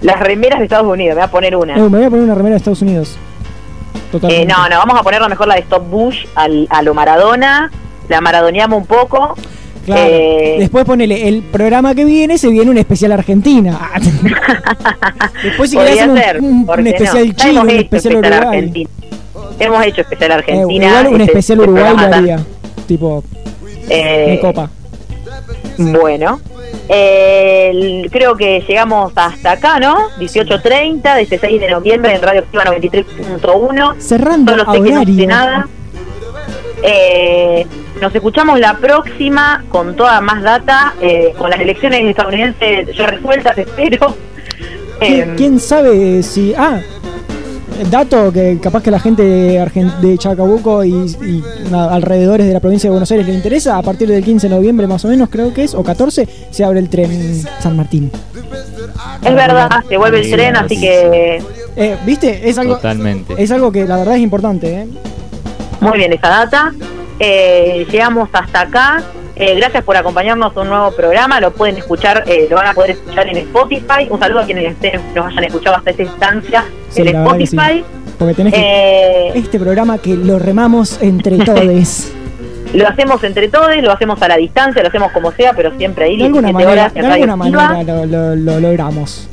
[0.02, 1.74] Las remeras de Estados Unidos, me voy a poner una.
[1.78, 3.16] Eh, me voy a poner una remera de Estados Unidos.
[4.12, 4.42] Totalmente.
[4.42, 7.70] Eh, no, no, vamos a ponerla mejor la de Stop Bush al, a lo Maradona.
[8.10, 9.34] La maradoneamos un poco.
[9.84, 10.02] Claro.
[10.12, 13.90] Eh, Después ponele, el programa que viene se viene un especial Argentina.
[15.42, 16.40] Después si querés hacer un, ser.
[16.40, 17.34] un- ¿por un qué especial no?
[17.34, 18.38] Chile, un especial Uruguay.
[18.40, 18.90] Argentina.
[19.58, 20.86] Hemos hecho especial Eh, Argentina.
[20.86, 22.40] igual un este- especial este Uruguay lo haría.
[22.86, 23.24] Tipo,
[23.88, 24.70] eh, copa.
[25.78, 26.40] Bueno.
[26.92, 29.96] Eh, creo que llegamos hasta acá, ¿no?
[30.18, 33.94] 18.30 de este 6 de noviembre en Radio Activa 93.1.
[34.00, 35.68] Cerrando Solo sé que no sé nada.
[36.82, 37.66] Eh,
[38.00, 43.56] nos escuchamos la próxima con toda más data, eh, con las elecciones estadounidenses ya resueltas,
[43.66, 44.14] espero.
[44.98, 46.54] ¿Quién, Eh, quién sabe si.
[46.56, 46.80] Ah,
[47.90, 51.42] dato que capaz que la gente de, Argen- de Chacabuco y,
[51.72, 54.86] alrededores de la provincia de Buenos Aires le interesa, a partir del 15 de noviembre
[54.86, 58.10] más o menos, creo que es, o 14, se abre el tren San Martín.
[59.24, 60.62] es verdad, se vuelve el tren, sí.
[60.64, 61.42] así que
[61.76, 62.48] Eh, ¿Viste?
[62.50, 63.34] Es algo, Totalmente.
[63.38, 64.86] es algo que la verdad es importante, ¿eh?
[65.80, 66.72] Muy bien esa data.
[67.18, 69.02] Eh, llegamos hasta acá.
[69.36, 71.40] Eh, gracias por acompañarnos a un nuevo programa.
[71.40, 74.06] Lo pueden escuchar, eh, lo van a poder escuchar en Spotify.
[74.10, 77.14] Un saludo a quienes estén- nos hayan escuchado hasta esta instancia Sí, en sí.
[77.14, 77.84] Spotify.
[78.18, 78.60] Porque tenés que.
[78.60, 82.12] Eh, Este programa que lo remamos entre todos.
[82.74, 86.04] lo hacemos entre todos, lo hacemos a la distancia, lo hacemos como sea, pero siempre
[86.04, 89.28] ahí De alguna 17 manera, horas de alguna manera lo, lo- lo logramos.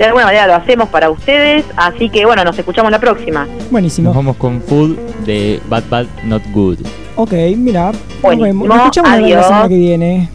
[0.00, 1.62] De alguna manera lo hacemos para ustedes.
[1.76, 3.44] Así que bueno, nos escuchamos la próxima.
[3.44, 4.14] Nos Buenísimo.
[4.14, 4.96] vamos con Food
[5.26, 6.78] de Bad Bad Not Good.
[7.16, 7.92] Ok, mira.
[8.22, 8.66] Nos, vemos.
[8.66, 10.30] Nos escuchamos la- semana que viene.